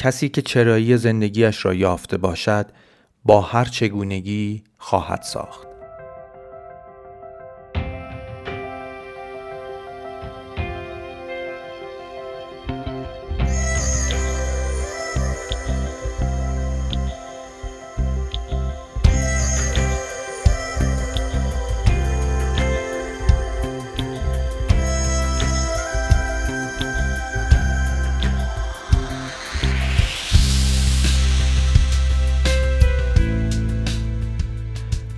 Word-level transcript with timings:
کسی 0.00 0.28
که 0.28 0.42
چرایی 0.42 0.96
زندگیش 0.96 1.64
را 1.64 1.74
یافته 1.74 2.16
باشد 2.16 2.66
با 3.24 3.40
هر 3.40 3.64
چگونگی 3.64 4.64
خواهد 4.78 5.22
ساخت. 5.22 5.69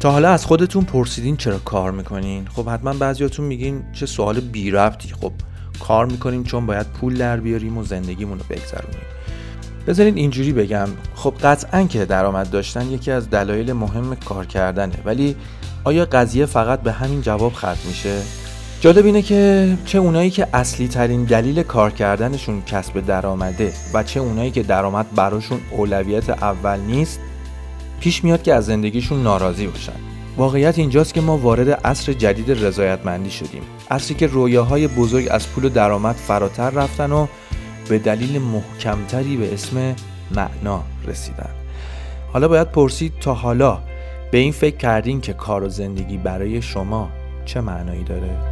تا 0.03 0.11
حالا 0.11 0.31
از 0.31 0.47
خودتون 0.47 0.85
پرسیدین 0.85 1.37
چرا 1.37 1.59
کار 1.59 1.91
می‌کنین؟ 1.91 2.47
خب 2.55 2.69
حتما 2.69 2.93
بعضیاتون 2.93 3.45
میگین 3.45 3.83
چه 3.93 4.07
سوال 4.07 4.41
بی 4.41 4.71
ربطی. 4.71 5.09
خب 5.21 5.33
کار 5.81 6.07
می‌کنیم 6.07 6.45
چون 6.45 6.67
باید 6.67 6.87
پول 6.87 7.19
در 7.19 7.37
بیاریم 7.37 7.79
و 7.79 7.85
زندگیمون 7.85 8.39
رو 8.39 8.45
بگذرونیم. 8.51 9.01
بذارین 9.87 10.17
اینجوری 10.17 10.53
بگم. 10.53 10.89
خب 11.15 11.35
قطعا 11.43 11.83
که 11.83 12.05
درآمد 12.05 12.51
داشتن 12.51 12.91
یکی 12.91 13.11
از 13.11 13.31
دلایل 13.31 13.73
مهم 13.73 14.15
کار 14.15 14.47
کردنه. 14.47 14.95
ولی 15.05 15.37
آیا 15.85 16.05
قضیه 16.05 16.47
فقط 16.47 16.81
به 16.81 16.93
همین 16.93 17.23
جواب 17.23 17.53
ختم 17.53 17.77
میشه؟ 17.89 18.21
جالب 18.81 19.07
اینه 19.07 19.23
که 19.23 19.73
چه 19.85 19.99
اونایی 19.99 20.31
که 20.31 20.47
اصلی 20.55 20.89
ترین 20.89 21.25
دلیل 21.25 21.63
کار 21.63 21.91
کردنشون 21.91 22.63
کسب 22.63 23.07
درآمده 23.07 23.73
و 23.95 24.03
چه 24.03 24.21
اونایی 24.21 24.51
که 24.51 24.63
درآمد 24.63 25.07
براشون 25.15 25.61
اولویت 25.71 26.31
اول 26.31 26.81
نیست 26.81 27.21
پیش 28.03 28.25
میاد 28.25 28.43
که 28.43 28.55
از 28.55 28.67
زندگیشون 28.67 29.23
ناراضی 29.23 29.67
باشن. 29.67 29.93
واقعیت 30.37 30.79
اینجاست 30.79 31.15
که 31.15 31.21
ما 31.21 31.39
وارد 31.39 31.71
عصر 31.71 32.13
جدید 32.13 32.65
رضایتمندی 32.65 33.31
شدیم. 33.31 33.63
عصری 33.91 34.15
که 34.15 34.27
رویاهای 34.27 34.89
بزرگ 34.89 35.29
از 35.31 35.49
پول 35.49 35.65
و 35.65 35.69
درآمد 35.69 36.17
فراتر 36.17 36.71
رفتن 36.71 37.13
و 37.13 37.27
به 37.89 37.99
دلیل 37.99 38.41
محکمتری 38.41 39.37
به 39.37 39.55
اسم 39.55 39.97
معنا 40.35 40.83
رسیدن. 41.07 41.51
حالا 42.33 42.49
باید 42.49 42.71
پرسید 42.71 43.13
تا 43.21 43.35
حالا 43.35 43.79
به 44.31 44.39
این 44.39 44.53
فکر 44.53 44.77
کردین 44.77 45.21
که 45.21 45.33
کار 45.33 45.63
و 45.65 45.69
زندگی 45.69 46.17
برای 46.17 46.63
شما 46.63 47.09
چه 47.45 47.61
معنایی 47.61 48.05
داره؟ 48.05 48.52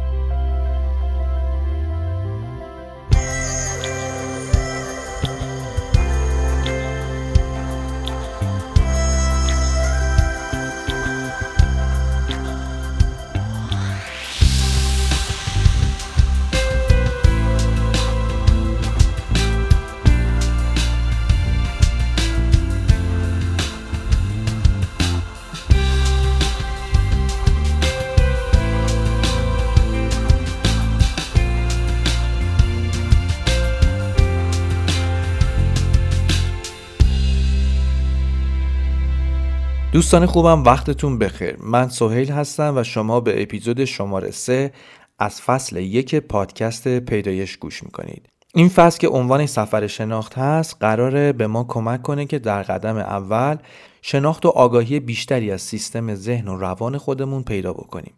دوستان 40.01 40.25
خوبم 40.25 40.63
وقتتون 40.63 41.17
بخیر. 41.17 41.55
من 41.59 41.89
سهیل 41.89 42.31
هستم 42.31 42.73
و 42.77 42.83
شما 42.83 43.19
به 43.19 43.41
اپیزود 43.41 43.85
شماره 43.85 44.31
3 44.31 44.71
از 45.19 45.41
فصل 45.41 45.77
یک 45.77 46.15
پادکست 46.15 46.99
پیدایش 46.99 47.57
گوش 47.57 47.83
می‌کنید. 47.83 48.29
این 48.53 48.69
فصل 48.69 48.99
که 48.99 49.07
عنوان 49.07 49.45
سفر 49.45 49.87
شناخت 49.87 50.37
هست 50.37 50.77
قراره 50.79 51.33
به 51.33 51.47
ما 51.47 51.63
کمک 51.63 52.01
کنه 52.01 52.25
که 52.25 52.39
در 52.39 52.63
قدم 52.63 52.97
اول 52.97 53.57
شناخت 54.01 54.45
و 54.45 54.49
آگاهی 54.49 54.99
بیشتری 54.99 55.51
از 55.51 55.61
سیستم 55.61 56.15
ذهن 56.15 56.47
و 56.47 56.57
روان 56.57 56.97
خودمون 56.97 57.43
پیدا 57.43 57.73
بکنیم. 57.73 58.13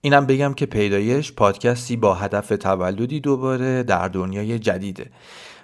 اینم 0.00 0.26
بگم 0.26 0.54
که 0.54 0.66
پیدایش 0.66 1.32
پادکستی 1.32 1.96
با 1.96 2.14
هدف 2.14 2.48
تولدی 2.48 3.20
دوباره 3.20 3.82
در 3.82 4.08
دنیای 4.08 4.58
جدیده. 4.58 5.06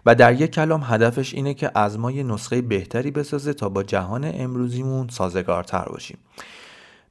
و 0.06 0.14
در 0.14 0.40
یک 0.40 0.50
کلام 0.50 0.82
هدفش 0.84 1.34
اینه 1.34 1.54
که 1.54 1.70
از 1.74 1.98
ما 1.98 2.10
یه 2.10 2.22
نسخه 2.22 2.62
بهتری 2.62 3.10
بسازه 3.10 3.52
تا 3.52 3.68
با 3.68 3.82
جهان 3.82 4.30
امروزیمون 4.34 5.08
سازگارتر 5.08 5.84
باشیم. 5.84 6.18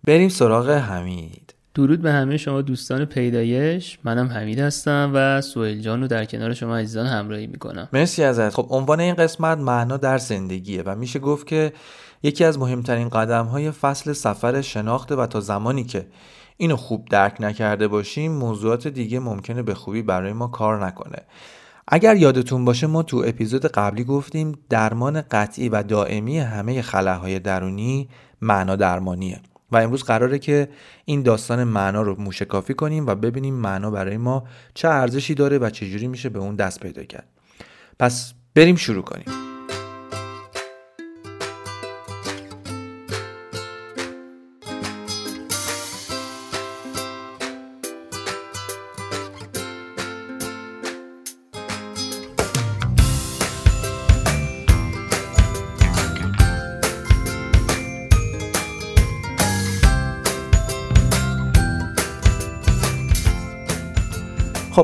بریم 0.04 0.30
سراغ 0.30 0.70
حمید. 0.70 1.54
درود 1.76 2.02
به 2.02 2.12
همه 2.12 2.38
شما 2.38 2.62
دوستان 2.62 3.06
پیدایش. 3.06 4.00
منم 4.04 4.28
حمید 4.28 4.60
هستم 4.60 5.12
و 5.14 5.42
سویل 5.42 5.82
جان 5.82 6.02
رو 6.02 6.08
در 6.08 6.26
کنار 6.26 6.54
شما 6.54 6.78
عزیزان 6.78 7.06
همراهی 7.06 7.48
می‌کنم. 7.48 7.88
مرسی 7.94 8.24
ازت. 8.24 8.50
خب 8.50 8.68
عنوان 8.70 9.00
این 9.00 9.16
قسمت 9.16 9.58
معنا 9.58 9.98
در 9.98 10.18
زندگیه 10.18 10.84
و 10.86 10.96
میشه 10.96 11.20
گفت 11.20 11.48
که 11.48 11.74
یکی 12.24 12.44
از 12.44 12.60
مهمترین 12.60 13.10
قدم 13.10 13.46
های 13.46 13.72
فصل 13.72 14.14
سفر 14.14 14.62
شناخته 14.62 15.16
و 15.16 15.26
تا 15.26 15.40
زمانی 15.40 15.84
که 15.84 16.08
اینو 16.58 16.76
خوب 16.76 17.08
درک 17.10 17.36
نکرده 17.40 17.88
باشیم 17.88 18.32
موضوعات 18.32 18.88
دیگه 18.88 19.20
ممکنه 19.20 19.64
به 19.64 19.74
خوبی 19.74 20.02
برای 20.02 20.34
ما 20.34 20.48
کار 20.48 20.86
نکنه. 20.86 21.22
اگر 21.94 22.16
یادتون 22.16 22.66
باشه 22.66 22.88
ما 22.88 23.04
تو 23.04 23.24
اپیزود 23.26 23.66
قبلی 23.66 24.04
گفتیم 24.04 24.60
درمان 24.70 25.22
قطعی 25.22 25.70
و 25.70 25.84
دائمی 25.84 26.40
همه 26.40 26.82
خلاهای 26.82 27.40
درونی 27.40 28.10
معنا 28.42 28.76
درمانیه. 28.76 29.42
و 29.72 29.78
امروز 29.78 30.04
قراره 30.04 30.40
که 30.40 30.70
این 31.06 31.22
داستان 31.24 31.64
معنا 31.64 32.02
رو 32.02 32.22
موشکافی 32.22 32.74
کنیم 32.74 33.08
و 33.08 33.16
ببینیم 33.16 33.54
معنا 33.54 33.92
برای 33.92 34.18
ما 34.18 34.44
چه 34.74 34.88
ارزشی 34.88 35.36
داره 35.36 35.58
و 35.58 35.70
چجوری 35.70 36.08
میشه 36.08 36.30
به 36.30 36.40
اون 36.40 36.56
دست 36.56 36.80
پیدا 36.80 37.04
کرد. 37.04 37.28
پس 38.00 38.34
بریم 38.56 38.76
شروع 38.76 39.04
کنیم. 39.04 39.41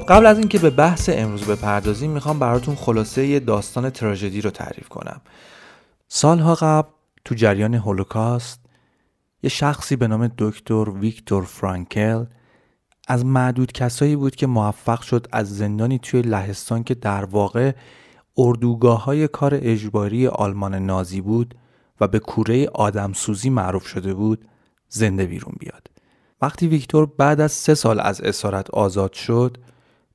قبل 0.08 0.26
از 0.26 0.40
اینکه 0.40 0.60
به 0.60 0.70
بحث 0.70 1.10
امروز 1.14 1.44
بپردازیم 1.44 2.12
می‌خوام 2.12 2.40
براتون 2.40 2.76
خلاصه 2.76 3.28
یه 3.28 3.40
داستان 3.40 3.90
تراژدی 3.90 4.42
رو 4.42 4.50
تعریف 4.50 4.90
کنم. 4.90 5.22
سالها 6.08 6.56
قبل 6.56 6.90
تو 7.26 7.36
جریان 7.36 7.74
هولوکاست 7.74 8.60
یه 9.44 9.50
شخصی 9.50 9.96
به 9.96 10.08
نام 10.08 10.32
دکتر 10.38 10.90
ویکتور 10.90 11.44
فرانکل 11.44 12.26
از 13.08 13.26
معدود 13.26 13.72
کسایی 13.72 14.16
بود 14.16 14.36
که 14.36 14.48
موفق 14.48 15.02
شد 15.02 15.28
از 15.32 15.58
زندانی 15.58 16.00
توی 16.00 16.22
لهستان 16.22 16.84
که 16.84 16.94
در 16.94 17.26
واقع 17.26 17.72
اردوگاه 18.38 19.04
های 19.04 19.28
کار 19.28 19.52
اجباری 19.62 20.28
آلمان 20.28 20.76
نازی 20.76 21.22
بود 21.22 21.56
و 22.02 22.08
به 22.08 22.20
کوره 22.20 22.68
آدمسوزی 22.68 23.50
معروف 23.50 23.88
شده 23.88 24.14
بود 24.14 24.46
زنده 24.90 25.26
بیرون 25.26 25.56
بیاد. 25.60 25.88
وقتی 26.42 26.68
ویکتور 26.68 27.06
بعد 27.06 27.42
از 27.42 27.52
سه 27.52 27.76
سال 27.76 28.00
از 28.00 28.22
اسارت 28.22 28.70
آزاد 28.70 29.14
شد 29.14 29.58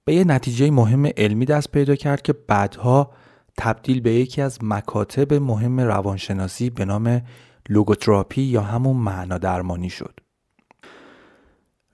به 0.05 0.15
یه 0.15 0.25
نتیجه 0.25 0.71
مهم 0.71 1.07
علمی 1.07 1.45
دست 1.45 1.73
پیدا 1.73 1.97
کرد 1.97 2.23
که 2.23 2.33
بعدها 2.33 3.11
تبدیل 3.59 4.01
به 4.01 4.13
یکی 4.13 4.43
از 4.43 4.59
مکاتب 4.63 5.35
مهم 5.35 5.81
روانشناسی 5.81 6.71
به 6.71 6.85
نام 6.85 7.23
لوگوتراپی 7.69 8.43
یا 8.43 8.63
همون 8.63 8.97
معنا 8.97 9.39
درمانی 9.39 9.91
شد. 9.91 10.21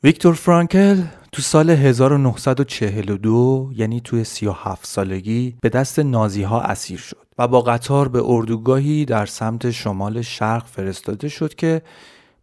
ویکتور 0.05 0.34
فرانکل 0.34 1.02
تو 1.32 1.43
سال 1.43 1.70
1942 1.70 3.70
یعنی 3.75 4.00
توی 4.00 4.25
37 4.25 4.87
سالگی 4.87 5.56
به 5.61 5.69
دست 5.69 5.99
نازی 5.99 6.43
ها 6.43 6.61
اسیر 6.61 6.99
شد 6.99 7.26
و 7.38 7.49
با 7.49 7.61
قطار 7.61 8.08
به 8.08 8.22
اردوگاهی 8.25 9.04
در 9.04 9.26
سمت 9.26 9.70
شمال 9.70 10.22
شرق 10.22 10.66
فرستاده 10.66 11.28
شد 11.28 11.54
که 11.54 11.82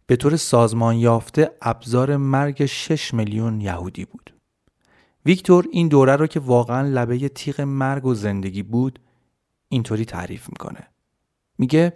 به 0.06 0.16
طور 0.16 0.36
سازمان 0.36 0.96
یافته 0.96 1.50
ابزار 1.62 2.16
مرگ 2.16 2.66
6 2.66 3.14
میلیون 3.14 3.60
یهودی 3.60 4.04
بود. 4.04 4.35
ویکتور 5.26 5.66
این 5.70 5.88
دوره 5.88 6.16
رو 6.16 6.26
که 6.26 6.40
واقعا 6.40 6.88
لبه 6.88 7.28
تیغ 7.28 7.60
مرگ 7.60 8.06
و 8.06 8.14
زندگی 8.14 8.62
بود 8.62 8.98
اینطوری 9.68 10.04
تعریف 10.04 10.48
می‌کنه. 10.48 10.88
میگه 11.58 11.92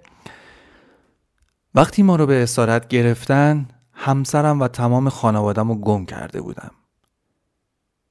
وقتی 1.74 2.02
ما 2.02 2.16
رو 2.16 2.26
به 2.26 2.42
اسارت 2.42 2.88
گرفتن 2.88 3.68
همسرم 3.92 4.60
و 4.60 4.68
تمام 4.68 5.08
خانوادم 5.08 5.68
رو 5.68 5.74
گم 5.74 6.04
کرده 6.04 6.40
بودم. 6.40 6.70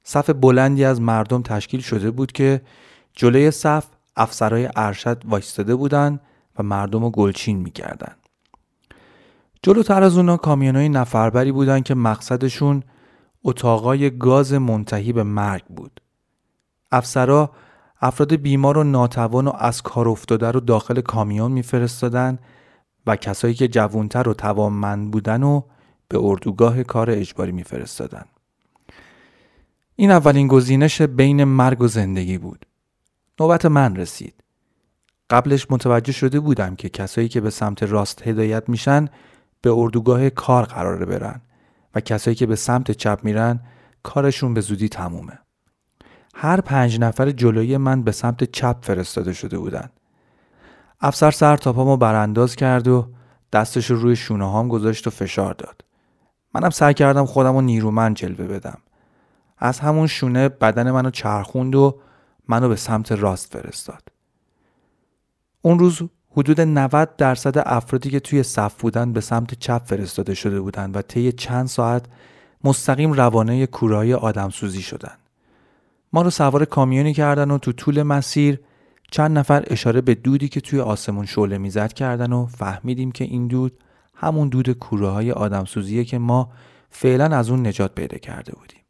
صف 0.04 0.30
بلندی 0.30 0.84
از 0.84 1.00
مردم 1.00 1.42
تشکیل 1.42 1.80
شده 1.80 2.10
بود 2.10 2.32
که 2.32 2.62
جلوی 3.12 3.50
صف 3.50 3.86
افسرهای 4.16 4.68
ارشد 4.76 5.22
وایستاده 5.24 5.74
بودن 5.74 6.20
و 6.58 6.62
مردم 6.62 7.02
رو 7.02 7.10
گلچین 7.10 7.58
می‌کردن. 7.58 8.14
جلوتر 9.62 10.02
از 10.02 10.16
اونا 10.16 10.36
کامیونای 10.36 10.88
نفربری 10.88 11.52
بودن 11.52 11.80
که 11.80 11.94
مقصدشون 11.94 12.82
اتاقای 13.44 14.18
گاز 14.18 14.52
منتهی 14.52 15.12
به 15.12 15.22
مرگ 15.22 15.64
بود 15.64 16.00
افسرا 16.92 17.50
افراد 18.00 18.34
بیمار 18.34 18.78
و 18.78 18.84
ناتوان 18.84 19.48
و 19.48 19.52
از 19.58 19.82
کار 19.82 20.08
افتاده 20.08 20.50
رو 20.50 20.60
داخل 20.60 21.00
کامیون 21.00 21.52
میفرستادن 21.52 22.38
و 23.06 23.16
کسایی 23.16 23.54
که 23.54 23.68
جوانتر 23.68 24.28
و 24.28 24.34
توانمند 24.34 25.10
بودن 25.10 25.42
و 25.42 25.62
به 26.08 26.18
اردوگاه 26.20 26.82
کار 26.82 27.10
اجباری 27.10 27.52
میفرستادن. 27.52 28.24
این 29.96 30.10
اولین 30.10 30.48
گزینش 30.48 31.02
بین 31.02 31.44
مرگ 31.44 31.82
و 31.82 31.88
زندگی 31.88 32.38
بود. 32.38 32.66
نوبت 33.40 33.66
من 33.66 33.96
رسید. 33.96 34.34
قبلش 35.30 35.66
متوجه 35.70 36.12
شده 36.12 36.40
بودم 36.40 36.76
که 36.76 36.88
کسایی 36.88 37.28
که 37.28 37.40
به 37.40 37.50
سمت 37.50 37.82
راست 37.82 38.26
هدایت 38.26 38.68
میشن 38.68 39.08
به 39.62 39.70
اردوگاه 39.72 40.30
کار 40.30 40.64
قراره 40.64 41.06
برن 41.06 41.40
و 41.94 42.00
کسایی 42.00 42.34
که 42.34 42.46
به 42.46 42.56
سمت 42.56 42.90
چپ 42.90 43.20
میرن 43.22 43.60
کارشون 44.02 44.54
به 44.54 44.60
زودی 44.60 44.88
تمومه. 44.88 45.38
هر 46.34 46.60
پنج 46.60 47.00
نفر 47.00 47.30
جلوی 47.30 47.76
من 47.76 48.02
به 48.02 48.12
سمت 48.12 48.44
چپ 48.44 48.76
فرستاده 48.82 49.32
شده 49.32 49.58
بودن. 49.58 49.90
افسر 51.00 51.30
سر 51.30 51.56
تا 51.56 51.72
پامو 51.72 51.96
برانداز 51.96 52.56
کرد 52.56 52.88
و 52.88 53.08
دستش 53.52 53.90
رو 53.90 53.96
روی 53.96 54.16
شونه 54.16 54.50
هام 54.50 54.68
گذاشت 54.68 55.06
و 55.06 55.10
فشار 55.10 55.54
داد. 55.54 55.84
منم 56.54 56.70
سعی 56.70 56.94
کردم 56.94 57.26
خودم 57.26 57.54
رو 57.54 57.60
نیرومند 57.60 58.16
جلوه 58.16 58.46
بدم. 58.46 58.78
از 59.58 59.80
همون 59.80 60.06
شونه 60.06 60.48
بدن 60.48 60.90
منو 60.90 61.10
چرخوند 61.10 61.74
و 61.74 62.00
منو 62.48 62.68
به 62.68 62.76
سمت 62.76 63.12
راست 63.12 63.52
فرستاد. 63.52 64.02
اون 65.62 65.78
روز 65.78 66.02
حدود 66.36 66.60
90 66.60 67.16
درصد 67.16 67.62
افرادی 67.66 68.10
که 68.10 68.20
توی 68.20 68.42
صف 68.42 68.80
بودن 68.80 69.12
به 69.12 69.20
سمت 69.20 69.54
چپ 69.54 69.82
فرستاده 69.84 70.34
شده 70.34 70.60
بودند 70.60 70.96
و 70.96 71.02
طی 71.02 71.32
چند 71.32 71.66
ساعت 71.66 72.04
مستقیم 72.64 73.12
روانه 73.12 73.66
کورهای 73.66 74.14
آدمسوزی 74.14 74.82
شدن. 74.82 75.14
ما 76.12 76.22
رو 76.22 76.30
سوار 76.30 76.64
کامیونی 76.64 77.14
کردن 77.14 77.50
و 77.50 77.58
تو 77.58 77.72
طول 77.72 78.02
مسیر 78.02 78.60
چند 79.10 79.38
نفر 79.38 79.64
اشاره 79.66 80.00
به 80.00 80.14
دودی 80.14 80.48
که 80.48 80.60
توی 80.60 80.80
آسمون 80.80 81.26
شعله 81.26 81.58
می‌زد 81.58 81.92
کردن 81.92 82.32
و 82.32 82.46
فهمیدیم 82.46 83.12
که 83.12 83.24
این 83.24 83.46
دود 83.46 83.78
همون 84.14 84.48
دود 84.48 84.72
کوره 84.72 85.08
های 85.08 85.32
آدمسوزیه 85.32 86.04
که 86.04 86.18
ما 86.18 86.52
فعلا 86.90 87.36
از 87.36 87.50
اون 87.50 87.66
نجات 87.66 87.94
پیدا 87.94 88.18
کرده 88.18 88.52
بودیم. 88.52 88.80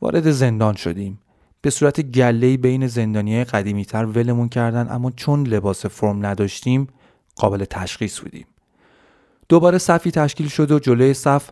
وارد 0.00 0.30
زندان 0.30 0.74
شدیم. 0.74 1.18
به 1.66 1.70
صورت 1.70 2.00
گلهی 2.00 2.56
بین 2.56 2.86
زندانی 2.86 3.44
قدیمی 3.44 3.84
تر 3.84 4.04
ولمون 4.04 4.48
کردن 4.48 4.88
اما 4.90 5.10
چون 5.10 5.46
لباس 5.46 5.86
فرم 5.86 6.26
نداشتیم 6.26 6.86
قابل 7.36 7.64
تشخیص 7.64 8.20
بودیم. 8.20 8.46
دوباره 9.48 9.78
صفی 9.78 10.10
تشکیل 10.10 10.48
شد 10.48 10.70
و 10.70 10.78
جلوی 10.78 11.14
صف 11.14 11.50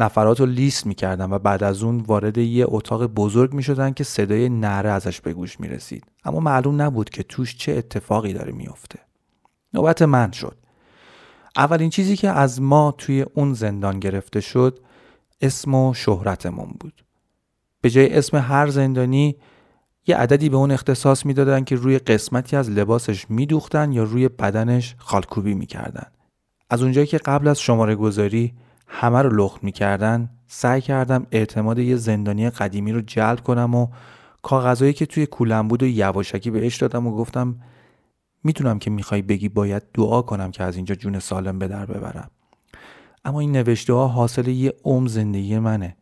نفرات 0.00 0.40
رو 0.40 0.46
لیست 0.46 0.86
می‌کردن 0.86 1.32
و 1.32 1.38
بعد 1.38 1.64
از 1.64 1.82
اون 1.82 2.00
وارد 2.00 2.38
یه 2.38 2.64
اتاق 2.68 3.06
بزرگ 3.06 3.54
می‌شدن 3.54 3.92
که 3.92 4.04
صدای 4.04 4.48
نره 4.48 4.90
ازش 4.90 5.20
به 5.20 5.32
گوش 5.32 5.60
می‌رسید. 5.60 6.04
اما 6.24 6.40
معلوم 6.40 6.82
نبود 6.82 7.10
که 7.10 7.22
توش 7.22 7.56
چه 7.56 7.72
اتفاقی 7.72 8.32
داره 8.32 8.52
میافته. 8.52 8.98
نوبت 9.74 10.02
من 10.02 10.30
شد. 10.30 10.56
اولین 11.56 11.90
چیزی 11.90 12.16
که 12.16 12.30
از 12.30 12.62
ما 12.62 12.94
توی 12.98 13.22
اون 13.22 13.54
زندان 13.54 14.00
گرفته 14.00 14.40
شد 14.40 14.80
اسم 15.40 15.74
و 15.74 15.94
شهرتمون 15.94 16.74
بود. 16.80 17.04
به 17.80 17.90
جای 17.90 18.18
اسم 18.18 18.36
هر 18.36 18.68
زندانی 18.68 19.36
یه 20.06 20.16
عددی 20.16 20.48
به 20.48 20.56
اون 20.56 20.70
اختصاص 20.70 21.26
می‌دادن 21.26 21.64
که 21.64 21.76
روی 21.76 21.98
قسمتی 21.98 22.56
از 22.56 22.70
لباسش 22.70 23.30
میدوختن 23.30 23.92
یا 23.92 24.02
روی 24.02 24.28
بدنش 24.28 24.94
خالکوبی 24.98 25.54
می‌کردن. 25.54 26.06
از 26.70 26.82
اونجایی 26.82 27.06
که 27.06 27.18
قبل 27.18 27.48
از 27.48 27.60
شماره 27.60 27.94
گذاری 27.94 28.54
همه 28.86 29.22
رو 29.22 29.36
لخت 29.36 29.64
می‌کردن 29.64 30.30
سعی 30.46 30.80
کردم 30.80 31.26
اعتماد 31.30 31.78
یه 31.78 31.96
زندانی 31.96 32.50
قدیمی 32.50 32.92
رو 32.92 33.00
جلب 33.00 33.40
کنم 33.40 33.74
و 33.74 33.86
کاغذهایی 34.42 34.92
که 34.92 35.06
توی 35.06 35.26
کولم 35.26 35.68
بود 35.68 35.82
و 35.82 35.86
یواشکی 35.86 36.50
بهش 36.50 36.76
دادم 36.76 37.06
و 37.06 37.16
گفتم 37.16 37.56
می‌تونم 38.44 38.78
که 38.78 38.90
می‌خوای 38.90 39.22
بگی 39.22 39.48
باید 39.48 39.82
دعا 39.94 40.22
کنم 40.22 40.50
که 40.50 40.64
از 40.64 40.76
اینجا 40.76 40.94
جون 40.94 41.18
سالم 41.18 41.58
به 41.58 41.68
در 41.68 41.86
ببرم. 41.86 42.30
اما 43.24 43.40
این 43.40 43.52
نوشته 43.52 43.92
ها 43.92 44.08
حاصل 44.08 44.48
یه 44.48 44.72
عمر 44.84 45.08
زندگی 45.08 45.58
منه. 45.58 45.96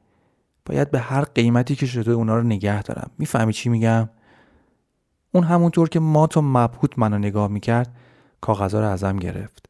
باید 0.66 0.90
به 0.90 1.00
هر 1.00 1.24
قیمتی 1.24 1.76
که 1.76 1.86
شده 1.86 2.10
اونا 2.10 2.36
رو 2.36 2.42
نگه 2.42 2.82
دارم 2.82 3.10
می‌فهمی 3.18 3.52
چی 3.52 3.68
میگم 3.68 4.08
اون 5.32 5.44
همونطور 5.44 5.88
که 5.88 6.00
ما 6.00 6.26
تو 6.26 6.42
مبهوت 6.42 6.98
منو 6.98 7.18
نگاه 7.18 7.48
می‌کرد 7.48 7.96
کاغذها 8.40 8.80
رو 8.80 8.86
ازم 8.86 9.16
گرفت 9.16 9.66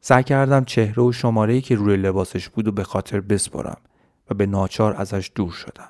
سعی 0.00 0.22
کردم 0.22 0.64
چهره 0.64 1.02
و 1.02 1.12
شماره 1.12 1.60
که 1.60 1.74
روی 1.74 1.96
لباسش 1.96 2.48
بود 2.48 2.68
و 2.68 2.72
به 2.72 2.84
خاطر 2.84 3.20
بسپرم 3.20 3.76
و 4.30 4.34
به 4.34 4.46
ناچار 4.46 4.94
ازش 4.94 5.30
دور 5.34 5.52
شدم. 5.52 5.88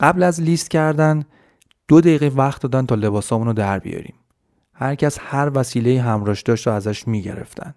قبل 0.00 0.22
از 0.22 0.40
لیست 0.40 0.70
کردن 0.70 1.24
دو 1.88 2.00
دقیقه 2.00 2.28
وقت 2.28 2.62
دادن 2.62 2.86
تا 2.86 2.94
لباسامون 2.94 3.46
رو 3.46 3.52
در 3.52 3.78
بیاریم. 3.78 4.14
هر 4.74 4.94
کس 4.94 5.18
هر 5.20 5.50
وسیله 5.54 6.00
همراش 6.00 6.42
داشت 6.42 6.68
و 6.68 6.70
ازش 6.70 7.08
می‌گرفتن. 7.08 7.74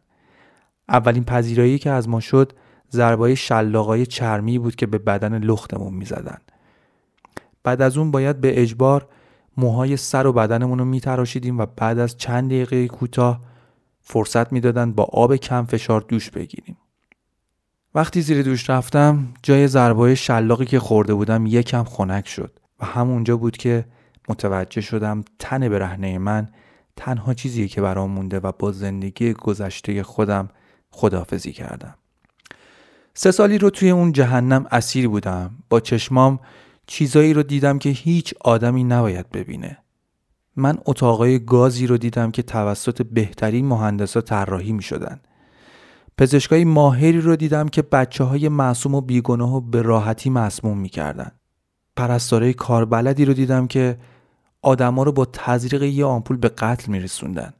اولین 0.89 1.23
پذیرایی 1.23 1.79
که 1.79 1.89
از 1.89 2.09
ما 2.09 2.19
شد 2.19 2.53
ضربای 2.95 3.35
شلاقای 3.35 4.05
چرمی 4.05 4.59
بود 4.59 4.75
که 4.75 4.85
به 4.85 4.97
بدن 4.97 5.37
لختمون 5.37 5.93
می‌زدن. 5.93 6.37
بعد 7.63 7.81
از 7.81 7.97
اون 7.97 8.11
باید 8.11 8.41
به 8.41 8.61
اجبار 8.61 9.07
موهای 9.57 9.97
سر 9.97 10.27
و 10.27 10.33
بدنمون 10.33 10.79
رو 10.79 10.85
میتراشیدیم 10.85 11.59
و 11.59 11.65
بعد 11.65 11.99
از 11.99 12.17
چند 12.17 12.49
دقیقه 12.49 12.87
کوتاه 12.87 13.41
فرصت 14.01 14.51
می‌دادند 14.53 14.95
با 14.95 15.03
آب 15.03 15.35
کم 15.35 15.65
فشار 15.65 16.01
دوش 16.01 16.29
بگیریم. 16.29 16.77
وقتی 17.95 18.21
زیر 18.21 18.41
دوش 18.41 18.69
رفتم 18.69 19.27
جای 19.43 19.67
ضربای 19.67 20.15
شلاقی 20.15 20.65
که 20.65 20.79
خورده 20.79 21.13
بودم 21.13 21.45
یکم 21.45 21.83
خنک 21.83 22.27
شد 22.27 22.59
و 22.79 22.85
همونجا 22.85 23.37
بود 23.37 23.57
که 23.57 23.85
متوجه 24.29 24.81
شدم 24.81 25.23
تن 25.39 25.69
برهنه 25.69 26.17
من 26.17 26.49
تنها 26.95 27.33
چیزیه 27.33 27.67
که 27.67 27.81
برام 27.81 28.11
مونده 28.11 28.39
و 28.39 28.51
با 28.59 28.71
زندگی 28.71 29.33
گذشته 29.33 30.03
خودم 30.03 30.49
خدافزی 30.91 31.51
کردم. 31.51 31.95
سه 33.17 33.31
سالی 33.31 33.57
رو 33.57 33.69
توی 33.69 33.89
اون 33.89 34.11
جهنم 34.11 34.65
اسیر 34.71 35.07
بودم 35.07 35.55
با 35.69 35.79
چشمام 35.79 36.39
چیزایی 36.87 37.33
رو 37.33 37.43
دیدم 37.43 37.79
که 37.79 37.89
هیچ 37.89 38.33
آدمی 38.41 38.83
نباید 38.83 39.29
ببینه 39.29 39.77
من 40.55 40.77
اتاقای 40.85 41.39
گازی 41.39 41.87
رو 41.87 41.97
دیدم 41.97 42.31
که 42.31 42.43
توسط 42.43 43.01
بهترین 43.01 43.65
مهندسا 43.65 44.21
طراحی 44.21 44.73
می 44.73 44.83
شدن. 44.83 45.19
پزشکای 46.17 46.65
ماهری 46.65 47.21
رو 47.21 47.35
دیدم 47.35 47.67
که 47.67 47.81
بچه 47.81 48.23
های 48.23 48.49
معصوم 48.49 48.95
و 48.95 49.01
بیگناه 49.01 49.55
و 49.55 49.61
به 49.61 49.81
راحتی 49.81 50.29
مسموم 50.29 50.77
می 50.77 50.89
کردن. 50.89 51.31
پرستارای 51.95 52.53
کاربلدی 52.53 53.25
رو 53.25 53.33
دیدم 53.33 53.67
که 53.67 53.97
آدما 54.61 55.03
رو 55.03 55.11
با 55.11 55.25
تزریق 55.25 55.83
یه 55.83 56.05
آمپول 56.05 56.37
به 56.37 56.49
قتل 56.49 56.91
می 56.91 56.99
رسوندن. 56.99 57.53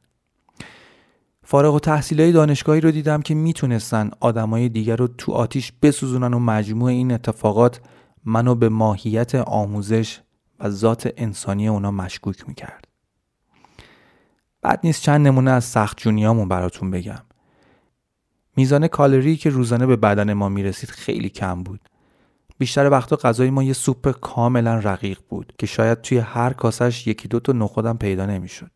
فارغ 1.48 1.74
و 1.74 1.78
تحصیلای 1.78 2.32
دانشگاهی 2.32 2.80
رو 2.80 2.90
دیدم 2.90 3.22
که 3.22 3.34
می‌تونستن 3.34 4.10
آدمای 4.20 4.68
دیگر 4.68 4.96
رو 4.96 5.06
تو 5.06 5.32
آتیش 5.32 5.72
بسوزونن 5.82 6.34
و 6.34 6.38
مجموع 6.38 6.90
این 6.90 7.12
اتفاقات 7.12 7.80
منو 8.24 8.54
به 8.54 8.68
ماهیت 8.68 9.34
آموزش 9.34 10.20
و 10.60 10.70
ذات 10.70 11.12
انسانی 11.16 11.68
اونا 11.68 11.90
مشکوک 11.90 12.48
می‌کرد. 12.48 12.88
بعد 14.62 14.80
نیست 14.84 15.02
چند 15.02 15.26
نمونه 15.26 15.50
از 15.50 15.64
سخت 15.64 15.96
جونیامون 16.00 16.48
براتون 16.48 16.90
بگم. 16.90 17.22
میزان 18.56 18.88
کالری 18.88 19.36
که 19.36 19.50
روزانه 19.50 19.86
به 19.86 19.96
بدن 19.96 20.32
ما 20.32 20.48
می‌رسید 20.48 20.90
خیلی 20.90 21.28
کم 21.28 21.62
بود. 21.62 21.80
بیشتر 22.58 22.90
وقتا 22.90 23.16
غذای 23.16 23.50
ما 23.50 23.62
یه 23.62 23.72
سوپ 23.72 24.10
کاملا 24.20 24.74
رقیق 24.74 25.18
بود 25.28 25.52
که 25.58 25.66
شاید 25.66 26.00
توی 26.00 26.18
هر 26.18 26.52
کاسش 26.52 27.06
یکی 27.06 27.28
دو 27.28 27.40
تا 27.40 27.52
نخودم 27.52 27.96
پیدا 27.96 28.26
نمی‌شد. 28.26 28.70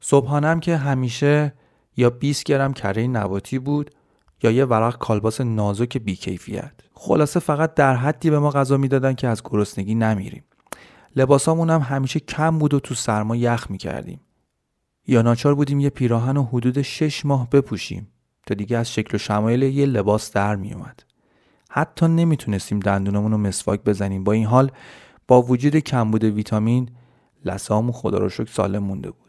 صبحانم 0.00 0.60
که 0.60 0.76
همیشه 0.76 1.54
یا 1.96 2.10
20 2.10 2.44
گرم 2.44 2.72
کره 2.72 3.06
نباتی 3.06 3.58
بود 3.58 3.90
یا 4.42 4.50
یه 4.50 4.64
ورق 4.64 4.98
کالباس 4.98 5.40
نازک 5.40 5.98
بیکیفیت. 5.98 6.72
خلاصه 6.94 7.40
فقط 7.40 7.74
در 7.74 7.96
حدی 7.96 8.30
به 8.30 8.38
ما 8.38 8.50
غذا 8.50 8.76
می‌دادن 8.76 9.14
که 9.14 9.28
از 9.28 9.42
گرسنگی 9.44 9.94
نمیریم. 9.94 10.44
لباسامون 11.16 11.70
هم 11.70 11.80
همیشه 11.80 12.20
کم 12.20 12.58
بود 12.58 12.74
و 12.74 12.80
تو 12.80 12.94
سرما 12.94 13.36
یخ 13.36 13.70
می‌کردیم. 13.70 14.20
یا 15.06 15.22
ناچار 15.22 15.54
بودیم 15.54 15.80
یه 15.80 15.90
پیراهن 15.90 16.36
و 16.36 16.42
حدود 16.42 16.82
شش 16.82 17.26
ماه 17.26 17.50
بپوشیم 17.50 18.08
تا 18.46 18.54
دیگه 18.54 18.78
از 18.78 18.92
شکل 18.92 19.14
و 19.14 19.18
شمایل 19.18 19.62
یه 19.62 19.86
لباس 19.86 20.32
در 20.32 20.56
میومد. 20.56 21.02
حتی 21.70 22.08
نمی‌تونستیم 22.08 22.80
دندونمون 22.80 23.32
رو 23.32 23.38
مسواک 23.38 23.80
بزنیم 23.84 24.24
با 24.24 24.32
این 24.32 24.46
حال 24.46 24.70
با 25.28 25.42
وجود 25.42 25.76
کمبود 25.76 26.24
ویتامین 26.24 26.88
لسامون 27.44 27.92
خدا 27.92 28.18
رو 28.18 28.28
شکر 28.28 28.50
سالم 28.50 28.82
مونده 28.82 29.10
بود. 29.10 29.19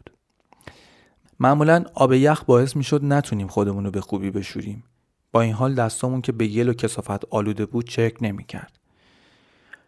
معمولا 1.42 1.84
آب 1.94 2.12
یخ 2.12 2.44
باعث 2.44 2.76
می‌شد 2.76 3.04
نتونیم 3.04 3.46
خودمون 3.46 3.84
رو 3.84 3.90
به 3.90 4.00
خوبی 4.00 4.30
بشوریم. 4.30 4.84
با 5.32 5.40
این 5.40 5.52
حال 5.52 5.74
دستامون 5.74 6.20
که 6.20 6.32
به 6.32 6.46
یل 6.46 6.68
و 6.68 6.72
کسافت 6.72 7.24
آلوده 7.24 7.66
بود 7.66 7.88
چک 7.88 8.16
نمی‌کرد. 8.20 8.78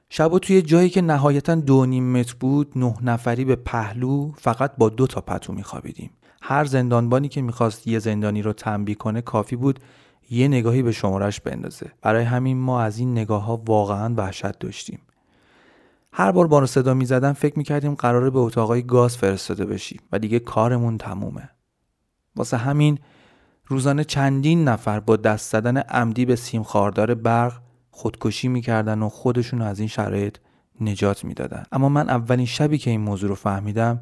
شبا 0.08 0.38
توی 0.38 0.62
جایی 0.62 0.90
که 0.90 1.02
نهایتا 1.02 1.54
دو 1.54 1.87
نیم 1.87 2.12
متر 2.12 2.34
بود 2.40 2.73
نه 2.76 2.94
نفری 3.02 3.44
به 3.44 3.56
پهلو 3.56 4.32
فقط 4.37 4.73
با 4.78 4.88
دو 4.88 5.06
تا 5.06 5.20
پتو 5.20 5.52
میخوابیدیم 5.52 6.11
هر 6.42 6.64
زندانبانی 6.64 7.28
که 7.28 7.42
می‌خواست 7.42 7.87
یه 7.87 7.99
زندانی 7.99 8.42
رو 8.42 8.52
تنبیه 8.52 8.94
کنه 8.94 9.20
کافی 9.20 9.56
بود 9.56 9.80
یه 10.30 10.49
نگاهی 10.49 10.82
به 10.82 10.92
شمارش 10.92 11.40
بندازه 11.40 11.92
برای 12.02 12.25
همین 12.25 12.56
ما 12.56 12.80
از 12.80 12.99
این 12.99 13.12
نگاه 13.12 13.44
ها 13.44 13.62
واقعا 13.66 14.14
وحشت 14.14 14.58
داشتیم 14.58 14.99
هر 16.16 16.33
بار 16.33 16.47
بانو 16.47 16.66
صدا 16.66 16.94
می‌زدم 16.94 17.33
فکر 17.33 17.59
می‌کردیم 17.59 17.94
قراره 17.94 18.30
به 18.30 18.38
اتاقای 18.38 18.83
گاز 18.83 19.16
فرستاده 19.16 19.64
بشیم 19.64 20.00
و 20.12 20.18
دیگه 20.18 20.38
کارمون 20.38 20.99
تمومه. 20.99 21.50
واسه 22.37 22.56
همین 22.56 22.99
روزانه 23.66 24.04
چندین 24.04 24.68
نفر 24.68 25.00
با 25.00 25.16
دست 25.16 25.52
زدن 25.52 25.76
عمدی 25.76 26.25
به 26.25 26.37
سیم 26.37 26.62
خاردار 26.62 27.14
برق 27.14 27.61
خودکشی 27.90 28.49
می‌کردن 28.49 29.02
و 29.02 29.09
خودشون 29.09 29.62
از 29.62 29.78
این 29.78 29.88
شرایط 29.88 30.37
نجات 30.80 31.25
می‌دادن. 31.25 31.64
اما 31.73 31.88
من 31.88 32.09
اولین 32.09 32.47
شبی 32.47 32.78
که 32.78 32.90
این 32.90 33.00
موضوع 33.00 33.28
رو 33.28 33.35
فهمیدم 33.35 34.00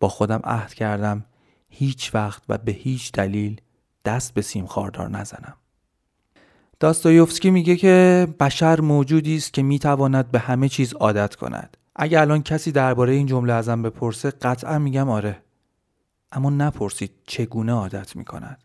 با 0.00 0.08
خودم 0.08 0.40
عهد 0.44 0.74
کردم 0.74 1.24
هیچ 1.68 2.14
وقت 2.14 2.42
و 2.48 2.58
به 2.58 2.72
هیچ 2.72 3.12
دلیل 3.12 3.60
دست 4.04 4.34
به 4.34 4.42
سیم 4.42 4.66
خاردار 4.66 5.10
نزنم. 5.10 5.54
داستایوفسکی 6.84 7.50
میگه 7.50 7.76
که 7.76 8.28
بشر 8.40 8.80
موجودی 8.80 9.36
است 9.36 9.52
که 9.52 9.62
می‌تواند 9.62 10.30
به 10.30 10.38
همه 10.38 10.68
چیز 10.68 10.94
عادت 10.94 11.34
کند. 11.34 11.76
اگه 11.96 12.20
الان 12.20 12.42
کسی 12.42 12.72
درباره 12.72 13.12
این 13.12 13.26
جمله 13.26 13.52
ازم 13.52 13.82
بپرسه 13.82 14.30
قطعا 14.30 14.78
میگم 14.78 15.10
آره. 15.10 15.42
اما 16.32 16.50
نپرسید 16.50 17.10
چگونه 17.26 17.72
عادت 17.72 18.16
می‌کند. 18.16 18.58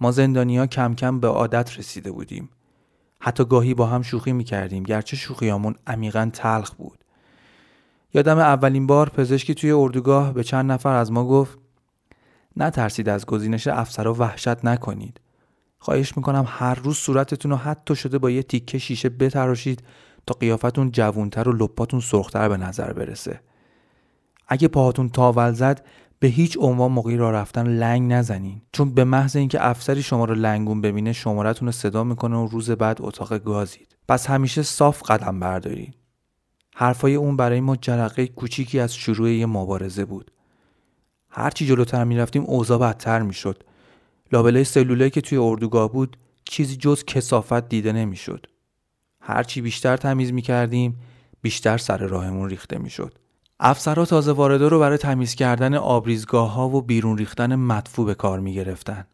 ما 0.00 0.12
زندانیا 0.12 0.66
کم 0.66 0.94
کم 0.94 1.20
به 1.20 1.28
عادت 1.28 1.78
رسیده 1.78 2.10
بودیم. 2.10 2.48
حتی 3.20 3.44
گاهی 3.44 3.74
با 3.74 3.86
هم 3.86 4.02
شوخی 4.02 4.32
می‌کردیم 4.32 4.82
گرچه 4.82 5.16
شوخیامون 5.16 5.74
عمیقا 5.86 6.30
تلخ 6.32 6.74
بود. 6.74 6.98
یادم 8.14 8.38
اولین 8.38 8.86
بار 8.86 9.08
پزشکی 9.08 9.54
توی 9.54 9.70
اردوگاه 9.70 10.34
به 10.34 10.44
چند 10.44 10.72
نفر 10.72 10.94
از 10.94 11.12
ما 11.12 11.24
گفت 11.24 11.58
نترسید 12.56 13.08
از 13.08 13.26
گزینش 13.26 13.66
افسرها 13.66 14.14
وحشت 14.14 14.64
نکنید. 14.64 15.20
خواهش 15.86 16.16
می‌کنم 16.16 16.44
هر 16.48 16.74
روز 16.74 16.96
صورتتون 16.96 17.50
رو 17.50 17.56
حتی 17.56 17.96
شده 17.96 18.18
با 18.18 18.30
یه 18.30 18.42
تیکه 18.42 18.78
شیشه 18.78 19.08
بتراشید 19.08 19.82
تا 20.26 20.34
قیافتون 20.34 20.90
جوونتر 20.90 21.48
و 21.48 21.52
لپاتون 21.52 22.00
سرختر 22.00 22.48
به 22.48 22.56
نظر 22.56 22.92
برسه. 22.92 23.40
اگه 24.48 24.68
پاهاتون 24.68 25.08
تاول 25.08 25.52
زد 25.52 25.86
به 26.18 26.28
هیچ 26.28 26.58
عنوان 26.60 26.92
موقعی 26.92 27.16
را 27.16 27.30
رفتن 27.30 27.66
لنگ 27.66 28.12
نزنین. 28.12 28.62
چون 28.72 28.94
به 28.94 29.04
محض 29.04 29.36
اینکه 29.36 29.66
افسری 29.66 30.02
شما 30.02 30.24
رو 30.24 30.34
لنگون 30.34 30.80
ببینه 30.80 31.12
شمارتون 31.12 31.68
رو 31.68 31.72
صدا 31.72 32.04
می‌کنه 32.04 32.36
و 32.36 32.46
روز 32.46 32.70
بعد 32.70 32.96
اتاق 33.00 33.38
گازید. 33.38 33.96
پس 34.08 34.26
همیشه 34.26 34.62
صاف 34.62 35.02
قدم 35.10 35.40
بردارید 35.40 35.94
حرفای 36.74 37.14
اون 37.14 37.36
برای 37.36 37.60
ما 37.60 37.76
جرقه 37.76 38.26
کوچیکی 38.26 38.80
از 38.80 38.94
شروع 38.94 39.30
یه 39.30 39.46
مبارزه 39.46 40.04
بود. 40.04 40.30
هرچی 41.30 41.66
جلوتر 41.66 42.04
می‌رفتیم 42.04 42.42
اوضاع 42.42 42.78
بدتر 42.78 43.22
می‌شد. 43.22 43.62
لابلای 44.32 44.64
سلولایی 44.64 45.10
که 45.10 45.20
توی 45.20 45.38
اردوگاه 45.38 45.92
بود 45.92 46.16
چیزی 46.44 46.76
جز 46.76 47.04
کسافت 47.04 47.68
دیده 47.68 47.92
نمی‌شد 47.92 48.46
هرچی 49.20 49.60
بیشتر 49.60 49.96
تمیز 49.96 50.32
می‌کردیم 50.32 51.00
بیشتر 51.42 51.78
سر 51.78 51.98
راهمون 51.98 52.48
ریخته 52.48 52.78
می‌شد 52.78 53.18
افسرها 53.60 54.04
تازه 54.04 54.32
وارده 54.32 54.68
رو 54.68 54.80
برای 54.80 54.98
تمیز 54.98 55.34
کردن 55.34 55.74
آبریزگاه 55.74 56.52
ها 56.52 56.68
و 56.68 56.82
بیرون 56.82 57.18
ریختن 57.18 57.54
مدفوع 57.54 58.06
به 58.06 58.14
کار 58.14 58.40
می 58.40 58.54
گرفتن. 58.54 59.06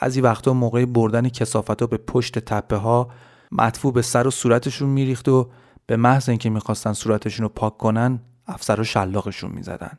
بعضی 0.00 0.20
وقتا 0.20 0.52
موقع 0.52 0.84
بردن 0.84 1.28
کسافت 1.28 1.80
ها 1.80 1.86
به 1.86 1.96
پشت 1.96 2.38
تپه 2.38 2.76
ها 2.76 3.10
مدفوع 3.52 3.92
به 3.92 4.02
سر 4.02 4.26
و 4.26 4.30
صورتشون 4.30 4.88
میریخت 4.88 5.28
و 5.28 5.50
به 5.86 5.96
محض 5.96 6.28
اینکه 6.28 6.50
می‌خواستن 6.50 6.92
صورتشون 6.92 7.42
رو 7.42 7.48
پاک 7.48 7.78
کنن 7.78 8.20
افسرها 8.46 8.82
شلاقشون 8.82 9.50
می‌زدن. 9.50 9.98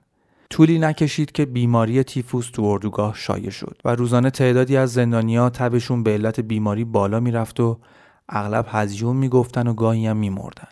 طولی 0.54 0.80
نکشید 0.80 1.32
که 1.32 1.46
بیماری 1.46 2.04
تیفوس 2.04 2.50
تو 2.50 2.64
اردوگاه 2.64 3.16
شایع 3.16 3.50
شد 3.50 3.78
و 3.86 3.96
روزانه 3.96 4.30
تعدادی 4.30 4.78
از 4.78 4.94
زندانیا 4.94 5.50
تبشون 5.50 6.04
به 6.04 6.12
علت 6.12 6.40
بیماری 6.40 6.84
بالا 6.84 7.20
می‌رفت 7.20 7.60
و 7.60 7.80
اغلب 8.30 8.66
هزیون 8.70 9.16
می‌گفتن 9.16 9.68
و 9.68 9.74
گاهی 9.74 10.08
هم 10.08 10.18
میمردن. 10.18 10.68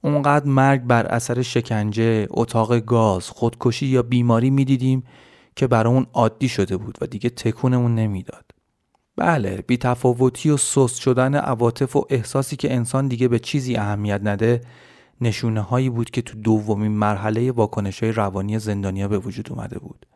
اونقدر 0.00 0.46
مرگ 0.46 0.82
بر 0.82 1.06
اثر 1.06 1.42
شکنجه، 1.42 2.26
اتاق 2.30 2.78
گاز، 2.78 3.30
خودکشی 3.30 3.86
یا 3.86 4.02
بیماری 4.02 4.50
می‌دیدیم 4.50 5.04
که 5.56 5.66
برامون 5.66 6.06
عادی 6.12 6.48
شده 6.48 6.76
بود 6.76 6.98
و 7.00 7.06
دیگه 7.06 7.30
تکونمون 7.30 7.94
نمی‌داد. 7.94 8.44
بله 9.16 9.64
بی 9.66 9.76
تفاوتی 9.76 10.50
و 10.50 10.56
سست 10.56 11.00
شدن 11.00 11.34
عواطف 11.34 11.96
و 11.96 12.06
احساسی 12.10 12.56
که 12.56 12.74
انسان 12.74 13.08
دیگه 13.08 13.28
به 13.28 13.38
چیزی 13.38 13.76
اهمیت 13.76 14.20
نده 14.24 14.60
نشونه 15.20 15.60
هایی 15.60 15.90
بود 15.90 16.10
که 16.10 16.22
تو 16.22 16.38
دومین 16.38 16.92
مرحله 16.92 17.52
واکنش 17.52 18.02
های 18.02 18.12
روانی 18.12 18.58
زندانیا 18.58 19.08
به 19.08 19.18
وجود 19.18 19.52
اومده 19.52 19.78
بود. 19.78 20.06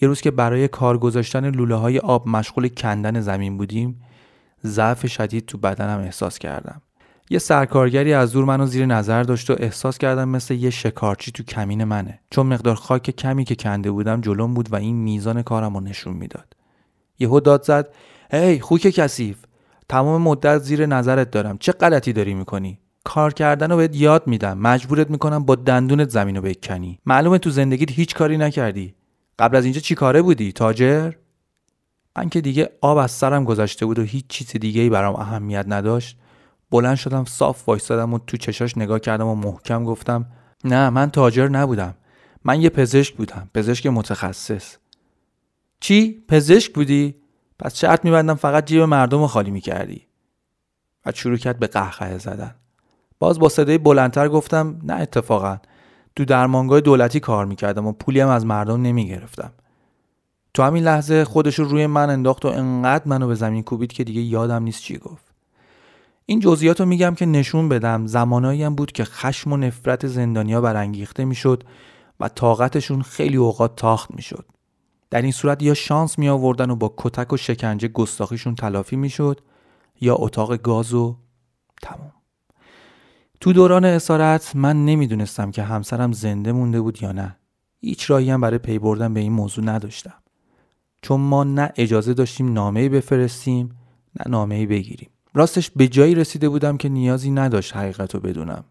یه 0.00 0.08
روز 0.08 0.20
که 0.20 0.30
برای 0.30 0.68
کار 0.68 0.98
گذاشتن 0.98 1.50
لوله 1.50 1.74
های 1.74 1.98
آب 1.98 2.28
مشغول 2.28 2.68
کندن 2.68 3.20
زمین 3.20 3.56
بودیم 3.56 4.02
ضعف 4.64 5.06
شدید 5.06 5.46
تو 5.46 5.58
بدنم 5.58 6.00
احساس 6.00 6.38
کردم. 6.38 6.82
یه 7.30 7.38
سرکارگری 7.38 8.12
از 8.12 8.32
دور 8.32 8.44
منو 8.44 8.66
زیر 8.66 8.86
نظر 8.86 9.22
داشت 9.22 9.50
و 9.50 9.56
احساس 9.58 9.98
کردم 9.98 10.28
مثل 10.28 10.54
یه 10.54 10.70
شکارچی 10.70 11.32
تو 11.32 11.42
کمین 11.42 11.84
منه. 11.84 12.20
چون 12.30 12.46
مقدار 12.46 12.74
خاک 12.74 13.10
کمی 13.10 13.44
که 13.44 13.54
کنده 13.54 13.90
بودم 13.90 14.20
جلوم 14.20 14.54
بود 14.54 14.72
و 14.72 14.76
این 14.76 14.96
میزان 14.96 15.42
کارم 15.42 15.74
رو 15.74 15.80
نشون 15.80 16.16
می‌داد. 16.16 16.56
یهو 17.18 17.40
داد 17.40 17.62
زد 17.62 17.94
هی 18.30 18.60
خوک 18.60 18.80
کثیف! 18.80 19.36
تمام 19.88 20.22
مدت 20.22 20.58
زیر 20.58 20.86
نظرت 20.86 21.30
دارم. 21.30 21.58
چه 21.58 21.72
غلطی 21.72 22.12
داری 22.12 22.34
می‌کنی؟ 22.34 22.78
کار 23.06 23.32
کردن 23.32 23.70
رو 23.70 23.76
بهت 23.76 23.96
یاد 23.96 24.26
میدم. 24.26 24.58
مجبورت 24.58 25.10
می‌کنم 25.10 25.44
با 25.44 25.54
دندونت 25.54 26.10
زمین 26.10 26.36
رو 26.36 26.42
بکنی. 26.42 26.98
معلومه 27.06 27.38
تو 27.38 27.50
زندگیت 27.50 27.90
هیچ 27.90 28.14
کاری 28.14 28.38
نکردی. 28.38 28.94
قبل 29.38 29.56
از 29.56 29.64
اینجا 29.64 29.80
چی 29.80 29.94
کاره 29.94 30.22
بودی؟ 30.22 30.52
تاجر؟ 30.52 31.12
من 32.16 32.28
که 32.28 32.40
دیگه 32.40 32.70
آب 32.80 32.98
از 32.98 33.10
سرم 33.10 33.44
گذشته 33.44 33.86
بود 33.86 33.98
و 33.98 34.02
هیچ 34.02 34.26
چیز 34.28 34.50
دیگه 34.50 34.82
ای 34.82 34.90
برام 34.90 35.16
اهمیت 35.16 35.64
نداشت. 35.68 36.18
بلند 36.70 36.96
شدم 36.96 37.24
صاف 37.24 37.68
وایستادم 37.68 38.14
و 38.14 38.18
تو 38.18 38.36
چشاش 38.36 38.78
نگاه 38.78 39.00
کردم 39.00 39.26
و 39.26 39.34
محکم 39.34 39.84
گفتم 39.84 40.26
نه 40.64 40.90
من 40.90 41.10
تاجر 41.10 41.48
نبودم. 41.48 41.94
من 42.44 42.60
یه 42.60 42.70
پزشک 42.70 43.14
بودم. 43.14 43.50
پزشک 43.54 43.86
متخصص. 43.86 44.76
چی؟ 45.80 46.24
پزشک 46.28 46.74
بودی؟ 46.74 47.14
پس 47.58 47.78
شرط 47.78 48.04
میبندم 48.04 48.34
فقط 48.34 48.66
جیب 48.66 48.82
مردم 48.82 49.20
رو 49.20 49.26
خالی 49.26 49.50
می‌کردی. 49.50 50.06
و 51.06 51.12
شروع 51.12 51.36
کرد 51.36 51.58
به 51.58 51.66
قهقه 51.66 52.18
زدن. 52.18 52.54
باز 53.18 53.38
با 53.38 53.48
صدای 53.48 53.78
بلندتر 53.78 54.28
گفتم 54.28 54.78
نه 54.82 54.94
اتفاقا. 54.94 55.56
تو 56.16 56.24
درمانگاه 56.24 56.80
دولتی 56.80 57.20
کار 57.20 57.46
می‌کردم 57.46 57.86
و 57.86 57.92
پولی 57.92 58.20
هم 58.20 58.28
از 58.28 58.46
مردم 58.46 58.82
نمی‌گرفتم. 58.82 59.52
تو 60.54 60.62
همین 60.62 60.84
لحظه 60.84 61.24
خودش 61.24 61.58
رو 61.58 61.64
روی 61.64 61.86
من 61.86 62.10
انداخت 62.10 62.44
و 62.44 62.48
انقدر 62.48 63.08
منو 63.08 63.26
به 63.26 63.34
زمین 63.34 63.62
کوبید 63.62 63.92
که 63.92 64.04
دیگه 64.04 64.20
یادم 64.20 64.62
نیست 64.62 64.82
چی 64.82 64.98
گفت. 64.98 65.24
این 66.26 66.40
جزئیات 66.40 66.80
رو 66.80 66.86
میگم 66.86 67.14
که 67.14 67.26
نشون 67.26 67.68
بدم 67.68 68.06
زمانایی 68.06 68.62
هم 68.62 68.74
بود 68.74 68.92
که 68.92 69.04
خشم 69.04 69.52
و 69.52 69.56
نفرت 69.56 70.06
زندانیا 70.06 70.60
برانگیخته 70.60 71.24
می‌شد 71.24 71.64
و 72.20 72.28
طاقتشون 72.28 73.02
خیلی 73.02 73.36
اوقات 73.36 73.76
تاخت 73.76 74.10
می‌شد. 74.14 74.44
در 75.10 75.22
این 75.22 75.32
صورت 75.32 75.62
یا 75.62 75.74
شانس 75.74 76.18
می 76.18 76.28
آوردن 76.28 76.70
و 76.70 76.76
با 76.76 76.94
کتک 76.96 77.32
و 77.32 77.36
شکنجه 77.36 77.88
گستاخیشون 77.88 78.54
تلافی 78.54 78.96
می‌شد 78.96 79.40
یا 80.00 80.14
اتاق 80.14 80.56
گاز 80.56 80.94
و 80.94 81.16
تمام 81.82 82.12
تو 83.46 83.52
دوران 83.52 83.84
اسارت 83.84 84.56
من 84.56 84.84
نمی‌دونستم 84.84 85.50
که 85.50 85.62
همسرم 85.62 86.12
زنده 86.12 86.52
مونده 86.52 86.80
بود 86.80 87.02
یا 87.02 87.12
نه. 87.12 87.36
هیچ 87.80 88.10
راهی 88.10 88.30
هم 88.30 88.40
برای 88.40 88.58
پی 88.58 88.78
بردن 88.78 89.14
به 89.14 89.20
این 89.20 89.32
موضوع 89.32 89.64
نداشتم. 89.64 90.14
چون 91.02 91.20
ما 91.20 91.44
نه 91.44 91.72
اجازه 91.76 92.14
داشتیم 92.14 92.52
نامه 92.52 92.88
بفرستیم 92.88 93.76
نه 94.16 94.30
نامه 94.30 94.66
بگیریم. 94.66 95.10
راستش 95.34 95.70
به 95.70 95.88
جایی 95.88 96.14
رسیده 96.14 96.48
بودم 96.48 96.76
که 96.76 96.88
نیازی 96.88 97.30
نداشت 97.30 97.76
حقیقت 97.76 98.14
رو 98.14 98.20
بدونم. 98.20 98.64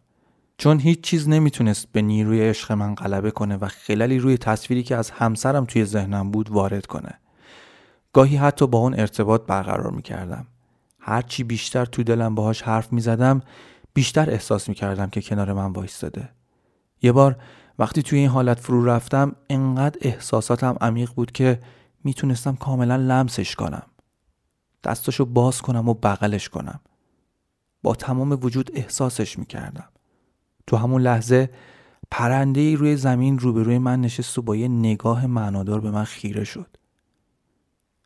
چون 0.57 0.79
هیچ 0.79 1.01
چیز 1.01 1.29
نمی‌تونست 1.29 1.87
به 1.91 2.01
نیروی 2.01 2.41
عشق 2.41 2.71
من 2.71 2.95
غلبه 2.95 3.31
کنه 3.31 3.57
و 3.57 3.67
خلالی 3.67 4.19
روی 4.19 4.37
تصویری 4.37 4.83
که 4.83 4.95
از 4.95 5.09
همسرم 5.09 5.65
توی 5.65 5.85
ذهنم 5.85 6.31
بود 6.31 6.49
وارد 6.49 6.85
کنه. 6.85 7.19
گاهی 8.13 8.35
حتی 8.35 8.67
با 8.67 8.77
اون 8.77 8.99
ارتباط 8.99 9.41
برقرار 9.47 9.91
می‌کردم. 9.91 10.47
هرچی 10.99 11.43
بیشتر 11.43 11.85
تو 11.85 12.03
دلم 12.03 12.35
باهاش 12.35 12.61
حرف 12.61 12.93
می‌زدم 12.93 13.41
بیشتر 13.95 14.29
احساس 14.29 14.69
می‌کردم 14.69 15.09
که 15.09 15.21
کنار 15.21 15.53
من 15.53 15.71
وایستاده. 15.71 16.29
یه 17.01 17.11
بار 17.11 17.35
وقتی 17.79 18.01
توی 18.01 18.19
این 18.19 18.29
حالت 18.29 18.59
فرو 18.59 18.85
رفتم 18.85 19.35
انقدر 19.49 19.97
احساساتم 20.01 20.77
عمیق 20.81 21.11
بود 21.13 21.31
که 21.31 21.59
می‌تونستم 22.03 22.55
کاملا 22.55 22.95
لمسش 22.95 23.55
کنم. 23.55 23.83
دستاشو 24.83 25.25
باز 25.25 25.61
کنم 25.61 25.89
و 25.89 25.93
بغلش 25.93 26.49
کنم. 26.49 26.79
با 27.83 27.95
تمام 27.95 28.39
وجود 28.41 28.71
احساسش 28.73 29.39
می‌کردم. 29.39 29.89
تو 30.67 30.77
همون 30.77 31.01
لحظه 31.01 31.49
پرنده 32.11 32.61
ای 32.61 32.75
روی 32.75 32.95
زمین 32.97 33.39
روبروی 33.39 33.77
من 33.77 34.01
نشست 34.01 34.37
و 34.37 34.41
با 34.41 34.55
یه 34.55 34.67
نگاه 34.67 35.25
معنادار 35.27 35.79
به 35.79 35.91
من 35.91 36.03
خیره 36.03 36.43
شد. 36.43 36.77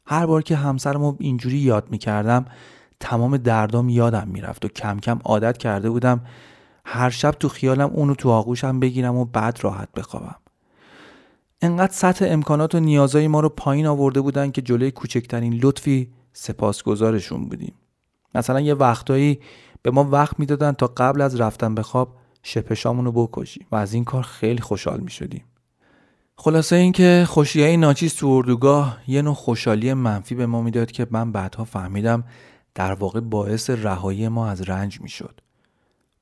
هر 0.05 0.25
بار 0.25 0.41
که 0.41 0.55
همسرم 0.55 1.01
رو 1.01 1.17
اینجوری 1.19 1.58
یاد 1.58 1.91
می‌کردم 1.91 2.46
تمام 3.00 3.38
دردام 3.38 3.89
یادم 3.89 4.27
می‌رفت 4.27 4.65
و 4.65 4.68
کم 4.68 5.00
کم 5.00 5.20
عادت 5.25 5.58
کرده 5.58 5.89
بودم 5.89 6.22
هر 6.86 7.10
شب 7.10 7.32
تو 7.32 7.50
خیالم 7.50 7.89
اونو 7.89 8.15
تو 8.15 8.29
آغوشم 8.29 8.79
بگیرم 8.79 9.15
و 9.15 9.25
بعد 9.25 9.60
راحت 9.62 9.89
بخوابم 9.91 10.36
انقدر 11.62 11.94
سطح 11.94 12.25
امکانات 12.29 12.75
و 12.75 12.79
نیازهای 12.79 13.27
ما 13.27 13.39
رو 13.39 13.50
پایین 13.50 13.88
آورده 13.88 14.22
بودن 14.22 14.51
که 14.51 14.62
جلوی 14.62 14.91
کوچکترین 14.91 15.60
لطفی 15.63 16.10
سپاسگزارشون 16.34 17.50
بودیم 17.50 17.74
مثلا 18.36 18.60
یه 18.60 18.74
وقتایی 18.74 19.39
به 19.82 19.91
ما 19.91 20.03
وقت 20.03 20.39
می‌دادن 20.39 20.72
تا 20.72 20.88
قبل 20.88 21.22
از 21.22 21.41
رفتن 21.41 21.75
به 21.75 21.84
خواب 21.84 22.15
شپشامون 22.44 23.06
رو 23.06 23.12
بکشیم 23.12 23.68
و 23.72 23.75
از 23.75 23.94
این 23.94 24.03
کار 24.03 24.24
خیلی 24.24 24.62
خوشحال 24.62 25.00
می 25.00 25.12
شدیم. 25.12 25.44
خلاصه 26.36 26.75
اینکه 26.75 27.25
خوشیه 27.27 27.77
ناچیز 27.77 28.15
تو 28.15 28.27
اردوگاه 28.27 28.98
یه 29.08 29.22
نوع 29.22 29.34
خوشحالی 29.34 29.94
منفی 29.94 30.36
به 30.36 30.46
ما 30.46 30.62
می‌داد 30.62 30.91
که 30.91 31.08
من 31.12 31.32
بعدها 31.32 31.63
فهمیدم 31.63 32.24
در 32.79 32.93
واقع 32.93 33.19
باعث 33.19 33.69
رهایی 33.69 34.27
ما 34.27 34.48
از 34.48 34.62
رنج 34.62 35.01
می‌شد. 35.01 35.41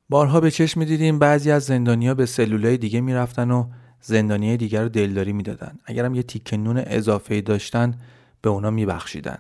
بارها 0.10 0.40
به 0.40 0.52
چشم 0.52 0.84
دیدیم 0.84 1.20
بعضی 1.20 1.52
از 1.52 1.64
زندانیا 1.64 2.14
به 2.14 2.26
سلولای 2.26 2.78
دیگه 2.78 3.02
می‌رفتن 3.02 3.52
و 3.52 3.70
زندانی 4.02 4.58
دیگر 4.58 4.84
رو 4.84 4.90
دلداری 4.90 5.34
می‌دادن. 5.34 5.80
اگرم 5.86 6.16
یه 6.16 6.24
تیکه 6.24 6.58
نون 6.58 6.78
اضافه 6.78 7.42
داشتن 7.42 7.94
به 8.42 8.50
اونا 8.50 8.70
میبخشیدن. 8.70 9.38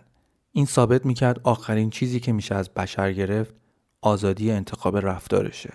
این 0.51 0.65
ثابت 0.65 1.05
می‌کرد 1.05 1.39
آخرین 1.43 1.89
چیزی 1.89 2.19
که 2.19 2.31
میشه 2.31 2.55
از 2.55 2.69
بشر 2.69 3.13
گرفت 3.13 3.53
آزادی 4.01 4.51
انتخاب 4.51 4.97
رفتارشه. 4.97 5.73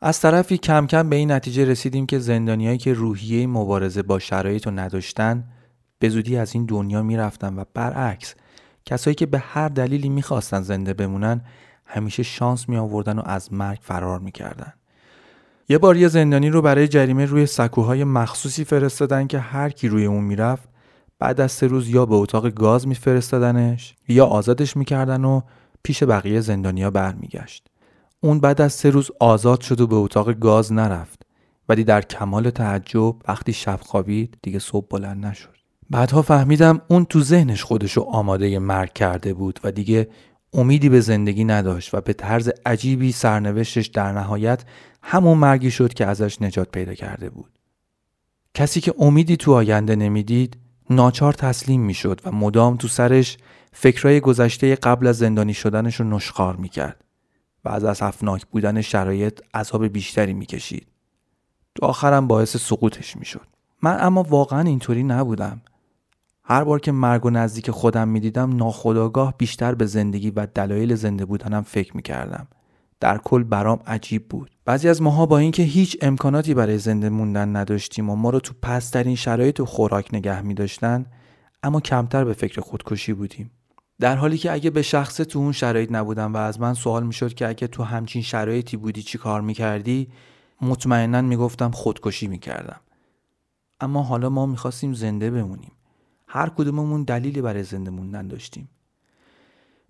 از 0.00 0.20
طرفی 0.20 0.58
کم 0.58 0.86
کم 0.86 1.10
به 1.10 1.16
این 1.16 1.30
نتیجه 1.32 1.64
رسیدیم 1.64 2.06
که 2.06 2.18
زندانیایی 2.18 2.78
که 2.78 2.92
روحیه 2.92 3.46
مبارزه 3.46 4.02
با 4.02 4.18
شرایط 4.18 4.66
رو 4.66 4.72
نداشتن 4.72 5.44
به 5.98 6.08
زودی 6.08 6.36
از 6.36 6.54
این 6.54 6.64
دنیا 6.64 7.02
می‌رفتن 7.02 7.58
و 7.58 7.64
برعکس 7.74 8.34
کسایی 8.84 9.14
که 9.14 9.26
به 9.26 9.38
هر 9.38 9.68
دلیلی 9.68 10.08
می‌خواستن 10.08 10.62
زنده 10.62 10.94
بمونن 10.94 11.40
همیشه 11.86 12.22
شانس 12.22 12.68
می 12.68 12.76
آوردن 12.76 13.18
و 13.18 13.22
از 13.24 13.52
مرگ 13.52 13.78
فرار 13.82 14.18
می‌کردن. 14.18 14.72
یه 15.68 15.78
بار 15.78 15.96
یه 15.96 16.08
زندانی 16.08 16.50
رو 16.50 16.62
برای 16.62 16.88
جریمه 16.88 17.24
روی 17.24 17.46
سکوهای 17.46 18.04
مخصوصی 18.04 18.64
فرستادن 18.64 19.26
که 19.26 19.38
هر 19.38 19.70
کی 19.70 19.88
روی 19.88 20.04
اون 20.04 20.24
می‌رفت 20.24 20.68
بعد 21.18 21.40
از 21.40 21.52
سه 21.52 21.66
روز 21.66 21.88
یا 21.88 22.06
به 22.06 22.14
اتاق 22.14 22.48
گاز 22.50 22.88
میفرستادنش 22.88 23.94
یا 24.08 24.26
آزادش 24.26 24.76
می‌کردن 24.76 25.24
و 25.24 25.40
پیش 25.82 26.02
بقیه 26.02 26.40
زندانیا 26.40 26.90
برمیگشت. 26.90 27.66
اون 28.20 28.40
بعد 28.40 28.60
از 28.60 28.72
سه 28.72 28.90
روز 28.90 29.10
آزاد 29.20 29.60
شد 29.60 29.80
و 29.80 29.86
به 29.86 29.96
اتاق 29.96 30.32
گاز 30.32 30.72
نرفت 30.72 31.22
ولی 31.68 31.84
در 31.84 32.02
کمال 32.02 32.50
تعجب 32.50 33.14
وقتی 33.28 33.52
شب 33.52 33.80
خوابید 33.82 34.38
دیگه 34.42 34.58
صبح 34.58 34.86
بلند 34.90 35.26
نشد 35.26 35.59
بعدها 35.90 36.22
فهمیدم 36.22 36.80
اون 36.88 37.04
تو 37.04 37.20
ذهنش 37.20 37.64
خودشو 37.64 38.00
آماده 38.00 38.58
مرگ 38.58 38.92
کرده 38.92 39.34
بود 39.34 39.60
و 39.64 39.72
دیگه 39.72 40.08
امیدی 40.52 40.88
به 40.88 41.00
زندگی 41.00 41.44
نداشت 41.44 41.94
و 41.94 42.00
به 42.00 42.12
طرز 42.12 42.50
عجیبی 42.66 43.12
سرنوشتش 43.12 43.86
در 43.86 44.12
نهایت 44.12 44.64
همون 45.02 45.38
مرگی 45.38 45.70
شد 45.70 45.94
که 45.94 46.06
ازش 46.06 46.42
نجات 46.42 46.70
پیدا 46.70 46.94
کرده 46.94 47.30
بود 47.30 47.50
کسی 48.54 48.80
که 48.80 48.94
امیدی 48.98 49.36
تو 49.36 49.52
آینده 49.52 49.96
نمی‌دید 49.96 50.56
ناچار 50.90 51.32
تسلیم 51.32 51.80
می‌شد 51.80 52.20
و 52.24 52.32
مدام 52.32 52.76
تو 52.76 52.88
سرش 52.88 53.38
فکرای 53.72 54.20
گذشته 54.20 54.74
قبل 54.74 55.06
از 55.06 55.18
زندانی 55.18 55.54
شدنش 55.54 56.00
رو 56.00 56.10
نشخار 56.10 56.56
می‌کرد 56.56 57.04
و 57.64 57.68
از 57.68 57.84
اسفناک 57.84 58.46
بودن 58.46 58.80
شرایط 58.80 59.40
عذاب 59.54 59.86
بیشتری 59.86 60.32
می‌کشید. 60.32 60.86
تو 61.74 61.86
آخرم 61.86 62.26
باعث 62.26 62.56
سقوطش 62.56 63.16
می‌شد. 63.16 63.46
من 63.82 63.96
اما 64.00 64.22
واقعا 64.22 64.60
اینطوری 64.60 65.02
نبودم. 65.02 65.62
هر 66.44 66.64
بار 66.64 66.80
که 66.80 66.92
مرگ 66.92 67.26
و 67.26 67.30
نزدیک 67.30 67.70
خودم 67.70 68.08
می‌دیدم 68.08 68.56
ناخداگاه 68.56 69.34
بیشتر 69.38 69.74
به 69.74 69.86
زندگی 69.86 70.30
و 70.30 70.46
دلایل 70.46 70.94
زنده 70.94 71.24
بودنم 71.24 71.62
فکر 71.62 71.96
می‌کردم. 71.96 72.48
در 73.00 73.18
کل 73.18 73.42
برام 73.42 73.80
عجیب 73.86 74.28
بود. 74.28 74.50
بعضی 74.64 74.88
از 74.88 75.02
ماها 75.02 75.26
با 75.26 75.38
اینکه 75.38 75.62
هیچ 75.62 75.98
امکاناتی 76.02 76.54
برای 76.54 76.78
زنده 76.78 77.08
موندن 77.08 77.56
نداشتیم 77.56 78.10
و 78.10 78.16
ما 78.16 78.30
رو 78.30 78.40
تو 78.40 78.54
پسترین 78.62 79.16
شرایط 79.16 79.60
و 79.60 79.66
خوراک 79.66 80.08
نگه 80.14 80.42
می 80.42 80.54
اما 81.62 81.80
کمتر 81.80 82.24
به 82.24 82.32
فکر 82.32 82.60
خودکشی 82.60 83.12
بودیم. 83.12 83.50
در 84.00 84.16
حالی 84.16 84.38
که 84.38 84.52
اگه 84.52 84.70
به 84.70 84.82
شخص 84.82 85.16
تو 85.16 85.38
اون 85.38 85.52
شرایط 85.52 85.92
نبودم 85.92 86.34
و 86.34 86.36
از 86.36 86.60
من 86.60 86.74
سوال 86.74 87.06
می‌شد 87.06 87.34
که 87.34 87.48
اگه 87.48 87.66
تو 87.66 87.82
همچین 87.82 88.22
شرایطی 88.22 88.76
بودی 88.76 89.02
چی 89.02 89.18
کار 89.18 89.40
می‌کردی 89.40 90.08
مطمئنا 90.62 91.20
می‌گفتم 91.22 91.70
خودکشی 91.70 92.26
می‌کردم 92.26 92.80
اما 93.80 94.02
حالا 94.02 94.28
ما 94.28 94.46
می‌خواستیم 94.46 94.92
زنده 94.92 95.30
بمونیم 95.30 95.72
هر 96.32 96.48
کدوممون 96.48 97.02
دلیلی 97.02 97.42
برای 97.42 97.62
زنده 97.62 97.90
موندن 97.90 98.28
داشتیم 98.28 98.68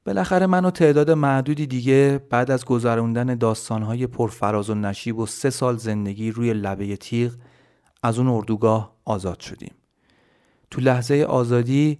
بالاخره 0.04 0.46
من 0.46 0.64
و 0.64 0.70
تعداد 0.70 1.10
معدودی 1.10 1.66
دیگه 1.66 2.20
بعد 2.30 2.50
از 2.50 2.64
گذراندن 2.64 3.34
داستانهای 3.34 4.06
پرفراز 4.06 4.70
و 4.70 4.74
نشیب 4.74 5.18
و 5.18 5.26
سه 5.26 5.50
سال 5.50 5.76
زندگی 5.76 6.30
روی 6.30 6.52
لبه 6.52 6.96
تیغ 6.96 7.32
از 8.02 8.18
اون 8.18 8.28
اردوگاه 8.28 8.96
آزاد 9.04 9.40
شدیم 9.40 9.74
تو 10.70 10.80
لحظه 10.80 11.26
آزادی 11.28 11.98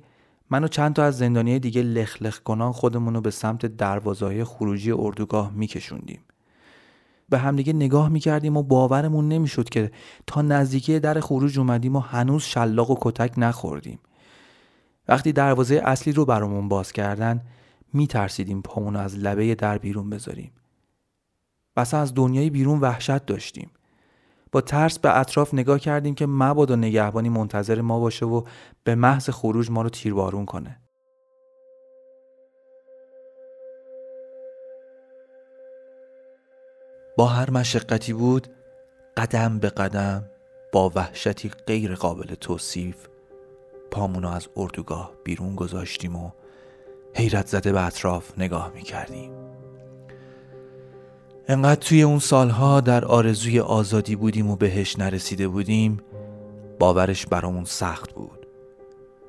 من 0.50 0.64
و 0.64 0.68
چند 0.68 0.94
تا 0.94 1.04
از 1.04 1.18
زندانی 1.18 1.58
دیگه 1.58 1.82
لخ 1.82 2.38
کنان 2.44 2.72
خودمون 2.72 3.14
رو 3.14 3.20
به 3.20 3.30
سمت 3.30 3.66
دروازه 3.66 4.44
خروجی 4.44 4.92
اردوگاه 4.92 5.52
میکشوندیم. 5.52 6.20
به 7.28 7.38
همدیگه 7.38 7.72
نگاه 7.72 8.08
می‌کردیم 8.08 8.56
و 8.56 8.62
باورمون 8.62 9.28
نمی‌شد 9.28 9.68
که 9.68 9.90
تا 10.26 10.42
نزدیکی 10.42 11.00
در 11.00 11.20
خروج 11.20 11.58
اومدیم 11.58 11.96
و 11.96 12.00
هنوز 12.00 12.42
شلاق 12.42 12.90
و 12.90 12.96
کتک 13.00 13.32
نخوردیم. 13.36 13.98
وقتی 15.10 15.32
دروازه 15.32 15.82
اصلی 15.84 16.12
رو 16.12 16.24
برامون 16.24 16.68
باز 16.68 16.92
کردن 16.92 17.40
میترسیدیم 17.92 18.62
پامون 18.62 18.96
از 18.96 19.16
لبه 19.16 19.54
در 19.54 19.78
بیرون 19.78 20.10
بذاریم. 20.10 20.52
بسا 21.76 21.98
از 21.98 22.14
دنیای 22.14 22.50
بیرون 22.50 22.80
وحشت 22.80 23.26
داشتیم. 23.26 23.70
با 24.52 24.60
ترس 24.60 24.98
به 24.98 25.18
اطراف 25.18 25.54
نگاه 25.54 25.78
کردیم 25.78 26.14
که 26.14 26.26
مبادا 26.26 26.76
نگهبانی 26.76 27.28
منتظر 27.28 27.80
ما 27.80 28.00
باشه 28.00 28.26
و 28.26 28.42
به 28.84 28.94
محض 28.94 29.30
خروج 29.30 29.70
ما 29.70 29.82
رو 29.82 29.88
تیربارون 29.88 30.46
کنه 30.46 30.80
با 37.16 37.26
هر 37.26 37.50
مشقتی 37.50 38.12
بود 38.12 38.48
قدم 39.16 39.58
به 39.58 39.68
قدم 39.68 40.24
با 40.72 40.92
وحشتی 40.94 41.48
غیر 41.66 41.94
قابل 41.94 42.34
توصیف 42.34 43.09
پامونو 43.90 44.28
از 44.28 44.48
اردوگاه 44.56 45.12
بیرون 45.24 45.54
گذاشتیم 45.54 46.16
و 46.16 46.30
حیرت 47.14 47.46
زده 47.46 47.72
به 47.72 47.86
اطراف 47.86 48.38
نگاه 48.38 48.72
می 48.74 48.82
کردیم. 48.82 49.30
انقدر 51.48 51.80
توی 51.80 52.02
اون 52.02 52.18
سالها 52.18 52.80
در 52.80 53.04
آرزوی 53.04 53.60
آزادی 53.60 54.16
بودیم 54.16 54.50
و 54.50 54.56
بهش 54.56 54.98
نرسیده 54.98 55.48
بودیم 55.48 56.00
باورش 56.78 57.26
برامون 57.26 57.64
سخت 57.64 58.12
بود. 58.12 58.46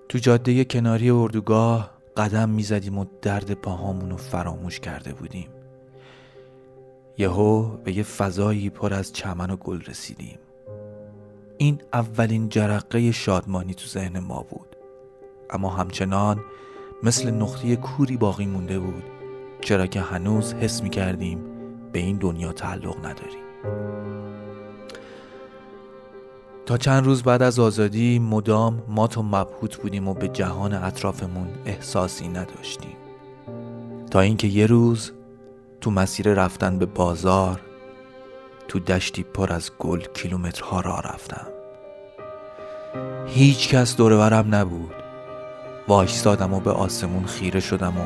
تو 0.10 0.17
جاده 0.17 0.65
کناری 0.65 1.10
اردوگاه 1.10 1.91
قدم 2.17 2.50
می‌زدیم 2.50 2.97
و 2.97 3.06
درد 3.21 3.54
پاهامون 3.54 4.10
رو 4.10 4.17
فراموش 4.17 4.80
کرده 4.80 5.13
بودیم. 5.13 5.50
یهو 7.17 7.63
به 7.63 7.97
یه 7.97 8.04
فضایی 8.04 8.69
پر 8.69 8.93
از 8.93 9.13
چمن 9.13 9.50
و 9.50 9.56
گل 9.56 9.82
رسیدیم. 9.82 10.39
این 11.62 11.82
اولین 11.93 12.50
جرقه 12.50 13.12
شادمانی 13.12 13.74
تو 13.74 13.88
ذهن 13.88 14.19
ما 14.19 14.45
بود. 14.50 14.76
اما 15.50 15.69
همچنان 15.69 16.39
مثل 17.04 17.32
نقطه 17.32 17.76
کوری 17.76 18.17
باقی 18.17 18.45
مونده 18.45 18.80
بود 18.80 19.04
چرا 19.62 19.88
که 19.88 20.02
هنوز 20.02 20.54
حس 20.54 20.84
می 20.84 20.89
کردیم 20.89 21.39
به 21.91 22.00
این 22.00 22.17
دنیا 22.17 22.54
تعلق 22.54 22.97
نداریم. 22.97 23.43
تا 26.65 26.78
چند 26.78 27.06
روز 27.06 27.24
بعد 27.24 27.41
از 27.41 27.60
آزادی 27.60 28.19
مدام 28.19 28.84
ما 28.88 29.08
تو 29.08 29.24
مبهوت 29.24 29.78
بودیم 29.78 30.08
و 30.08 30.13
به 30.13 30.28
جهان 30.28 30.74
اطرافمون 30.74 31.47
احساسی 31.65 32.28
نداشتیم. 32.28 32.97
تا 34.12 34.19
اینکه 34.19 34.47
یه 34.47 34.65
روز 34.65 35.12
تو 35.82 35.91
مسیر 35.91 36.34
رفتن 36.34 36.80
به 36.80 36.86
بازار 36.86 37.62
تو 38.67 38.80
دشتی 38.80 39.24
پر 39.24 39.54
از 39.54 39.71
گل 39.80 40.00
کیلومترها 40.00 40.80
را 40.80 41.00
رفتم. 41.00 41.51
هیچ 43.27 43.69
کس 43.69 43.95
دورورم 43.95 44.56
نبود. 44.56 44.95
وایستادم 45.88 46.54
و 46.54 46.60
به 46.60 46.71
آسمون 46.71 47.25
خیره 47.25 47.60
شدم 47.60 47.97
و 47.97 48.04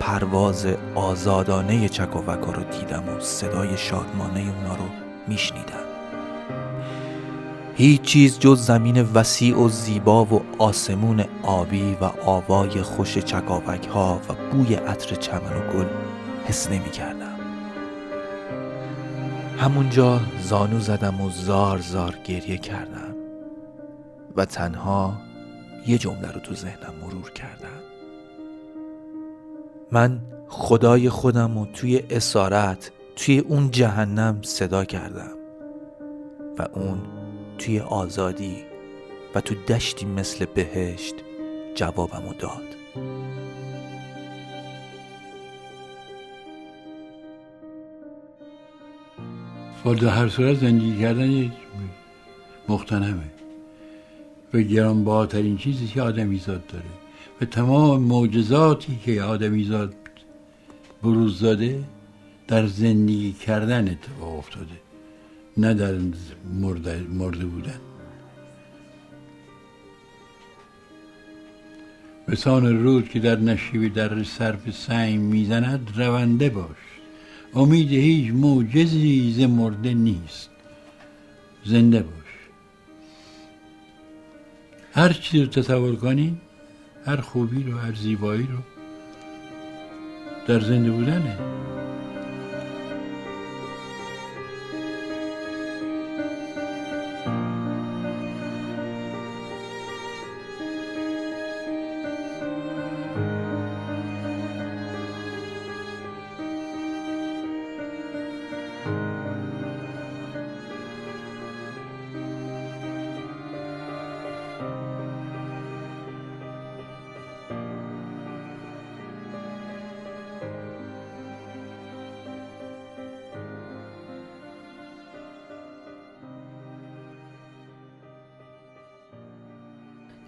پرواز 0.00 0.66
آزادانه 0.94 1.88
چکوکا 1.88 2.52
رو 2.52 2.62
دیدم 2.62 3.08
و 3.08 3.20
صدای 3.20 3.76
شادمانه 3.76 4.40
اونا 4.40 4.74
رو 4.74 4.84
میشنیدم. 5.28 5.86
هیچ 7.76 8.02
چیز 8.02 8.38
جز 8.38 8.66
زمین 8.66 9.02
وسیع 9.02 9.58
و 9.58 9.68
زیبا 9.68 10.24
و 10.24 10.42
آسمون 10.58 11.24
آبی 11.42 11.96
و 12.00 12.04
آوای 12.04 12.82
خوش 12.82 13.18
چکاوک 13.18 13.86
ها 13.86 14.20
و 14.28 14.34
بوی 14.52 14.74
عطر 14.74 15.14
چمن 15.14 15.52
و 15.52 15.72
گل 15.72 15.86
حس 16.44 16.68
نمی 16.68 16.90
کردم 16.90 17.36
همونجا 19.58 20.20
زانو 20.42 20.80
زدم 20.80 21.20
و 21.20 21.30
زار 21.30 21.78
زار 21.78 22.14
گریه 22.24 22.58
کردم. 22.58 23.05
و 24.36 24.44
تنها 24.44 25.16
یه 25.86 25.98
جمله 25.98 26.32
رو 26.32 26.40
تو 26.40 26.54
ذهنم 26.54 26.94
مرور 27.02 27.30
کردم. 27.30 27.80
من 29.92 30.20
خدای 30.48 31.08
خودم 31.08 31.58
و 31.58 31.66
توی 31.66 32.02
اسارت 32.10 32.90
توی 33.16 33.38
اون 33.38 33.70
جهنم 33.70 34.38
صدا 34.42 34.84
کردم 34.84 35.36
و 36.58 36.68
اون 36.72 36.98
توی 37.58 37.80
آزادی 37.80 38.56
و 39.34 39.40
تو 39.40 39.54
دشتی 39.54 40.06
مثل 40.06 40.44
بهشت 40.44 41.14
جوابمو 41.74 42.34
داد. 42.34 42.62
ولی 49.84 50.06
هر 50.06 50.28
صورت 50.28 50.56
زندگی 50.56 51.00
کردن 51.00 51.30
یک 51.30 51.52
مختنمه 52.68 53.35
و 54.54 54.60
گرانبهاترین 54.60 55.56
چیزی 55.56 55.86
که 55.86 56.02
آدمیزاد 56.02 56.66
داره. 56.66 56.84
و 57.40 57.44
تمام 57.44 58.02
معجزاتی 58.02 58.98
که 59.04 59.22
آدمیزاد 59.22 59.94
بروز 61.02 61.40
داده 61.40 61.84
در 62.48 62.66
زندگی 62.66 63.32
کردن 63.32 63.88
اتفاق 63.88 64.38
افتاده. 64.38 64.80
نه 65.56 65.74
در 65.74 65.94
مرده, 66.60 67.02
مرده 67.10 67.46
بودن. 67.46 67.80
بسان 72.28 72.82
رود 72.82 73.08
که 73.08 73.18
در 73.18 73.36
نشیب 73.36 73.94
در 73.94 74.24
صرف 74.24 74.70
سنگ 74.70 75.20
می‌زند 75.20 75.90
رونده 75.96 76.48
باش. 76.48 76.76
امید 77.54 77.90
هیچ 77.90 78.32
موجزی 78.32 79.32
ز 79.32 79.40
مرده 79.40 79.94
نیست. 79.94 80.50
زنده 81.64 82.02
باش. 82.02 82.25
هر 84.96 85.12
چیزی 85.12 85.44
رو 85.44 85.50
تصور 85.50 85.96
کنین 85.96 86.36
هر 87.06 87.16
خوبی 87.16 87.62
رو 87.62 87.78
هر 87.78 87.94
زیبایی 87.94 88.48
رو 88.52 88.58
در 90.46 90.60
زنده 90.60 90.90
بودنه. 90.90 91.38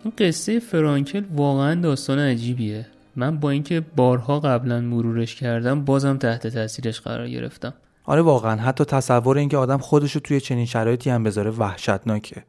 این 0.08 0.28
قصه 0.28 0.60
فرانکل 0.60 1.24
واقعا 1.36 1.74
داستان 1.74 2.18
عجیبیه. 2.18 2.86
من 3.16 3.38
با 3.38 3.50
اینکه 3.50 3.82
بارها 3.96 4.40
قبلا 4.40 4.80
مرورش 4.80 5.34
کردم 5.34 5.84
بازم 5.84 6.16
تحت 6.16 6.46
تاثیرش 6.46 7.00
قرار 7.00 7.28
گرفتم. 7.28 7.74
آره 8.04 8.22
واقعا 8.22 8.56
حتی 8.56 8.84
تصور 8.84 9.38
اینکه 9.38 9.56
آدم 9.56 9.78
خودش 9.78 10.12
رو 10.12 10.20
توی 10.20 10.40
چنین 10.40 10.66
شرایطی 10.66 11.10
هم 11.10 11.24
بذاره 11.24 11.50
وحشتناکه. 11.50 12.44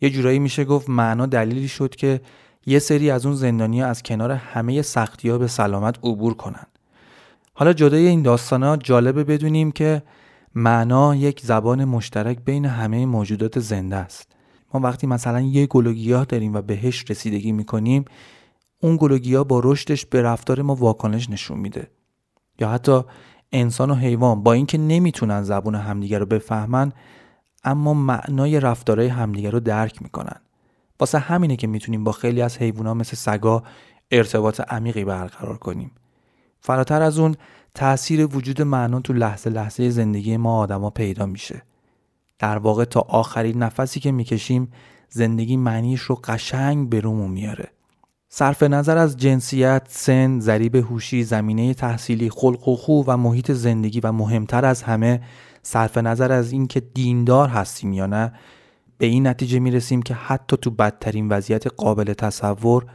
یه 0.00 0.10
جورایی 0.10 0.38
میشه 0.38 0.64
گفت 0.64 0.88
معنا 0.88 1.26
دلیلی 1.26 1.68
شد 1.68 1.94
که 1.94 2.20
یه 2.66 2.78
سری 2.78 3.10
از 3.10 3.26
اون 3.26 3.34
زندانی 3.34 3.82
از 3.82 4.02
کنار 4.02 4.30
همه 4.30 4.82
سختی 4.82 5.28
ها 5.28 5.38
به 5.38 5.46
سلامت 5.46 5.98
عبور 6.02 6.34
کنن. 6.34 6.66
حالا 7.54 7.72
جدای 7.72 8.06
این 8.06 8.22
داستانا 8.22 8.76
جالبه 8.76 9.24
بدونیم 9.24 9.72
که 9.72 10.02
معنا 10.54 11.14
یک 11.14 11.40
زبان 11.40 11.84
مشترک 11.84 12.38
بین 12.44 12.64
همه 12.64 13.06
موجودات 13.06 13.58
زنده 13.58 13.96
است. 13.96 14.31
ما 14.74 14.80
وقتی 14.80 15.06
مثلا 15.06 15.40
یه 15.40 15.66
گلوگیاه 15.66 16.24
داریم 16.24 16.54
و 16.54 16.62
بهش 16.62 17.04
رسیدگی 17.08 17.52
می‌کنیم 17.52 18.04
اون 18.80 18.96
گلوگیاه 18.96 19.44
با 19.44 19.60
رشدش 19.64 20.06
به 20.06 20.22
رفتار 20.22 20.62
ما 20.62 20.74
واکنش 20.74 21.30
نشون 21.30 21.58
میده. 21.58 21.90
یا 22.60 22.68
حتی 22.68 23.02
انسان 23.52 23.90
و 23.90 23.94
حیوان 23.94 24.42
با 24.42 24.52
اینکه 24.52 24.78
نمی‌تونن 24.78 25.42
زبون 25.42 25.74
همدیگه 25.74 26.18
رو 26.18 26.26
بفهمن 26.26 26.92
اما 27.64 27.94
معنای 27.94 28.60
رفتارهای 28.60 29.08
همدیگه 29.08 29.50
رو 29.50 29.60
درک 29.60 30.02
می‌کنن. 30.02 30.40
واسه 31.00 31.18
همینه 31.18 31.56
که 31.56 31.66
می‌تونیم 31.66 32.04
با 32.04 32.12
خیلی 32.12 32.42
از 32.42 32.58
حیوانات 32.58 32.96
مثل 32.96 33.16
سگا 33.16 33.62
ارتباط 34.10 34.60
عمیقی 34.60 35.04
برقرار 35.04 35.58
کنیم. 35.58 35.90
فراتر 36.60 37.02
از 37.02 37.18
اون 37.18 37.34
تاثیر 37.74 38.36
وجود 38.36 38.62
معنا 38.62 39.00
تو 39.00 39.12
لحظه 39.12 39.50
لحظه 39.50 39.90
زندگی 39.90 40.36
ما 40.36 40.58
آدما 40.58 40.90
پیدا 40.90 41.26
میشه. 41.26 41.62
در 42.38 42.58
واقع 42.58 42.84
تا 42.84 43.00
آخرین 43.00 43.62
نفسی 43.62 44.00
که 44.00 44.12
می‌کشیم 44.12 44.72
زندگی 45.08 45.56
معنیش 45.56 46.00
رو 46.00 46.14
قشنگ 46.24 46.88
به 46.88 47.00
رومون 47.00 47.30
میاره. 47.30 47.68
صرف 48.28 48.62
نظر 48.62 48.98
از 48.98 49.16
جنسیت، 49.16 49.86
سن، 49.88 50.40
ذریب 50.40 50.74
هوشی، 50.76 51.24
زمینه 51.24 51.74
تحصیلی، 51.74 52.30
خلق 52.30 52.68
و 52.68 52.76
خو 52.76 53.02
و 53.06 53.16
محیط 53.16 53.52
زندگی 53.52 54.00
و 54.00 54.12
مهمتر 54.12 54.64
از 54.64 54.82
همه 54.82 55.20
صرف 55.62 55.98
نظر 55.98 56.32
از 56.32 56.52
اینکه 56.52 56.80
دیندار 56.80 57.48
هستیم 57.48 57.92
یا 57.92 58.06
نه 58.06 58.32
به 58.98 59.06
این 59.06 59.26
نتیجه 59.26 59.58
می‌رسیم 59.58 60.02
که 60.02 60.14
حتی 60.14 60.56
تو 60.56 60.70
بدترین 60.70 61.28
وضعیت 61.28 61.66
قابل 61.66 62.12
تصور 62.12 62.86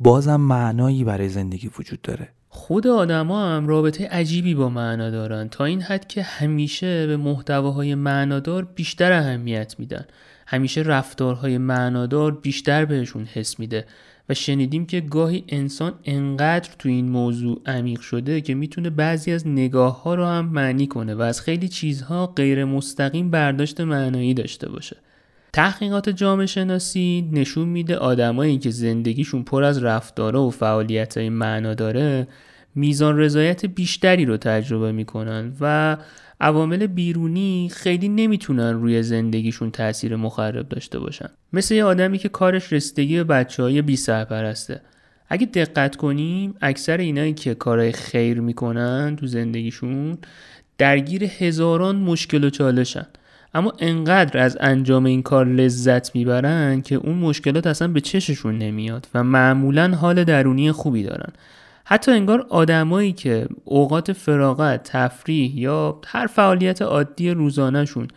بازم 0.00 0.36
معنایی 0.36 1.04
برای 1.04 1.28
زندگی 1.28 1.70
وجود 1.78 2.02
داره. 2.02 2.32
خود 2.48 2.86
آدما 2.86 3.46
هم 3.48 3.68
رابطه 3.68 4.08
عجیبی 4.08 4.54
با 4.54 4.68
معنا 4.68 5.10
دارن 5.10 5.48
تا 5.48 5.64
این 5.64 5.82
حد 5.82 6.08
که 6.08 6.22
همیشه 6.22 7.06
به 7.06 7.16
محتواهای 7.16 7.94
معنادار 7.94 8.64
بیشتر 8.64 9.12
اهمیت 9.12 9.74
میدن. 9.78 10.04
همیشه 10.46 10.80
رفتارهای 10.80 11.58
معنادار 11.58 12.32
بیشتر 12.32 12.84
بهشون 12.84 13.24
حس 13.24 13.60
میده 13.60 13.86
و 14.28 14.34
شنیدیم 14.34 14.86
که 14.86 15.00
گاهی 15.00 15.44
انسان 15.48 15.92
انقدر 16.04 16.70
تو 16.78 16.88
این 16.88 17.08
موضوع 17.08 17.60
عمیق 17.66 18.00
شده 18.00 18.40
که 18.40 18.54
می‌تونه 18.54 18.90
بعضی 18.90 19.32
از 19.32 19.46
نگاه 19.46 20.02
ها 20.02 20.14
رو 20.14 20.24
هم 20.24 20.46
معنی 20.46 20.86
کنه 20.86 21.14
و 21.14 21.20
از 21.20 21.40
خیلی 21.40 21.68
چیزها 21.68 22.26
غیر 22.26 22.64
مستقیم 22.64 23.30
برداشت 23.30 23.80
معنایی 23.80 24.34
داشته 24.34 24.68
باشه. 24.68 24.96
تحقیقات 25.52 26.08
جامعه 26.08 26.46
شناسی 26.46 27.30
نشون 27.32 27.68
میده 27.68 27.96
آدمایی 27.96 28.58
که 28.58 28.70
زندگیشون 28.70 29.42
پر 29.42 29.64
از 29.64 29.82
رفتارها 29.82 30.46
و 30.46 30.50
فعالیت 30.50 31.16
های 31.18 31.28
معنا 31.28 31.74
داره 31.74 32.28
میزان 32.74 33.18
رضایت 33.18 33.66
بیشتری 33.66 34.24
رو 34.24 34.36
تجربه 34.36 34.92
می‌کنن 34.92 35.52
و 35.60 35.96
عوامل 36.40 36.86
بیرونی 36.86 37.70
خیلی 37.72 38.08
نمی‌تونن 38.08 38.72
روی 38.72 39.02
زندگیشون 39.02 39.70
تاثیر 39.70 40.16
مخرب 40.16 40.68
داشته 40.68 40.98
باشن. 40.98 41.28
مثل 41.52 41.74
یه 41.74 41.84
آدمی 41.84 42.18
که 42.18 42.28
کارش 42.28 42.72
رسیدگی 42.72 43.16
به 43.16 43.24
بچه 43.24 43.62
های 43.62 43.82
بی 43.82 43.96
سرپرسته 43.96 44.80
اگه 45.28 45.46
دقت 45.46 45.96
کنیم 45.96 46.54
اکثر 46.60 46.96
اینایی 46.96 47.34
که 47.34 47.54
کارهای 47.54 47.92
خیر 47.92 48.40
می‌کنن 48.40 49.16
تو 49.16 49.26
زندگیشون 49.26 50.18
درگیر 50.78 51.24
هزاران 51.24 51.96
مشکل 51.96 52.44
و 52.44 52.50
چالشن. 52.50 53.06
اما 53.54 53.72
انقدر 53.78 54.40
از 54.40 54.58
انجام 54.60 55.04
این 55.04 55.22
کار 55.22 55.46
لذت 55.46 56.14
می‌برن 56.14 56.82
که 56.82 56.94
اون 56.94 57.14
مشکلات 57.14 57.66
اصلا 57.66 57.88
به 57.88 58.00
چششون 58.00 58.58
نمیاد 58.58 59.06
و 59.14 59.24
معمولا 59.24 59.88
حال 59.88 60.24
درونی 60.24 60.72
خوبی 60.72 61.02
دارن. 61.02 61.32
حتی 61.84 62.12
انگار 62.12 62.46
آدمایی 62.48 63.12
که 63.12 63.46
اوقات 63.64 64.12
فراغت، 64.12 64.82
تفریح 64.82 65.58
یا 65.58 66.00
هر 66.06 66.26
فعالیت 66.26 66.82
عادی 66.82 67.30
روزانهشون 67.30 68.08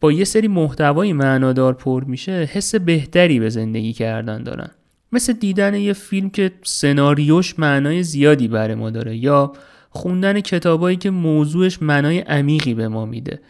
با 0.00 0.12
یه 0.12 0.24
سری 0.24 0.48
محتوای 0.48 1.12
معنادار 1.12 1.74
پر 1.74 2.04
میشه 2.04 2.32
حس 2.32 2.74
بهتری 2.74 3.40
به 3.40 3.48
زندگی 3.48 3.92
کردن 3.92 4.42
دارن. 4.42 4.70
مثل 5.12 5.32
دیدن 5.32 5.74
یه 5.74 5.92
فیلم 5.92 6.30
که 6.30 6.52
سناریوش 6.62 7.58
معنای 7.58 8.02
زیادی 8.02 8.48
برای 8.48 8.74
ما 8.74 8.90
داره 8.90 9.16
یا 9.16 9.52
خوندن 9.90 10.40
کتابایی 10.40 10.96
که 10.96 11.10
موضوعش 11.10 11.82
معنای 11.82 12.18
عمیقی 12.18 12.74
به 12.74 12.88
ما 12.88 13.06
میده. 13.06 13.40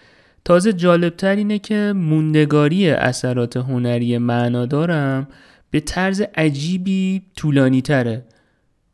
تازه 0.44 0.72
جالبتر 0.72 1.37
اینه 1.37 1.59
که 1.59 1.92
موندگاری 1.96 2.90
اثرات 2.90 3.57
هنری 3.57 4.18
معنادارم 4.18 5.28
به 5.70 5.80
طرز 5.80 6.20
عجیبی 6.20 7.22
طولانی 7.37 7.83
تره 7.83 8.24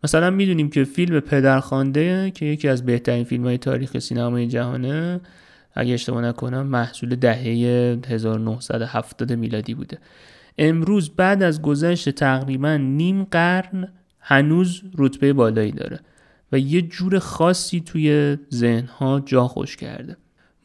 مثلا 0.05 0.31
می‌دونیم 0.31 0.71
که 0.71 0.85
فیلم 0.85 1.21
پدرخوانده 1.21 2.31
که 2.31 2.47
یکی 2.47 2.69
از 2.69 2.87
بهترین 2.87 3.25
فیلم 3.25 3.45
های 3.45 3.59
تاریخ 3.59 3.99
سینمای 3.99 4.47
جهانه 4.47 5.21
اگه 5.75 5.95
اشتباه 5.95 6.23
نکنم 6.23 6.67
محصول 6.67 7.17
دهه 7.17 7.99
1970 8.09 9.33
میلادی 9.33 9.75
بوده. 9.75 9.99
امروز 10.59 11.11
بعد 11.11 11.43
از 11.43 11.63
گذشت 11.63 12.11
تقریبا 12.11 12.77
نیم 12.77 13.25
قرن 13.25 13.89
هنوز 14.21 14.83
رتبه 14.99 15.33
بالایی 15.33 15.73
داره 15.73 16.01
و 16.53 16.59
یه 16.59 16.83
جور 16.83 17.19
خاصی 17.19 17.81
توی 17.81 18.37
ذهنها 18.55 19.21
جا 19.21 19.49
خوش 19.49 19.77
کرده. 19.77 20.17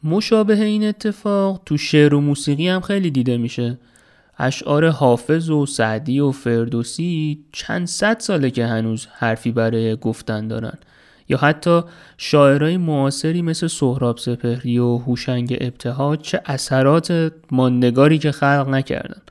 مشابه 0.06 0.62
این 0.62 0.84
اتفاق 0.84 1.62
تو 1.66 1.76
شعر 1.76 2.14
و 2.14 2.20
موسیقی 2.20 2.68
هم 2.68 2.80
خیلی 2.80 3.10
دیده 3.10 3.36
میشه. 3.36 3.78
اشعار 4.38 4.88
حافظ 4.88 5.50
و 5.50 5.66
سعدی 5.66 6.20
و 6.20 6.30
فردوسی 6.30 7.38
چند 7.52 7.86
صد 7.86 8.20
ساله 8.20 8.50
که 8.50 8.66
هنوز 8.66 9.06
حرفی 9.12 9.52
برای 9.52 9.96
گفتن 9.96 10.48
دارن. 10.48 10.78
یا 11.28 11.38
حتی 11.38 11.80
شاعرای 12.16 12.76
معاصری 12.76 13.42
مثل 13.42 13.66
سهراب 13.66 14.18
سپهری 14.18 14.78
و 14.78 14.96
هوشنگ 14.96 15.56
ابتهاج 15.60 16.20
چه 16.20 16.40
اثرات 16.46 17.32
ماندگاری 17.50 18.18
که 18.18 18.32
خلق 18.32 18.68
نکردن. 18.68 19.22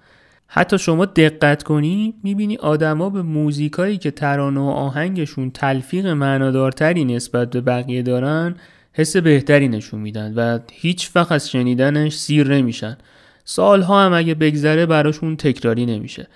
حتی 0.47 0.77
شما 0.77 1.05
دقت 1.05 1.63
کنی 1.63 2.13
می‌بینی 2.23 2.57
آدما 2.57 3.09
به 3.09 3.21
موزیکایی 3.21 3.97
که 3.97 4.11
ترانه 4.11 4.59
و 4.59 4.63
آهنگشون 4.63 5.51
تلفیق 5.51 6.07
معنادارتری 6.07 7.05
نسبت 7.05 7.49
به 7.49 7.61
بقیه 7.61 8.01
دارن 8.01 8.55
حس 8.97 9.17
بهتری 9.17 9.67
نشون 9.67 9.99
میدن 9.99 10.33
و 10.33 10.59
هیچ 10.71 11.11
وقت 11.15 11.31
از 11.31 11.49
شنیدنش 11.49 12.15
سیر 12.15 12.47
نمیشن. 12.47 12.97
سالها 13.45 14.05
هم 14.05 14.13
اگه 14.13 14.35
بگذره 14.35 14.85
براشون 14.85 15.35
تکراری 15.35 15.85
نمیشه. 15.85 16.27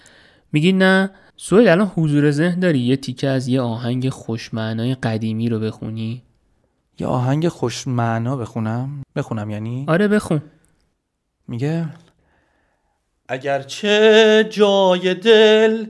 میگی 0.52 0.72
نه 0.72 1.10
سوید 1.38 1.68
الان 1.68 1.92
حضور 1.96 2.32
ذهن 2.32 2.60
داری؟ 2.60 2.80
یه 2.80 2.96
تیکه 2.96 3.28
از 3.28 3.48
یه 3.48 3.62
آهنگ 3.62 4.10
خوشمعنای 4.10 4.96
قدیمی 4.96 5.50
رو 5.50 5.60
بخونی؟ 5.60 6.22
یه 7.00 7.08
آهنگ 7.08 7.48
خوشمعنا 7.48 8.38
بخونم؟ 8.38 9.04
بخونم 9.16 9.50
یعنی؟ 9.50 9.86
آره 9.88 10.08
بخون. 10.08 10.42
میگه؟ 11.48 11.86
اگرچه 13.30 14.48
جای 14.50 15.14
دل 15.14 15.86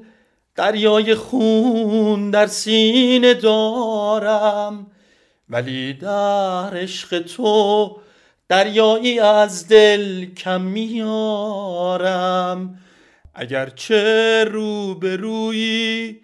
دریای 0.55 1.15
خون 1.15 2.31
در 2.31 2.47
سینه 2.47 3.33
دارم 3.33 4.87
ولی 5.49 5.93
در 5.93 6.77
عشق 6.77 7.19
تو 7.19 7.97
دریایی 8.49 9.19
از 9.19 9.67
دل 9.67 10.25
کم 10.25 10.61
میارم. 10.61 12.19
اگرچه 13.35 14.43
رو 14.43 14.95
به 14.95 15.15
روی 15.15 16.15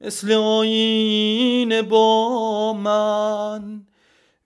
مثل 0.00 0.32
آینه 0.32 1.82
با 1.82 2.72
من 2.72 3.86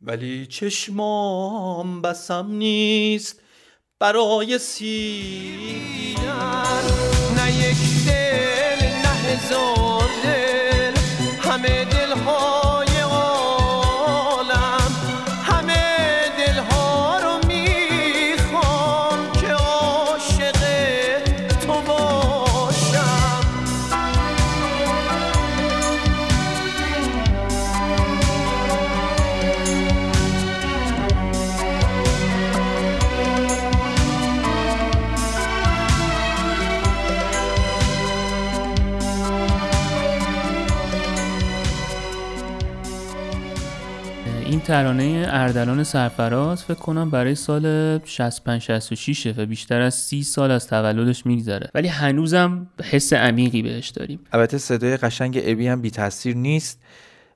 ولی 0.02 0.46
چشمام 0.46 2.02
بسم 2.02 2.46
نیست 2.50 3.40
برای 3.98 4.58
سیدن. 4.58 6.18
نه 7.36 7.52
یک 7.52 8.06
دل 8.06 8.86
نه 8.86 9.08
هزار 9.08 9.87
ترانه 44.68 45.26
اردلان 45.28 45.84
سرفراز 45.84 46.64
فکر 46.64 46.74
کنم 46.78 47.10
برای 47.10 47.34
سال 47.34 47.98
65 48.04 48.62
66 48.62 49.34
و 49.36 49.46
بیشتر 49.46 49.80
از 49.80 49.94
30 49.94 50.22
سال 50.22 50.50
از 50.50 50.66
تولدش 50.66 51.26
میگذره. 51.26 51.70
ولی 51.74 51.88
هنوزم 51.88 52.66
حس 52.82 53.12
عمیقی 53.12 53.62
بهش 53.62 53.88
داریم. 53.88 54.20
البته 54.32 54.58
صدای 54.58 54.96
قشنگ 54.96 55.40
ابی 55.44 55.68
هم 55.68 55.82
بی 55.82 55.90
تاثیر 55.90 56.36
نیست. 56.36 56.80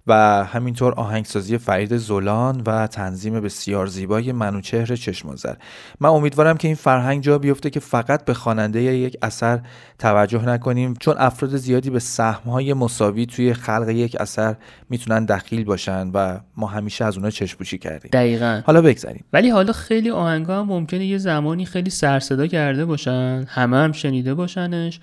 و 0.06 0.44
همینطور 0.44 0.94
آهنگسازی 0.94 1.58
فرید 1.58 1.96
زولان 1.96 2.62
و 2.66 2.86
تنظیم 2.86 3.40
بسیار 3.40 3.86
زیبای 3.86 4.32
منوچهر 4.32 4.96
چشمازر 4.96 5.54
من 6.00 6.08
امیدوارم 6.08 6.56
که 6.56 6.68
این 6.68 6.74
فرهنگ 6.74 7.22
جا 7.22 7.38
بیفته 7.38 7.70
که 7.70 7.80
فقط 7.80 8.24
به 8.24 8.34
خواننده 8.34 8.82
یک 8.82 9.16
اثر 9.22 9.60
توجه 9.98 10.44
نکنیم 10.44 10.94
چون 11.00 11.14
افراد 11.18 11.56
زیادی 11.56 11.90
به 11.90 11.98
سهمهای 11.98 12.74
مساوی 12.74 13.26
توی 13.26 13.54
خلق 13.54 13.88
یک 13.88 14.16
اثر 14.20 14.56
می‌تونن 14.90 15.24
دخیل 15.24 15.64
باشن 15.64 16.10
و 16.14 16.38
ما 16.56 16.66
همیشه 16.66 17.04
از 17.04 17.16
اونها 17.16 17.30
چشپوشی 17.30 17.78
کردیم. 17.78 18.10
دقیقا. 18.12 18.62
حالا 18.66 18.82
بگذریم 18.82 19.24
ولی 19.32 19.50
حالا 19.50 19.72
خیلی 19.72 20.10
آهنگا 20.10 20.60
هم 20.60 20.66
ممکنه 20.66 21.06
یه 21.06 21.18
زمانی 21.18 21.66
خیلی 21.66 21.90
سرصدا 21.90 22.46
کرده 22.46 22.84
باشن 22.84 23.44
همه 23.48 23.76
هم 23.76 23.92
شنیده 23.92 24.34
باشنش. 24.34 25.00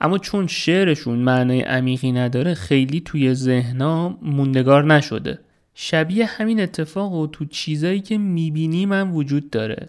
اما 0.00 0.18
چون 0.18 0.46
شعرشون 0.46 1.18
معنای 1.18 1.60
عمیقی 1.60 2.12
نداره 2.12 2.54
خیلی 2.54 3.00
توی 3.00 3.34
ذهنا 3.34 4.18
موندگار 4.22 4.94
نشده. 4.94 5.38
شبیه 5.74 6.26
همین 6.26 6.60
اتفاق 6.60 7.12
و 7.12 7.26
تو 7.26 7.44
چیزایی 7.44 8.00
که 8.00 8.18
می‌بینیم 8.18 8.92
هم 8.92 9.14
وجود 9.14 9.50
داره. 9.50 9.88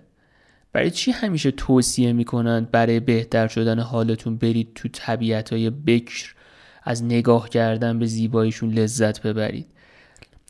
برای 0.74 0.92
چی 0.92 1.12
همیشه 1.12 1.52
توصیه 1.52 2.14
می‌کنن 2.14 2.68
برای 2.72 3.00
بهتر 3.00 3.48
شدن 3.48 3.80
حالتون 3.80 4.38
برید 4.38 4.72
تو 4.76 4.90
طبیعت 4.92 5.54
های 5.54 5.70
بکر 5.70 6.34
از 6.84 7.04
نگاه 7.04 7.50
کردن 7.50 8.00
به 8.00 8.06
زیباییشون 8.06 8.74
لذت 8.74 9.22
ببرید؟ 9.22 9.68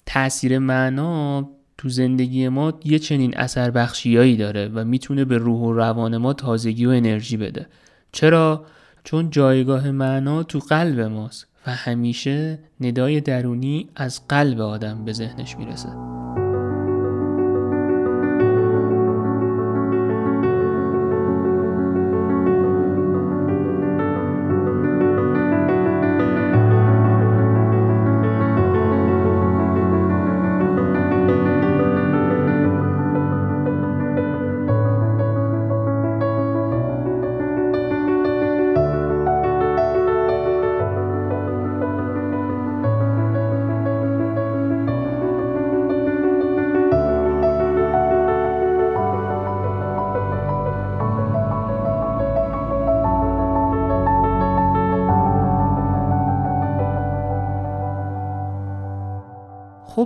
تاثیر 0.05 0.59
معنا 0.59 1.49
تو 1.77 1.89
زندگی 1.89 2.47
ما 2.47 2.79
یه 2.83 2.99
چنین 2.99 3.37
اثر 3.37 3.71
بخشیایی 3.71 4.37
داره 4.37 4.67
و 4.67 4.85
می‌تونه 4.85 5.25
به 5.25 5.37
روح 5.37 5.59
و 5.59 5.73
روان 5.73 6.17
ما 6.17 6.33
تازگی 6.33 6.85
و 6.85 6.89
انرژی 6.89 7.37
بده. 7.37 7.67
چرا؟ 8.11 8.65
چون 9.03 9.29
جایگاه 9.29 9.91
معنا 9.91 10.43
تو 10.43 10.59
قلب 10.59 10.99
ماست 10.99 11.47
و 11.67 11.71
همیشه 11.71 12.59
ندای 12.81 13.21
درونی 13.21 13.89
از 13.95 14.27
قلب 14.27 14.61
آدم 14.61 15.05
به 15.05 15.13
ذهنش 15.13 15.57
می‌رسه. 15.57 15.89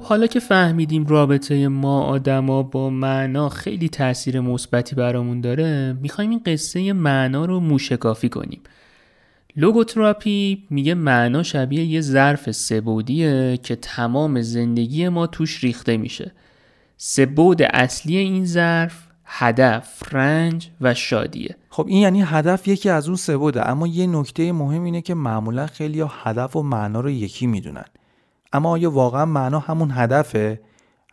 حالا 0.08 0.28
که 0.28 0.40
فهمیدیم 0.40 1.06
رابطه 1.06 1.68
ما 1.68 2.02
آدما 2.02 2.64
با 2.64 2.90
معنا 2.90 3.50
خیلی 3.50 3.90
تاثیر 3.90 4.40
مثبتی 4.40 4.96
برامون 4.96 5.42
داره 5.42 5.94
می‌خوایم 6.02 6.30
این 6.30 6.42
قصه 6.46 6.94
معنا 6.94 7.46
رو 7.46 7.60
موشکافی 7.60 8.30
کنیم. 8.30 8.62
لوگوتراپی 9.56 10.64
میگه 10.70 10.94
معنا 10.94 11.44
شبیه 11.44 11.84
یه 11.84 12.02
ظرف 12.02 12.52
سبودیه 12.52 13.60
که 13.64 13.76
تمام 13.76 14.42
زندگی 14.42 15.10
ما 15.10 15.28
توش 15.28 15.64
ریخته 15.64 15.98
میشه. 15.98 16.32
سبود 16.98 17.62
اصلی 17.62 18.18
این 18.18 18.46
ظرف 18.46 19.08
هدف، 19.26 20.14
رنج 20.14 20.70
و 20.82 20.94
شادیه. 20.94 21.56
خب 21.70 21.86
این 21.88 21.98
یعنی 22.02 22.22
هدف 22.22 22.68
یکی 22.68 22.90
از 22.90 23.08
اون 23.08 23.16
سه 23.18 23.38
بوده 23.38 23.70
اما 23.70 23.88
یه 23.88 24.08
نکته 24.08 24.52
مهم 24.52 24.84
اینه 24.84 25.02
که 25.02 25.14
معمولا 25.14 25.68
خیلی 25.68 26.04
هدف 26.24 26.56
و 26.56 26.64
معنا 26.64 27.00
رو 27.00 27.10
یکی 27.10 27.48
می‌دونن. 27.48 27.86
اما 28.54 28.70
آیا 28.70 28.92
واقعا 28.92 29.26
معنا 29.26 29.60
همون 29.60 29.92
هدفه؟ 29.94 30.60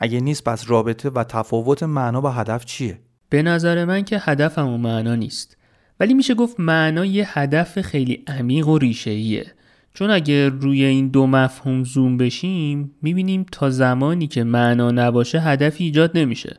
اگه 0.00 0.20
نیست 0.20 0.44
پس 0.44 0.64
رابطه 0.70 1.10
و 1.10 1.24
تفاوت 1.24 1.82
معنا 1.82 2.20
با 2.20 2.30
هدف 2.30 2.64
چیه؟ 2.64 2.98
به 3.28 3.42
نظر 3.42 3.84
من 3.84 4.04
که 4.04 4.18
هدف 4.20 4.58
همون 4.58 4.80
معنا 4.80 5.14
نیست 5.14 5.56
ولی 6.00 6.14
میشه 6.14 6.34
گفت 6.34 6.60
معنا 6.60 7.04
یه 7.04 7.38
هدف 7.38 7.80
خیلی 7.80 8.24
عمیق 8.26 8.68
و 8.68 8.78
ریشه‌ایه 8.78 9.46
چون 9.94 10.10
اگه 10.10 10.48
روی 10.48 10.84
این 10.84 11.08
دو 11.08 11.26
مفهوم 11.26 11.84
زوم 11.84 12.16
بشیم 12.16 12.94
می‌بینیم 13.02 13.46
تا 13.52 13.70
زمانی 13.70 14.26
که 14.26 14.44
معنا 14.44 14.90
نباشه 14.90 15.40
هدفی 15.40 15.84
ایجاد 15.84 16.18
نمیشه 16.18 16.56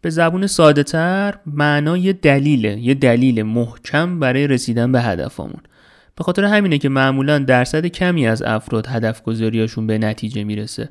به 0.00 0.10
زبون 0.10 0.46
ساده 0.46 0.82
تر 0.82 1.38
معنا 1.46 1.96
یه 1.96 2.12
دلیله 2.12 2.78
یه 2.78 2.94
دلیل 2.94 3.42
محکم 3.42 4.20
برای 4.20 4.46
رسیدن 4.46 4.92
به 4.92 5.00
هدفمون 5.00 5.60
به 6.20 6.24
خاطر 6.24 6.44
همینه 6.44 6.78
که 6.78 6.88
معمولا 6.88 7.38
درصد 7.38 7.86
کمی 7.86 8.26
از 8.26 8.42
افراد 8.42 8.86
هدف 8.86 9.22
گذاریاشون 9.22 9.86
به 9.86 9.98
نتیجه 9.98 10.44
می‌رسه. 10.44 10.88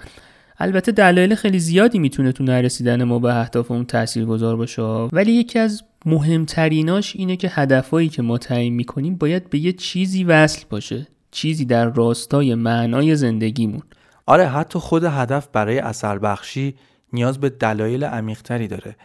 البته 0.59 0.91
دلایل 0.91 1.35
خیلی 1.35 1.59
زیادی 1.59 1.99
می‌تونه 1.99 2.31
تو 2.31 2.43
نرسیدن 2.43 3.03
ما 3.03 3.19
به 3.19 3.35
اهدافمون 3.35 3.85
تأثیر 3.85 4.25
گذار 4.25 4.55
باشه. 4.55 4.81
ولی 4.81 5.31
یکی 5.31 5.59
از 5.59 5.83
مهمتریناش 6.05 7.15
اینه 7.15 7.35
که 7.35 7.49
هدفهایی 7.51 8.09
که 8.09 8.21
ما 8.21 8.37
تعیین 8.37 8.73
می‌کنیم 8.73 9.15
باید 9.15 9.49
به 9.49 9.59
یه 9.59 9.73
چیزی 9.73 10.23
وصل 10.23 10.65
باشه. 10.69 11.07
چیزی 11.31 11.65
در 11.65 11.85
راستای 11.85 12.55
معنای 12.55 13.15
زندگیمون. 13.15 13.81
آره 14.25 14.47
حتی 14.47 14.79
خود 14.79 15.03
هدف 15.03 15.47
برای 15.53 15.79
اثر 15.79 16.19
بخشی 16.19 16.75
نیاز 17.13 17.39
به 17.39 17.49
دلایل 17.49 18.03
عمیقتری 18.03 18.67
داره. 18.67 18.95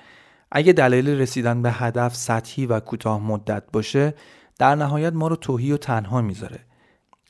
اگه 0.53 0.73
دلایل 0.73 1.09
رسیدن 1.09 1.63
به 1.63 1.73
هدف 1.73 2.15
سطحی 2.15 2.67
و 2.67 2.81
کوتاه 2.81 3.23
مدت 3.23 3.63
باشه 3.73 4.15
در 4.59 4.75
نهایت 4.75 5.13
ما 5.13 5.29
رو 5.29 5.37
توهی 5.37 5.73
و 5.73 5.77
تنها 5.77 6.23
می‌ذاره. 6.23 6.61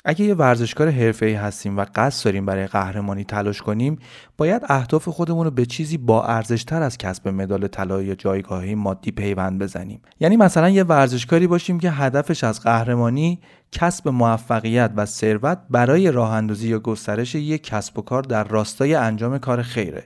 اگه 0.07 0.25
یه 0.25 0.35
ورزشکار 0.35 0.89
حرفه‌ای 0.91 1.35
هستیم 1.35 1.79
و 1.79 1.87
قصد 1.95 2.25
داریم 2.25 2.47
برای 2.47 2.67
قهرمانی 2.67 3.25
تلاش 3.25 3.63
کنیم 3.63 3.99
باید 4.37 4.63
اهداف 4.69 5.09
خودمون 5.09 5.45
رو 5.45 5.51
به 5.51 5.67
چیزی 5.67 5.99
با 5.99 6.25
ارزشتر 6.25 6.83
از 6.83 6.99
کسب 6.99 7.29
مدال 7.29 7.67
طلا 7.67 8.03
یا 8.03 8.15
جایگاهی 8.15 8.75
مادی 8.75 9.11
پیوند 9.11 9.63
بزنیم. 9.63 10.03
یعنی 10.21 10.37
مثلا 10.37 10.69
یه 10.69 10.83
ورزشکاری 10.83 11.47
باشیم 11.47 11.81
که 11.81 11.91
هدفش 11.91 12.45
از 12.45 12.61
قهرمانی 12.61 13.41
کسب 13.73 14.09
موفقیت 14.09 14.91
و 14.97 15.07
ثروت 15.07 15.59
برای 15.71 16.11
راه 16.11 16.33
اندازی 16.33 16.69
یا 16.69 16.79
گسترش 16.79 17.35
یک 17.35 17.63
کسب 17.65 17.99
و 17.99 18.03
کار 18.03 18.23
در 18.23 18.45
راستای 18.45 18.95
انجام 18.95 19.39
کار 19.39 19.63
خیره. 19.63 20.05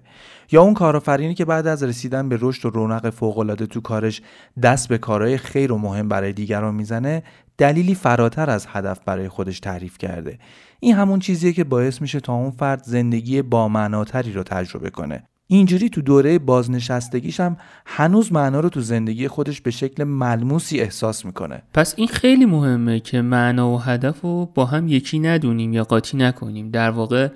یا 0.51 0.63
اون 0.63 0.75
کارآفرینی 0.75 1.35
که 1.35 1.45
بعد 1.45 1.67
از 1.67 1.83
رسیدن 1.83 2.29
به 2.29 2.39
رشد 2.41 2.67
و 2.67 2.71
رونق 2.71 3.11
فوقالعاده 3.11 3.67
تو 3.67 3.81
کارش 3.81 4.23
دست 4.63 4.89
به 4.89 4.99
کارهای 4.99 5.37
خیر 5.39 5.73
و 5.73 5.79
مهم 5.79 6.09
برای 6.09 6.33
دیگران 6.33 6.75
می‌زنه 6.75 7.23
دلیلی 7.59 7.95
فراتر 7.95 8.51
از 8.51 8.67
هدف 8.69 9.01
برای 9.07 9.29
خودش 9.29 9.61
تعریف 9.61 9.99
کرده. 9.99 10.39
این 10.81 10.95
همون 10.95 11.19
چیزیه 11.19 11.53
که 11.53 11.65
باعث 11.65 12.01
میشه 12.03 12.21
تا 12.21 12.35
اون 12.35 12.51
فرد 12.51 12.83
زندگی 12.83 13.43
با 13.43 13.69
معناتری 13.69 14.33
رو 14.33 14.43
تجربه 14.43 14.91
کنه. 14.91 15.23
اینجوری 15.51 15.89
تو 15.89 16.03
دوره 16.03 16.39
بازنشستگیش 16.39 17.41
هم 17.41 17.57
هنوز 17.87 18.33
معنا 18.33 18.61
رو 18.61 18.69
تو 18.69 18.81
زندگی 18.81 19.29
خودش 19.29 19.61
به 19.61 19.71
شکل 19.71 20.05
ملموسی 20.05 20.81
احساس 20.81 21.25
می‌کنه. 21.25 21.63
پس 21.75 21.95
این 21.97 22.09
خیلی 22.09 22.47
مهمه 22.47 23.01
که 23.01 23.23
معنا 23.23 23.71
و 23.71 23.81
هدف 23.81 24.21
رو 24.21 24.47
با 24.55 24.65
هم 24.65 24.89
یکی 24.89 25.19
ندونیم 25.19 25.73
یا 25.73 25.85
قاطی 25.85 26.17
نکنیم. 26.17 26.71
در 26.71 26.91
واقع 26.91 27.29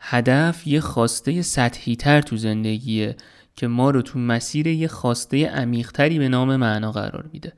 هدف 0.00 0.66
یه 0.66 0.80
خواسته 0.80 1.42
سطحی 1.42 1.96
تر 1.96 2.20
تو 2.20 2.36
زندگیه 2.36 3.16
که 3.56 3.66
ما 3.66 3.90
رو 3.90 4.02
تو 4.02 4.18
مسیر 4.18 4.66
یه 4.66 4.88
خواسته 4.88 5.46
عمیقتری 5.46 6.18
به 6.18 6.28
نام 6.28 6.56
معنا 6.56 6.92
قرار 6.92 7.24
میده. 7.32 7.52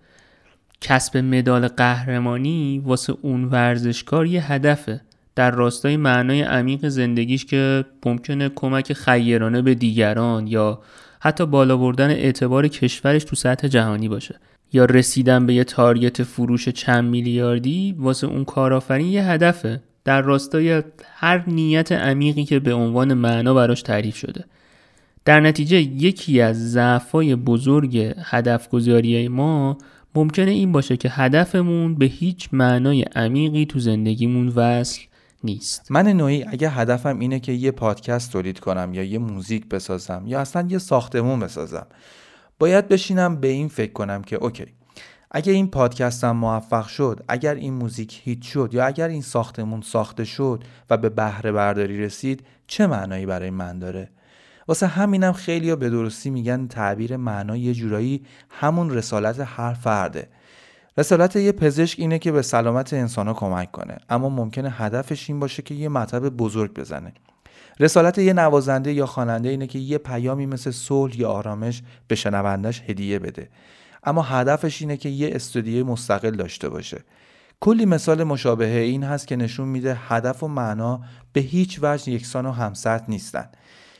کسب 0.80 1.16
مدال 1.16 1.68
قهرمانی 1.68 2.82
واسه 2.84 3.14
اون 3.22 3.44
ورزشکار 3.44 4.26
یه 4.26 4.52
هدفه. 4.52 5.00
در 5.34 5.50
راستای 5.50 5.96
معنای 5.96 6.42
عمیق 6.42 6.88
زندگیش 6.88 7.44
که 7.44 7.84
ممکنه 8.06 8.48
کمک 8.48 8.92
خیرانه 8.92 9.62
به 9.62 9.74
دیگران 9.74 10.46
یا 10.46 10.80
حتی 11.20 11.46
بالا 11.46 11.76
بردن 11.76 12.10
اعتبار 12.10 12.68
کشورش 12.68 13.24
تو 13.24 13.36
سطح 13.36 13.68
جهانی 13.68 14.08
باشه. 14.08 14.40
یا 14.72 14.84
رسیدن 14.84 15.46
به 15.46 15.54
یه 15.54 15.64
تارگت 15.64 16.22
فروش 16.22 16.68
چند 16.68 17.04
میلیاردی 17.10 17.96
واسه 17.98 18.26
اون 18.26 18.44
کارآفرین 18.44 19.06
یه 19.06 19.24
هدفه. 19.24 19.82
در 20.04 20.22
راستای 20.22 20.82
هر 21.14 21.44
نیت 21.46 21.92
عمیقی 21.92 22.44
که 22.44 22.60
به 22.60 22.74
عنوان 22.74 23.14
معنا 23.14 23.54
براش 23.54 23.82
تعریف 23.82 24.16
شده. 24.16 24.44
در 25.24 25.40
نتیجه 25.40 25.80
یکی 25.80 26.40
از 26.40 26.72
ضعفای 26.72 27.36
بزرگ 27.36 28.14
هدف 28.18 28.68
گذاری 28.68 29.28
ما 29.28 29.78
ممکنه 30.14 30.50
این 30.50 30.72
باشه 30.72 30.96
که 30.96 31.10
هدفمون 31.10 31.94
به 31.94 32.06
هیچ 32.06 32.48
معنای 32.52 33.02
عمیقی 33.02 33.66
تو 33.66 33.78
زندگیمون 33.78 34.48
وصل 34.48 35.00
نیست. 35.44 35.90
من 35.90 36.08
نوعی 36.08 36.44
اگه 36.48 36.70
هدفم 36.70 37.18
اینه 37.18 37.40
که 37.40 37.52
یه 37.52 37.70
پادکست 37.70 38.32
تولید 38.32 38.60
کنم 38.60 38.94
یا 38.94 39.02
یه 39.02 39.18
موزیک 39.18 39.68
بسازم 39.68 40.22
یا 40.26 40.40
اصلا 40.40 40.66
یه 40.68 40.78
ساختمون 40.78 41.40
بسازم 41.40 41.86
باید 42.58 42.88
بشینم 42.88 43.36
به 43.36 43.48
این 43.48 43.68
فکر 43.68 43.92
کنم 43.92 44.22
که 44.22 44.36
اوکی 44.36 44.66
اگر 45.34 45.52
این 45.52 45.68
پادکستم 45.68 46.30
موفق 46.30 46.86
شد 46.86 47.24
اگر 47.28 47.54
این 47.54 47.74
موزیک 47.74 48.20
هیت 48.24 48.42
شد 48.42 48.70
یا 48.72 48.86
اگر 48.86 49.08
این 49.08 49.22
ساختمون 49.22 49.80
ساخته 49.80 50.24
شد 50.24 50.64
و 50.90 50.96
به 50.96 51.08
بهره 51.08 51.52
برداری 51.52 52.00
رسید 52.00 52.46
چه 52.66 52.86
معنایی 52.86 53.26
برای 53.26 53.50
من 53.50 53.78
داره؟ 53.78 54.08
واسه 54.68 54.86
همینم 54.86 55.32
خیلی 55.32 55.70
ها 55.70 55.76
به 55.76 55.90
درستی 55.90 56.30
میگن 56.30 56.66
تعبیر 56.66 57.16
معنا 57.16 57.56
یه 57.56 57.74
جورایی 57.74 58.24
همون 58.50 58.90
رسالت 58.90 59.40
هر 59.40 59.74
فرده. 59.74 60.28
رسالت 60.98 61.36
یه 61.36 61.52
پزشک 61.52 62.00
اینه 62.00 62.18
که 62.18 62.32
به 62.32 62.42
سلامت 62.42 62.92
انسان 62.92 63.28
ها 63.28 63.34
کمک 63.34 63.72
کنه 63.72 63.98
اما 64.08 64.28
ممکنه 64.28 64.70
هدفش 64.70 65.30
این 65.30 65.40
باشه 65.40 65.62
که 65.62 65.74
یه 65.74 65.88
مطب 65.88 66.28
بزرگ 66.28 66.74
بزنه. 66.74 67.12
رسالت 67.80 68.18
یه 68.18 68.32
نوازنده 68.32 68.92
یا 68.92 69.06
خواننده 69.06 69.48
اینه 69.48 69.66
که 69.66 69.78
یه 69.78 69.98
پیامی 69.98 70.46
مثل 70.46 70.70
صلح 70.70 71.20
یا 71.20 71.30
آرامش 71.30 71.82
به 72.08 72.14
شنوندش 72.14 72.82
هدیه 72.86 73.18
بده. 73.18 73.48
اما 74.02 74.22
هدفش 74.22 74.82
اینه 74.82 74.96
که 74.96 75.08
یه 75.08 75.30
استودیوی 75.34 75.82
مستقل 75.82 76.30
داشته 76.30 76.68
باشه. 76.68 77.04
کلی 77.60 77.86
مثال 77.86 78.24
مشابه 78.24 78.78
این 78.78 79.02
هست 79.02 79.26
که 79.26 79.36
نشون 79.36 79.68
میده 79.68 79.98
هدف 80.08 80.42
و 80.42 80.48
معنا 80.48 81.00
به 81.32 81.40
هیچ 81.40 81.78
وجه 81.82 82.12
یکسان 82.12 82.46
و 82.46 82.50
همسط 82.50 83.02
نیستن. 83.08 83.48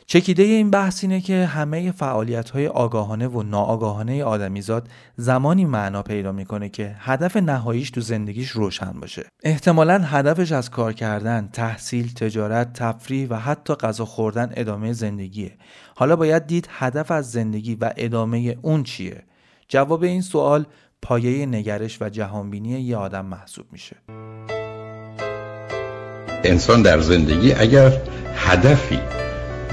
چکیده 0.07 0.43
این 0.43 0.69
بحث 0.69 1.03
اینه 1.03 1.21
که 1.21 1.45
همه 1.45 1.91
فعالیت 1.91 2.49
های 2.49 2.67
آگاهانه 2.67 3.27
و 3.27 3.43
ناآگاهانه 3.43 4.23
آدمیزاد 4.23 4.89
زمانی 5.17 5.65
معنا 5.65 6.03
پیدا 6.03 6.31
می‌کنه 6.31 6.69
که 6.69 6.95
هدف 6.99 7.37
نهاییش 7.37 7.91
تو 7.91 8.01
زندگیش 8.01 8.49
روشن 8.49 8.91
باشه. 8.99 9.25
احتمالا 9.43 9.99
هدفش 9.99 10.51
از 10.51 10.69
کار 10.69 10.93
کردن 10.93 11.49
تحصیل 11.53 12.13
تجارت 12.13 12.73
تفریح 12.73 13.27
و 13.29 13.35
حتی 13.35 13.75
غذا 13.75 14.05
خوردن 14.05 14.51
ادامه 14.55 14.93
زندگیه. 14.93 15.57
حالا 15.95 16.15
باید 16.15 16.47
دید 16.47 16.67
هدف 16.71 17.11
از 17.11 17.31
زندگی 17.31 17.75
و 17.75 17.93
ادامه 17.97 18.57
اون 18.61 18.83
چیه؟ 18.83 19.23
جواب 19.73 20.03
این 20.03 20.21
سوال 20.21 20.65
پایه 21.01 21.45
نگرش 21.45 21.97
و 22.01 22.09
جهانبینی 22.09 22.81
یه 22.81 22.97
آدم 22.97 23.25
محسوب 23.25 23.65
میشه. 23.71 23.95
انسان 26.43 26.81
در 26.81 26.99
زندگی 26.99 27.53
اگر 27.53 27.91
هدفی 28.35 28.99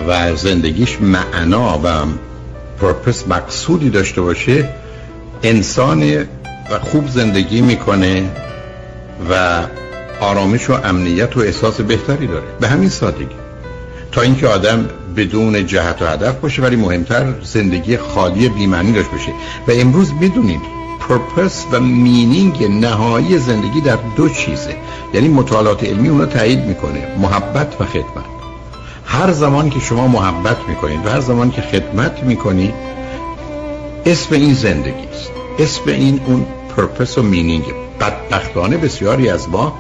و 0.09 0.37
زندگیش 0.37 1.01
معنا 1.01 1.81
و 1.85 1.89
پرپس 2.81 3.29
مقصودی 3.29 3.91
داشته 3.91 4.21
باشه 4.21 4.69
انسان 5.43 6.03
و 6.71 6.79
خوب 6.81 7.09
زندگی 7.09 7.61
می‌کنه 7.61 8.31
و 9.31 9.63
آرامش 10.21 10.71
و 10.71 10.73
امنیت 10.73 11.37
و 11.37 11.41
احساس 11.41 11.81
بهتری 11.81 12.27
داره. 12.27 12.47
به 12.61 12.69
همین 12.69 12.89
سادگی. 12.89 13.37
تا 14.13 14.21
اینکه 14.21 14.47
آدم 14.47 14.89
بدون 15.17 15.67
جهت 15.67 16.03
و 16.03 16.07
هدف 16.07 16.35
باشه 16.35 16.63
ولی 16.63 16.77
مهمتر 16.77 17.35
زندگی 17.43 17.97
خالی 17.97 18.49
بیمعنی 18.49 18.93
داشته 18.93 19.13
باشه. 19.13 19.33
و 19.69 19.71
امروز 19.71 20.13
بدونید 20.13 20.61
پرپس 21.01 21.67
و 21.73 21.81
مینینگ 21.81 22.65
نهایی 22.65 23.39
زندگی 23.39 23.81
در 23.81 23.99
دو 24.17 24.29
چیزه. 24.29 24.77
یعنی 25.15 25.29
مطالعات 25.29 25.85
علمی 25.85 26.09
اونو 26.09 26.27
تایید 26.27 26.67
می‌کنه. 26.67 27.07
محبت 27.19 27.81
و 27.81 27.85
خدمت. 27.85 28.25
هر 29.05 29.33
زمان 29.33 29.71
که 29.71 29.81
شما 29.81 30.09
محبت 30.09 30.57
می‌کنید 30.69 31.07
و 31.07 31.11
هر 31.11 31.21
زمان 31.21 31.51
که 31.51 31.63
خدمت 31.63 32.23
می‌کنید 32.23 32.75
اسم 34.07 34.35
این 34.35 34.55
زندگی 34.55 35.07
است. 35.13 35.31
اسم 35.59 35.83
این 35.87 36.21
اون 36.27 36.47
پرپس 36.77 37.19
و 37.19 37.23
مینینگ 37.23 37.65
بدبختانه 38.01 38.77
بسیاری 38.77 39.29
از 39.29 39.49
ما 39.49 39.79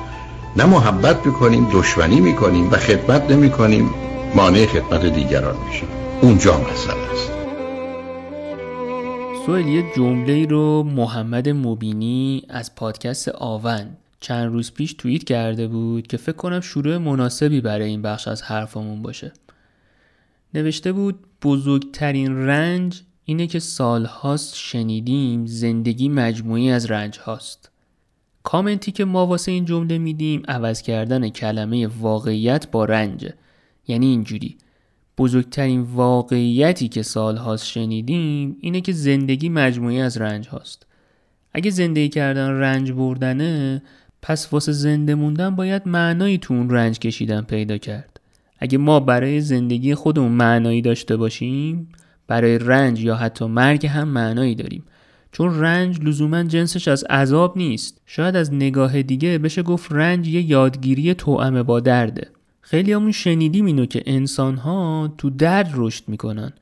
نه 0.56 0.64
محبت 0.64 1.26
می‌کنیم 1.26 1.68
دشمنی 1.72 2.20
می‌کنیم 2.20 2.68
و 2.70 2.76
خدمت 2.76 3.30
نمی‌کنیم. 3.30 3.90
مانع 4.34 4.66
خدمت 4.66 5.06
دیگران 5.06 5.56
میشیم 5.66 5.88
اونجا 6.22 6.60
مسئله 6.60 7.12
است. 7.12 7.30
سوال 9.46 9.66
یه 9.66 9.84
جمله 9.96 10.46
رو 10.46 10.82
محمد 10.82 11.48
مبینی 11.48 12.42
از 12.48 12.74
پادکست 12.74 13.28
آون 13.28 13.96
چند 14.20 14.52
روز 14.52 14.72
پیش 14.72 14.92
توییت 14.92 15.24
کرده 15.24 15.68
بود 15.68 16.06
که 16.06 16.16
فکر 16.16 16.36
کنم 16.36 16.60
شروع 16.60 16.98
مناسبی 16.98 17.60
برای 17.60 17.88
این 17.88 18.02
بخش 18.02 18.28
از 18.28 18.42
حرفمون 18.42 19.02
باشه. 19.02 19.32
نوشته 20.54 20.92
بود 20.92 21.18
بزرگترین 21.42 22.36
رنج 22.36 23.02
اینه 23.24 23.46
که 23.46 23.58
سالهاست 23.58 24.56
شنیدیم 24.56 25.46
زندگی 25.46 26.08
مجموعی 26.08 26.70
از 26.70 26.90
رنج 26.90 27.18
هاست 27.18 27.70
کامنتی 28.42 28.92
که 28.92 29.04
ما 29.04 29.26
واسه 29.26 29.52
این 29.52 29.64
جمله 29.64 29.98
میدیم 29.98 30.42
عوض 30.48 30.82
کردن 30.82 31.28
کلمه 31.28 31.86
واقعیت 31.86 32.70
با 32.70 32.84
رنج 32.84 33.28
یعنی 33.86 34.06
اینجوری. 34.06 34.56
بزرگترین 35.18 35.80
واقعیتی 35.80 36.88
که 36.88 37.02
سالهاست 37.02 37.66
شنیدیم 37.66 38.56
اینه 38.60 38.80
که 38.80 38.92
زندگی 38.92 39.48
مجموعی 39.48 40.00
از 40.00 40.16
رنج 40.16 40.48
هاست. 40.48 40.86
اگه 41.52 41.70
زندگی 41.70 42.08
کردن 42.08 42.50
رنج 42.50 42.92
بردنه 42.92 43.82
پس 44.22 44.52
واسه 44.52 44.72
زنده 44.72 45.14
موندن 45.14 45.56
باید 45.56 45.88
معنایی 45.88 46.38
تو 46.38 46.54
اون 46.54 46.70
رنج 46.70 46.98
کشیدن 46.98 47.42
پیدا 47.42 47.78
کرد. 47.78 48.20
اگه 48.58 48.78
ما 48.78 49.00
برای 49.00 49.40
زندگی 49.40 49.94
خودمون 49.94 50.32
معنایی 50.32 50.82
داشته 50.82 51.16
باشیم 51.16 51.88
برای 52.26 52.58
رنج 52.58 53.04
یا 53.04 53.16
حتی 53.16 53.44
مرگ 53.44 53.86
هم 53.86 54.08
معنایی 54.08 54.54
داریم. 54.54 54.84
چون 55.32 55.60
رنج 55.60 56.00
لزوما 56.00 56.42
جنسش 56.42 56.88
از 56.88 57.04
عذاب 57.04 57.58
نیست. 57.58 58.00
شاید 58.06 58.36
از 58.36 58.54
نگاه 58.54 59.02
دیگه 59.02 59.38
بشه 59.38 59.62
گفت 59.62 59.92
رنج 59.92 60.28
یه 60.28 60.50
یادگیری 60.50 61.14
توأمه 61.14 61.62
با 61.62 61.80
درده. 61.80 62.28
خیلی 62.70 62.92
همون 62.92 63.12
شنیدیم 63.12 63.66
اینو 63.66 63.86
که 63.86 64.02
انسان 64.06 64.56
ها 64.56 65.14
تو 65.18 65.30
درد 65.30 65.70
رشد 65.74 66.04
می‌کنن. 66.08 66.52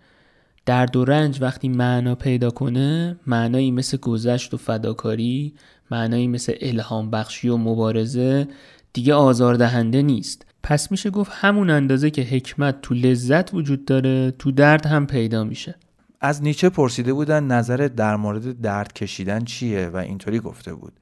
درد 0.66 0.96
و 0.96 1.04
رنج 1.04 1.38
وقتی 1.42 1.68
معنا 1.68 2.14
پیدا 2.14 2.50
کنه 2.50 3.16
معنایی 3.26 3.70
مثل 3.70 3.96
گذشت 3.96 4.54
و 4.54 4.56
فداکاری 4.56 5.54
معنایی 5.90 6.28
مثل 6.28 6.54
الهام 6.60 7.10
بخشی 7.10 7.48
و 7.48 7.56
مبارزه 7.56 8.48
دیگه 8.92 9.14
آزاردهنده 9.14 10.02
نیست. 10.02 10.46
پس 10.62 10.90
میشه 10.90 11.10
گفت 11.10 11.32
همون 11.34 11.70
اندازه 11.70 12.10
که 12.10 12.22
حکمت 12.22 12.80
تو 12.82 12.94
لذت 12.94 13.54
وجود 13.54 13.84
داره 13.84 14.30
تو 14.30 14.50
درد 14.50 14.86
هم 14.86 15.06
پیدا 15.06 15.44
میشه. 15.44 15.74
از 16.20 16.42
نیچه 16.42 16.68
پرسیده 16.68 17.12
بودن 17.12 17.44
نظر 17.44 17.76
در 17.76 18.16
مورد 18.16 18.60
درد 18.60 18.92
کشیدن 18.92 19.44
چیه 19.44 19.88
و 19.88 19.96
اینطوری 19.96 20.38
گفته 20.40 20.74
بود. 20.74 20.92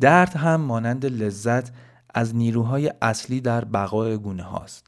درد 0.00 0.36
هم 0.36 0.60
مانند 0.60 1.06
لذت 1.06 1.72
از 2.14 2.36
نیروهای 2.36 2.92
اصلی 3.02 3.40
در 3.40 3.64
بقای 3.64 4.16
گونه 4.16 4.42
هاست. 4.42 4.86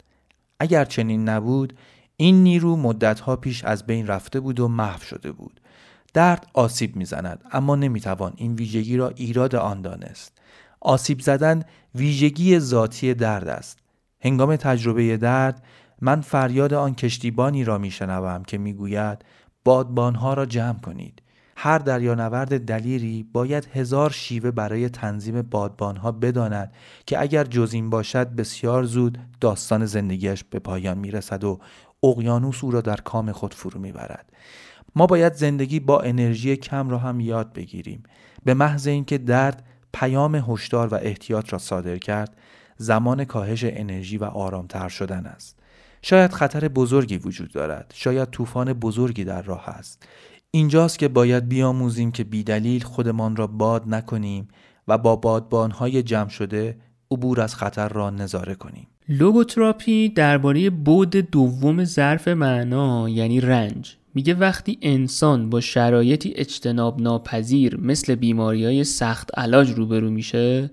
اگر 0.60 0.84
چنین 0.84 1.28
نبود 1.28 1.76
این 2.16 2.42
نیرو 2.42 2.76
مدتها 2.76 3.36
پیش 3.36 3.64
از 3.64 3.86
بین 3.86 4.06
رفته 4.06 4.40
بود 4.40 4.60
و 4.60 4.68
محو 4.68 5.02
شده 5.02 5.32
بود. 5.32 5.60
درد 6.14 6.46
آسیب 6.54 6.96
می‌زند 6.96 7.44
اما 7.52 7.76
نمی‌توان 7.76 8.32
این 8.36 8.54
ویژگی 8.54 8.96
را 8.96 9.08
ایراد 9.08 9.54
آن 9.54 9.82
دانست. 9.82 10.38
آسیب 10.80 11.20
زدن 11.20 11.62
ویژگی 11.94 12.58
ذاتی 12.58 13.14
درد 13.14 13.48
است. 13.48 13.78
هنگام 14.20 14.56
تجربه 14.56 15.16
درد 15.16 15.64
من 16.00 16.20
فریاد 16.20 16.74
آن 16.74 16.94
کشتیبانی 16.94 17.64
را 17.64 17.78
میشنوم 17.78 18.42
که 18.42 18.58
می‌گوید 18.58 19.24
بادبانها 19.64 20.34
را 20.34 20.46
جمع 20.46 20.78
کنید. 20.78 21.22
هر 21.62 21.78
دریانورد 21.78 22.64
دلیری 22.64 23.26
باید 23.32 23.68
هزار 23.74 24.10
شیوه 24.10 24.50
برای 24.50 24.88
تنظیم 24.88 25.42
بادبانها 25.42 26.12
بداند 26.12 26.72
که 27.06 27.20
اگر 27.20 27.44
جز 27.44 27.72
این 27.72 27.90
باشد 27.90 28.28
بسیار 28.28 28.84
زود 28.84 29.18
داستان 29.40 29.86
زندگیش 29.86 30.44
به 30.44 30.58
پایان 30.58 30.98
می‌رسد 30.98 31.44
و 31.44 31.60
اقیانوس 32.02 32.64
او 32.64 32.70
را 32.70 32.80
در 32.80 32.96
کام 32.96 33.32
خود 33.32 33.54
فرو 33.54 33.80
می‌برد. 33.80 34.32
ما 34.96 35.06
باید 35.06 35.34
زندگی 35.34 35.80
با 35.80 36.00
انرژی 36.00 36.56
کم 36.56 36.88
را 36.88 36.98
هم 36.98 37.20
یاد 37.20 37.52
بگیریم. 37.52 38.02
به 38.44 38.54
محض 38.54 38.86
اینکه 38.86 39.18
درد 39.18 39.64
پیام 39.92 40.34
هشدار 40.34 40.88
و 40.88 40.98
احتیاط 41.02 41.52
را 41.52 41.58
صادر 41.58 41.98
کرد 41.98 42.36
زمان 42.76 43.24
کاهش 43.24 43.64
انرژی 43.64 44.18
و 44.18 44.24
آرامتر 44.24 44.88
شدن 44.88 45.26
است. 45.26 45.56
شاید 46.02 46.32
خطر 46.32 46.68
بزرگی 46.68 47.16
وجود 47.16 47.52
دارد. 47.52 47.92
شاید 47.94 48.30
طوفان 48.30 48.72
بزرگی 48.72 49.24
در 49.24 49.42
راه 49.42 49.68
است. 49.68 50.06
اینجاست 50.50 50.98
که 50.98 51.08
باید 51.08 51.48
بیاموزیم 51.48 52.12
که 52.12 52.24
بیدلیل 52.24 52.82
خودمان 52.82 53.36
را 53.36 53.46
باد 53.46 53.82
نکنیم 53.86 54.48
و 54.88 54.98
با 54.98 55.16
بادبانهای 55.16 56.02
جمع 56.02 56.28
شده 56.28 56.76
عبور 57.10 57.40
از 57.40 57.54
خطر 57.54 57.88
را 57.88 58.10
نظاره 58.10 58.54
کنیم. 58.54 58.86
لوگوتراپی 59.08 60.08
درباره 60.08 60.70
بود 60.70 61.10
دوم 61.10 61.84
ظرف 61.84 62.28
معنا 62.28 63.08
یعنی 63.08 63.40
رنج. 63.40 63.96
میگه 64.14 64.34
وقتی 64.34 64.78
انسان 64.82 65.50
با 65.50 65.60
شرایطی 65.60 66.32
اجتناب 66.36 67.00
ناپذیر 67.00 67.76
مثل 67.76 68.14
بیماری 68.14 68.64
های 68.64 68.84
سخت 68.84 69.38
علاج 69.38 69.70
روبرو 69.70 70.10
میشه 70.10 70.70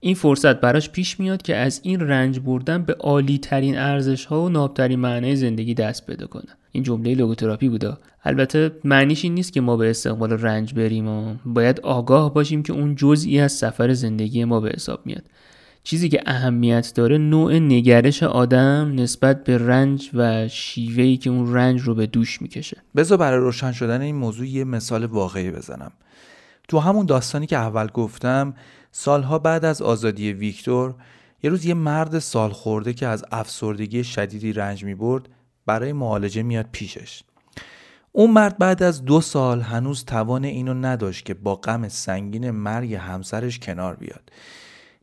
این 0.00 0.14
فرصت 0.14 0.60
براش 0.60 0.90
پیش 0.90 1.20
میاد 1.20 1.42
که 1.42 1.56
از 1.56 1.80
این 1.82 2.00
رنج 2.00 2.40
بردن 2.40 2.82
به 2.82 2.94
عالی 2.94 3.38
ترین 3.38 3.78
ارزش 3.78 4.24
ها 4.24 4.42
و 4.42 4.48
نابترین 4.48 4.98
معنای 4.98 5.36
زندگی 5.36 5.74
دست 5.74 6.06
پیدا 6.06 6.26
کنه. 6.26 6.56
این 6.72 6.84
جمله 6.84 7.14
لوگوتراپی 7.14 7.68
بوده. 7.68 7.96
البته 8.24 8.72
معنیش 8.84 9.24
این 9.24 9.34
نیست 9.34 9.52
که 9.52 9.60
ما 9.60 9.76
به 9.76 9.90
استقبال 9.90 10.32
رنج 10.32 10.74
بریم 10.74 11.08
و 11.08 11.34
باید 11.44 11.80
آگاه 11.80 12.34
باشیم 12.34 12.62
که 12.62 12.72
اون 12.72 12.94
جزئی 12.94 13.40
از 13.40 13.52
سفر 13.52 13.92
زندگی 13.92 14.44
ما 14.44 14.60
به 14.60 14.72
حساب 14.74 15.06
میاد. 15.06 15.22
چیزی 15.84 16.08
که 16.08 16.22
اهمیت 16.26 16.92
داره 16.94 17.18
نوع 17.18 17.58
نگرش 17.58 18.22
آدم 18.22 18.92
نسبت 18.94 19.44
به 19.44 19.58
رنج 19.58 20.10
و 20.14 20.48
شیوهی 20.48 21.16
که 21.16 21.30
اون 21.30 21.54
رنج 21.54 21.80
رو 21.80 21.94
به 21.94 22.06
دوش 22.06 22.42
می‌کشه. 22.42 22.76
بذار 22.96 23.18
برای 23.18 23.38
روشن 23.38 23.72
شدن 23.72 24.00
این 24.00 24.16
موضوع 24.16 24.46
یه 24.46 24.64
مثال 24.64 25.04
واقعی 25.04 25.50
بزنم. 25.50 25.92
تو 26.68 26.78
همون 26.78 27.06
داستانی 27.06 27.46
که 27.46 27.56
اول 27.56 27.86
گفتم 27.86 28.54
سالها 28.92 29.38
بعد 29.38 29.64
از 29.64 29.82
آزادی 29.82 30.32
ویکتور 30.32 30.94
یه 31.42 31.50
روز 31.50 31.64
یه 31.64 31.74
مرد 31.74 32.18
سال 32.18 32.50
خورده 32.50 32.92
که 32.92 33.06
از 33.06 33.24
افسردگی 33.32 34.04
شدیدی 34.04 34.52
رنج 34.52 34.84
می 34.84 34.94
برد 34.94 35.28
برای 35.66 35.92
معالجه 35.92 36.42
میاد 36.42 36.66
پیشش. 36.72 37.22
اون 38.12 38.30
مرد 38.30 38.58
بعد 38.58 38.82
از 38.82 39.04
دو 39.04 39.20
سال 39.20 39.60
هنوز 39.60 40.04
توان 40.04 40.44
اینو 40.44 40.74
نداشت 40.74 41.24
که 41.24 41.34
با 41.34 41.56
غم 41.56 41.88
سنگین 41.88 42.50
مرگ 42.50 42.94
همسرش 42.94 43.58
کنار 43.58 43.96
بیاد. 43.96 44.32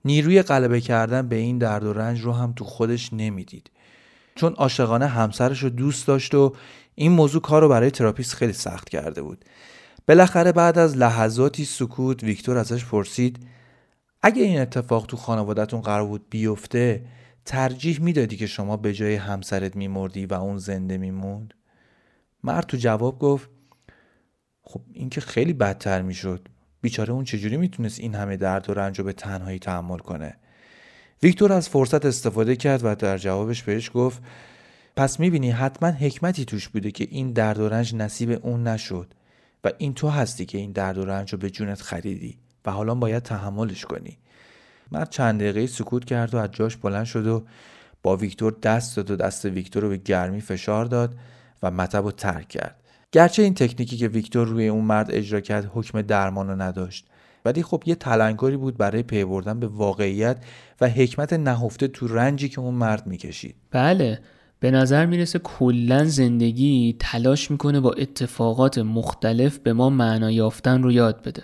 نیروی 0.05 0.41
غلبه 0.41 0.81
کردن 0.81 1.27
به 1.27 1.35
این 1.35 1.57
درد 1.57 1.83
و 1.83 1.93
رنج 1.93 2.21
رو 2.21 2.33
هم 2.33 2.53
تو 2.55 2.65
خودش 2.65 3.13
نمی‌دید. 3.13 3.71
چون 4.35 4.53
عاشقانه 4.53 5.07
همسرش 5.07 5.63
رو 5.63 5.69
دوست 5.69 6.07
داشت 6.07 6.35
و 6.35 6.55
این 6.95 7.11
موضوع 7.11 7.41
کار 7.41 7.61
رو 7.61 7.69
برای 7.69 7.91
therapist 7.91 8.33
خیلی 8.33 8.53
سخت 8.53 8.89
کرده 8.89 9.21
بود. 9.21 9.45
بالاخره 10.07 10.51
بعد 10.51 10.77
از 10.77 10.97
لحظاتی 10.97 11.65
سکوت 11.65 12.23
ویکتور 12.23 12.57
ازش 12.57 12.85
پرسید 12.85 13.47
اگه 14.21 14.43
این 14.43 14.61
اتفاق 14.61 15.05
تو 15.05 15.17
خانوادهتون 15.17 15.81
قرار 15.81 16.05
بود 16.05 16.25
بیفته 16.29 17.01
ترجیح 17.49 18.01
می‌دادی 18.01 18.37
که 18.37 18.47
شما 18.47 18.77
به 18.77 18.93
جای 18.93 19.15
همسرت 19.15 19.75
میمردی 19.75 20.25
و 20.25 20.33
اون 20.33 20.57
زنده 20.57 20.97
میموند؟ 20.97 21.53
مرد 22.43 22.65
تو 22.65 22.77
جواب 22.77 23.19
گفت 23.19 23.49
خب 24.61 24.81
این 24.93 25.09
که 25.09 25.21
خیلی 25.21 25.53
بدتر 25.53 26.01
می‌شد. 26.01 26.47
بیچاره 26.81 27.13
اون 27.13 27.23
چجوری 27.23 27.57
می‌تونست 27.57 27.99
این 27.99 28.15
همه 28.15 28.37
درد 28.37 28.69
و 28.69 28.73
رنج 28.73 28.99
رو 28.99 29.05
به 29.05 29.13
تنهایی 29.13 29.59
تحمل 29.59 29.97
کنه؟ 29.97 30.37
ویکتور 31.23 31.53
از 31.53 31.69
فرصت 31.69 32.05
استفاده 32.05 32.55
کرد 32.55 32.81
و 32.83 32.95
در 32.95 33.17
جوابش 33.17 33.63
بهش 33.63 33.91
گفت 33.93 34.21
پس 34.95 35.19
می‌بینی 35.19 35.51
حتما 35.51 35.89
حکمتی 35.89 36.45
توش 36.45 36.67
بوده 36.67 36.91
که 36.91 37.07
این 37.09 37.31
درد 37.31 37.59
و 37.59 37.69
رنج 37.69 37.95
نصیب 37.95 38.39
اون 38.45 38.67
نشد 38.67 39.13
و 39.63 39.71
این 39.77 39.93
تو 39.93 40.09
هستی 40.09 40.45
که 40.45 40.57
این 40.57 40.71
درد 40.71 40.97
و 40.97 41.05
رنج 41.05 41.33
رو 41.33 41.37
به 41.39 41.49
جونت 41.49 41.81
خریدی 41.81 42.37
و 42.65 42.71
حالا 42.71 42.95
باید 42.95 43.23
تحملش 43.23 43.85
کنی. 43.85 44.17
مرد 44.91 45.09
چند 45.09 45.39
دقیقه 45.39 45.67
سکوت 45.67 46.05
کرد 46.05 46.33
و 46.33 46.37
از 46.37 46.49
جاش 46.51 46.77
بلند 46.77 47.05
شد 47.05 47.27
و 47.27 47.43
با 48.03 48.15
ویکتور 48.15 48.55
دست 48.63 48.97
داد 48.97 49.11
و 49.11 49.15
دست 49.15 49.45
ویکتور 49.45 49.83
رو 49.83 49.89
به 49.89 49.97
گرمی 49.97 50.41
فشار 50.41 50.85
داد 50.85 51.15
و 51.63 51.71
مطب 51.71 52.03
رو 52.03 52.11
ترک 52.11 52.47
کرد. 52.47 52.75
گرچه 53.11 53.43
این 53.43 53.53
تکنیکی 53.53 53.97
که 53.97 54.07
ویکتور 54.07 54.47
روی 54.47 54.67
اون 54.67 54.85
مرد 54.85 55.11
اجرا 55.11 55.39
کرد 55.39 55.71
حکم 55.73 56.01
درمان 56.01 56.47
رو 56.47 56.61
نداشت 56.61 57.05
ولی 57.45 57.63
خب 57.63 57.83
یه 57.85 57.95
تلنگاری 57.95 58.57
بود 58.57 58.77
برای 58.77 59.03
پی 59.03 59.25
بردن 59.25 59.59
به 59.59 59.67
واقعیت 59.67 60.37
و 60.81 60.89
حکمت 60.89 61.33
نهفته 61.33 61.87
تو 61.87 62.07
رنجی 62.07 62.49
که 62.49 62.59
اون 62.59 62.73
مرد 62.73 63.07
می‌کشید. 63.07 63.55
بله 63.71 64.19
به 64.59 64.71
نظر 64.71 65.05
می‌رسه 65.05 65.39
کلا 65.39 66.05
زندگی 66.05 66.95
تلاش 66.99 67.51
می‌کنه 67.51 67.79
با 67.79 67.91
اتفاقات 67.91 68.77
مختلف 68.77 69.57
به 69.57 69.73
ما 69.73 69.89
معنا 69.89 70.31
یافتن 70.31 70.83
رو 70.83 70.91
یاد 70.91 71.23
بده. 71.23 71.43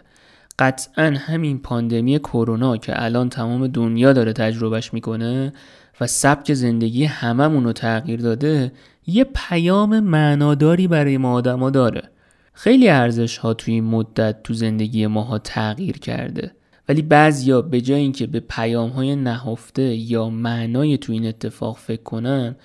قطعا 0.59 1.15
همین 1.17 1.59
پاندمی 1.59 2.19
کرونا 2.19 2.77
که 2.77 3.03
الان 3.03 3.29
تمام 3.29 3.67
دنیا 3.67 4.13
داره 4.13 4.33
تجربهش 4.33 4.93
می‌کنه 4.93 5.53
و 6.01 6.07
سبک 6.07 6.53
زندگی 6.53 7.05
هممون 7.05 7.63
رو 7.63 7.73
تغییر 7.73 8.21
داده 8.21 8.71
یه 9.07 9.23
پیام 9.23 9.99
معناداری 9.99 10.87
برای 10.87 11.17
ما 11.17 11.33
آدما 11.33 11.69
داره. 11.69 12.09
خیلی 12.53 12.89
ارزش 12.89 13.37
ها 13.37 13.53
توی 13.53 13.73
این 13.73 13.83
مدت 13.83 14.43
تو 14.43 14.53
زندگی 14.53 15.07
ماها 15.07 15.37
تغییر 15.37 15.97
کرده. 15.97 16.51
ولی 16.89 17.01
بعضیا 17.01 17.61
به 17.61 17.81
جای 17.81 17.99
اینکه 17.99 18.27
به 18.27 18.39
پیام 18.39 18.89
های 18.89 19.15
نهفته 19.15 19.83
یا 19.83 20.29
معنای 20.29 20.97
تو 20.97 21.13
این 21.13 21.25
اتفاق 21.25 21.77
فکر 21.77 22.03
کنن 22.03 22.55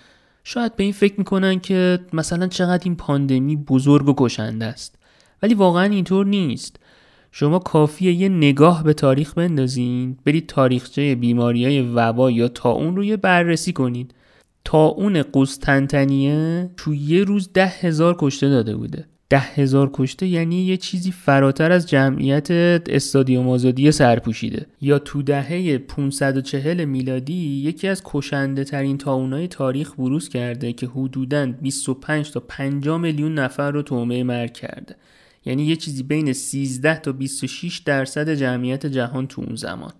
شاید 0.45 0.77
به 0.77 0.85
این 0.85 0.93
فکر 0.93 1.15
می‌کنن 1.19 1.61
که 1.61 1.99
مثلا 2.13 2.47
چقدر 2.47 2.83
این 2.85 2.97
پاندمی 2.97 3.57
بزرگ 3.57 4.09
و 4.09 4.15
کشنده 4.17 4.65
است. 4.65 4.95
ولی 5.43 5.55
واقعا 5.55 5.85
اینطور 5.85 6.27
نیست. 6.27 6.80
شما 7.33 7.59
کافیه 7.59 8.13
یه 8.13 8.29
نگاه 8.29 8.85
به 8.85 8.95
تاریخ 8.95 9.35
بندازین 9.35 10.17
برید 10.25 10.47
تاریخچه 10.47 11.15
بیماری 11.15 11.65
های 11.65 11.81
وبا 11.81 12.31
یا 12.31 12.49
تاون 12.49 12.97
رو 12.97 13.05
یه 13.05 13.17
بررسی 13.17 13.73
کنید 13.73 14.15
تاون 14.65 15.25
قسطنطنیه 15.35 16.71
تو 16.77 16.95
یه 16.95 17.25
روز 17.25 17.51
ده 17.55 17.67
هزار 17.67 18.17
کشته 18.19 18.49
داده 18.49 18.77
بوده. 18.77 19.05
ده 19.31 19.39
هزار 19.39 19.91
کشته 19.93 20.27
یعنی 20.27 20.63
یه 20.63 20.77
چیزی 20.77 21.13
فراتر 21.13 21.73
از 21.73 21.89
جمعیت 21.89 22.49
استادیوم 22.89 23.49
آزادی 23.49 23.93
سرپوشیده. 23.93 24.67
یا 24.81 24.99
تو 24.99 25.23
دهه 25.23 25.79
540 25.79 26.85
میلادی 26.85 27.63
یکی 27.65 27.89
از 27.89 28.03
کشنده 28.05 28.65
ترین 28.65 28.99
تاونای 28.99 29.49
تاریخ 29.49 29.95
بروز 29.95 30.29
کرده 30.29 30.73
که 30.73 30.87
حدوداً 30.87 31.47
25 31.47 32.31
تا 32.31 32.41
50 32.41 32.99
میلیون 32.99 33.35
نفر 33.35 33.71
رو 33.71 33.83
تومه 33.83 34.23
مرگ 34.23 34.53
کرده. 34.53 34.97
یعنی 35.45 35.65
یه 35.65 35.77
چیزی 35.77 36.03
بین 36.03 36.33
13 36.33 36.99
تا 36.99 37.13
26 37.13 37.79
درصد 37.79 38.35
جمعیت 38.35 38.87
جهان 38.87 39.27
تو 39.27 39.43
اون 39.43 39.57
زمان. 39.57 39.93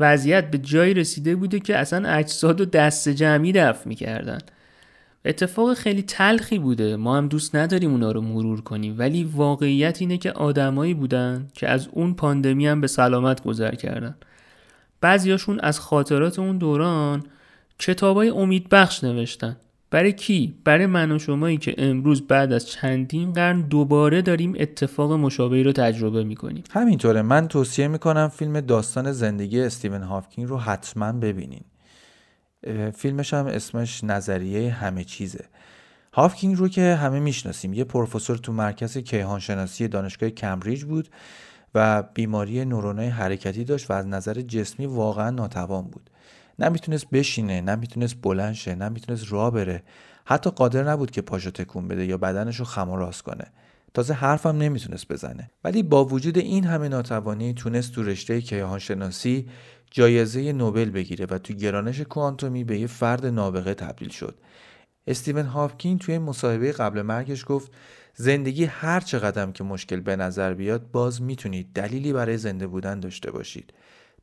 وضعیت 0.00 0.50
به 0.50 0.58
جایی 0.58 0.94
رسیده 0.94 1.36
بوده 1.36 1.60
که 1.60 1.76
اصلا 1.76 2.08
اجساد 2.08 2.60
و 2.60 2.64
دست 2.64 3.08
جمعی 3.08 3.52
دفع 3.52 3.88
می‌کردن. 3.88 4.38
اتفاق 5.24 5.74
خیلی 5.74 6.02
تلخی 6.02 6.58
بوده. 6.58 6.96
ما 6.96 7.16
هم 7.16 7.28
دوست 7.28 7.56
نداریم 7.56 7.90
اونا 7.90 8.12
رو 8.12 8.20
مرور 8.20 8.60
کنیم. 8.60 8.98
ولی 8.98 9.24
واقعیت 9.24 10.00
اینه 10.00 10.18
که 10.18 10.32
آدمایی 10.32 10.94
بودن 10.94 11.48
که 11.54 11.68
از 11.68 11.88
اون 11.92 12.14
پاندمی 12.14 12.66
هم 12.66 12.80
به 12.80 12.86
سلامت 12.86 13.42
گذر 13.42 13.74
کردن. 13.74 14.16
بعضیاشون 15.00 15.60
از 15.60 15.80
خاطرات 15.80 16.38
اون 16.38 16.58
دوران 16.58 17.22
کتابای 17.78 18.28
امیدبخش 18.28 19.04
نوشتن. 19.04 19.56
برای 19.90 20.12
کی؟ 20.12 20.54
برای 20.64 20.86
من 20.86 21.12
و 21.12 21.18
شمایی 21.18 21.56
که 21.56 21.74
امروز 21.78 22.26
بعد 22.26 22.52
از 22.52 22.68
چندین 22.68 23.32
قرن 23.32 23.60
دوباره 23.60 24.22
داریم 24.22 24.54
اتفاق 24.58 25.12
مشابهی 25.12 25.62
رو 25.62 25.72
تجربه 25.72 26.24
می‌کنیم. 26.24 26.64
همینطوره. 26.70 27.22
من 27.22 27.48
توصیه 27.48 27.88
می‌کنم 27.88 28.28
فیلم 28.28 28.60
داستان 28.60 29.12
زندگی 29.12 29.60
استیون 29.60 30.02
هافکینگ 30.02 30.48
رو 30.48 30.58
حتما 30.58 31.12
ببینین. 31.12 31.64
فیلمش 32.94 33.34
هم 33.34 33.46
اسمش 33.46 34.04
نظریه 34.04 34.70
همه 34.72 35.04
چیزه. 35.04 35.44
هافکینگ 36.12 36.56
رو 36.56 36.68
که 36.68 36.94
همه 36.94 37.20
می‌شناسیم. 37.20 37.72
یه 37.72 37.84
پروفسور 37.84 38.36
تو 38.36 38.52
مرکز 38.52 38.98
کیهانشناسی 38.98 39.88
دانشگاه 39.88 40.30
کمبریج 40.30 40.84
بود 40.84 41.08
و 41.74 42.02
بیماری 42.02 42.64
نورونای 42.64 43.08
حرکتی 43.08 43.64
داشت 43.64 43.90
و 43.90 43.94
از 43.94 44.06
نظر 44.06 44.40
جسمی 44.40 44.86
واقعا 44.86 45.30
ناتوان 45.30 45.84
بود. 45.84 46.10
نمی‌تونست 46.58 47.10
بشینه 47.10 47.60
نمی‌تونست 47.60 48.16
بلند 48.22 48.54
شه 48.54 48.74
نمی‌تونست 48.74 49.32
راه 49.32 49.50
بره. 49.50 49.82
حتی 50.24 50.50
قادر 50.50 50.90
نبود 50.90 51.10
که 51.10 51.22
پاشو 51.22 51.50
تکون 51.50 51.88
بده 51.88 52.06
یا 52.06 52.18
بدنش 52.18 52.56
رو 52.56 52.64
خم 52.64 52.90
راست 52.90 53.22
کنه. 53.22 53.44
تازه 53.94 54.14
حرفم 54.14 54.56
نمی‌تونست 54.56 55.08
بزنه. 55.08 55.50
ولی 55.64 55.82
با 55.82 56.04
وجود 56.04 56.38
این 56.38 56.64
همه 56.64 56.88
ناتوانی 56.88 57.54
تونست 57.54 57.92
تو 57.92 58.02
رشته 58.02 58.40
کیهانشناسی 58.40 59.48
جایزه 59.90 60.52
نوبل 60.52 60.90
بگیره 60.90 61.26
و 61.30 61.38
تو 61.38 61.54
گرانش 61.54 62.00
کوانتومی 62.00 62.64
به 62.64 62.78
یه 62.78 62.86
فرد 62.86 63.26
نابغه 63.26 63.74
تبدیل 63.74 64.08
شد. 64.08 64.34
استیون 65.06 65.46
هاپکین 65.46 65.98
توی 65.98 66.18
مصاحبه 66.18 66.72
قبل 66.72 67.02
مرگش 67.02 67.44
گفت 67.46 67.72
زندگی 68.14 68.64
هر 68.64 69.00
چقدر 69.00 69.50
که 69.50 69.64
مشکل 69.64 70.00
به 70.00 70.16
نظر 70.16 70.54
بیاد 70.54 70.90
باز 70.90 71.22
می‌تونید 71.22 71.72
دلیلی 71.74 72.12
برای 72.12 72.36
زنده 72.38 72.66
بودن 72.66 73.00
داشته 73.00 73.30
باشید. 73.30 73.72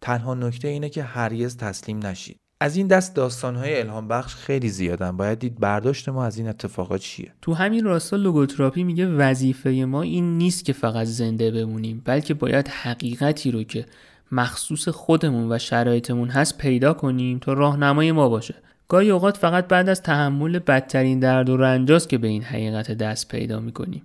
تنها 0.01 0.33
نکته 0.33 0.67
اینه 0.67 0.89
که 0.89 1.03
هرگز 1.03 1.57
تسلیم 1.57 2.05
نشید. 2.05 2.37
از 2.61 2.75
این 2.75 2.87
دست 2.87 3.15
داستانهای 3.15 3.79
الهام 3.79 4.07
بخش 4.07 4.35
خیلی 4.35 4.69
زیادن. 4.69 5.17
باید 5.17 5.39
دید 5.39 5.59
برداشت 5.59 6.09
ما 6.09 6.25
از 6.25 6.37
این 6.37 6.47
اتفاقات 6.47 7.01
چیه. 7.01 7.31
تو 7.41 7.53
همین 7.53 7.85
راستا 7.85 8.17
لوگوتراپی 8.17 8.83
میگه 8.83 9.07
وظیفه 9.07 9.69
ما 9.69 10.01
این 10.01 10.37
نیست 10.37 10.65
که 10.65 10.73
فقط 10.73 11.07
زنده 11.07 11.51
بمونیم 11.51 12.01
بلکه 12.05 12.33
باید 12.33 12.67
حقیقتی 12.67 13.51
رو 13.51 13.63
که 13.63 13.85
مخصوص 14.31 14.87
خودمون 14.87 15.51
و 15.51 15.59
شرایطمون 15.59 16.29
هست 16.29 16.57
پیدا 16.57 16.93
کنیم 16.93 17.39
تا 17.39 17.53
راهنمای 17.53 18.11
ما 18.11 18.29
باشه. 18.29 18.55
گاهی 18.87 19.09
اوقات 19.09 19.37
فقط 19.37 19.67
بعد 19.67 19.89
از 19.89 20.01
تحمل 20.01 20.59
بدترین 20.59 21.19
درد 21.19 21.49
و 21.49 21.57
رنجاست 21.57 22.09
که 22.09 22.17
به 22.17 22.27
این 22.27 22.43
حقیقت 22.43 22.91
دست 22.91 23.27
پیدا 23.27 23.59
می‌کنیم. 23.59 24.01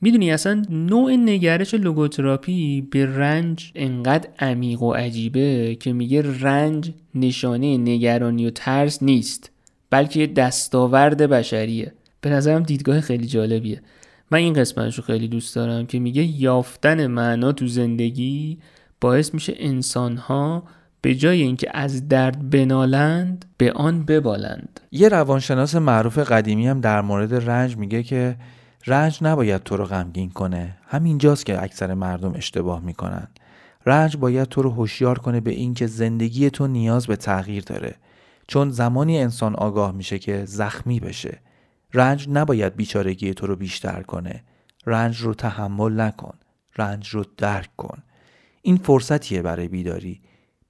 می‌دونی 0.00 0.32
اصلا 0.32 0.62
نوع 0.70 1.16
نگرش 1.16 1.74
لوگوتراپی 1.74 2.80
به 2.80 3.06
رنج 3.06 3.72
انقدر 3.74 4.28
عمیق 4.38 4.82
و 4.82 4.92
عجیبه 4.92 5.76
که 5.80 5.92
میگه 5.92 6.40
رنج 6.40 6.92
نشانه 7.14 7.78
نگرانی 7.78 8.46
و 8.46 8.50
ترس 8.50 9.02
نیست 9.02 9.50
بلکه 9.90 10.26
دستاورد 10.26 11.22
بشریه. 11.22 11.92
به 12.20 12.30
نظرم 12.30 12.62
دیدگاه 12.62 13.00
خیلی 13.00 13.26
جالبیه. 13.26 13.82
من 14.30 14.38
این 14.38 14.52
قسمتش 14.52 14.96
رو 14.96 15.02
خیلی 15.02 15.28
دوست 15.28 15.54
دارم 15.54 15.86
که 15.86 15.98
میگه 15.98 16.22
یافتن 16.22 17.06
معنا 17.06 17.52
تو 17.52 17.66
زندگی 17.66 18.58
باعث 19.00 19.34
میشه 19.34 19.54
انسانها 19.58 20.62
به 21.02 21.14
جای 21.14 21.42
اینکه 21.42 21.70
از 21.74 22.08
درد 22.08 22.50
بنالند 22.50 23.44
به 23.56 23.72
آن 23.72 24.04
ببالند. 24.04 24.80
یه 24.92 25.08
روانشناس 25.08 25.74
معروف 25.74 26.18
قدیمی 26.18 26.66
هم 26.66 26.80
در 26.80 27.00
مورد 27.00 27.50
رنج 27.50 27.76
میگه 27.76 28.02
که 28.02 28.36
رنج 28.86 29.18
نباید 29.22 29.62
تو 29.62 29.76
رو 29.76 29.84
غمگین 29.84 30.30
کنه. 30.30 30.78
همینجاست 30.86 31.46
که 31.46 31.62
اکثر 31.62 31.94
مردم 31.94 32.34
اشتباه 32.34 32.80
می‌کنن. 32.80 33.28
رنج 33.86 34.16
باید 34.16 34.48
تو 34.48 34.62
رو 34.62 34.70
هوشیار 34.70 35.18
کنه 35.18 35.40
به 35.40 35.50
اینکه 35.50 35.86
زندگی 35.86 36.50
تو 36.50 36.66
نیاز 36.66 37.06
به 37.06 37.16
تغییر 37.16 37.62
داره. 37.62 37.94
چون 38.46 38.70
زمانی 38.70 39.18
انسان 39.18 39.54
آگاه 39.54 39.92
میشه 39.92 40.18
که 40.18 40.44
زخمی 40.44 41.00
بشه. 41.00 41.40
رنج 41.94 42.28
نباید 42.28 42.76
بیچارگی 42.76 43.34
تو 43.34 43.46
رو 43.46 43.56
بیشتر 43.56 44.02
کنه. 44.02 44.44
رنج 44.86 45.20
رو 45.20 45.34
تحمل 45.34 46.00
نکن. 46.00 46.34
رنج 46.76 47.08
رو 47.08 47.24
درک 47.36 47.76
کن. 47.76 48.02
این 48.62 48.76
فرصتیه 48.76 49.42
برای 49.42 49.68
بیداری. 49.68 50.20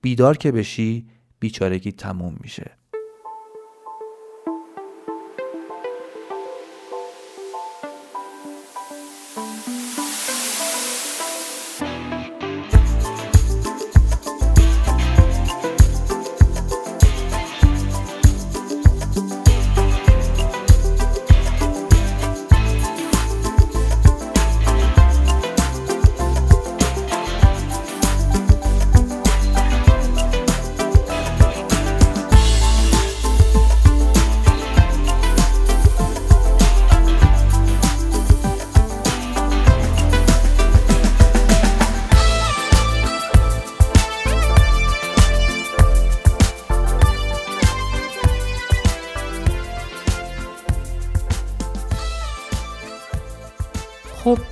بیدار 0.02 0.36
که 0.36 0.52
بشی 0.52 1.06
بیچارگی 1.40 1.92
تموم 1.92 2.36
میشه. 2.40 2.79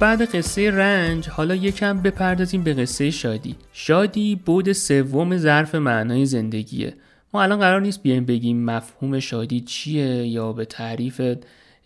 بعد 0.00 0.36
قصه 0.36 0.70
رنج 0.70 1.28
حالا 1.28 1.54
یکم 1.54 2.02
بپردازیم 2.02 2.62
به 2.62 2.74
قصه 2.74 3.10
شادی. 3.10 3.56
شادی 3.72 4.36
بود 4.36 4.72
سوم 4.72 5.36
ظرف 5.36 5.74
معنای 5.74 6.26
زندگیه. 6.26 6.94
ما 7.34 7.42
الان 7.42 7.58
قرار 7.58 7.80
نیست 7.80 8.02
بیایم 8.02 8.24
بگیم 8.24 8.64
مفهوم 8.64 9.20
شادی 9.20 9.60
چیه 9.60 10.26
یا 10.26 10.52
به 10.52 10.64
تعریف 10.64 11.20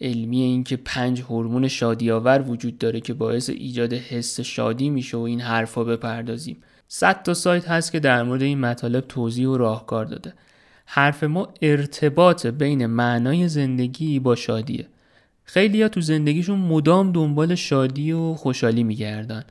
علمی 0.00 0.40
اینکه 0.40 0.76
پنج 0.76 1.20
هورمون 1.20 1.68
شادی 1.68 2.10
آور 2.10 2.44
وجود 2.48 2.78
داره 2.78 3.00
که 3.00 3.14
باعث 3.14 3.50
ایجاد 3.50 3.92
حس 3.92 4.40
شادی 4.40 4.90
میشه 4.90 5.16
و 5.16 5.20
این 5.20 5.40
حرفا 5.40 5.84
بپردازیم. 5.84 6.56
صد 6.88 7.22
تا 7.22 7.34
سایت 7.34 7.68
هست 7.68 7.92
که 7.92 8.00
در 8.00 8.22
مورد 8.22 8.42
این 8.42 8.60
مطالب 8.60 9.04
توضیح 9.08 9.48
و 9.48 9.56
راهکار 9.56 10.04
داده. 10.04 10.34
حرف 10.86 11.24
ما 11.24 11.48
ارتباط 11.62 12.46
بین 12.46 12.86
معنای 12.86 13.48
زندگی 13.48 14.18
با 14.18 14.34
شادیه. 14.34 14.86
خیلی 15.44 15.88
تو 15.88 16.00
زندگیشون 16.00 16.58
مدام 16.58 17.12
دنبال 17.12 17.54
شادی 17.54 18.12
و 18.12 18.34
خوشحالی 18.34 18.84
میگردن. 18.84 19.44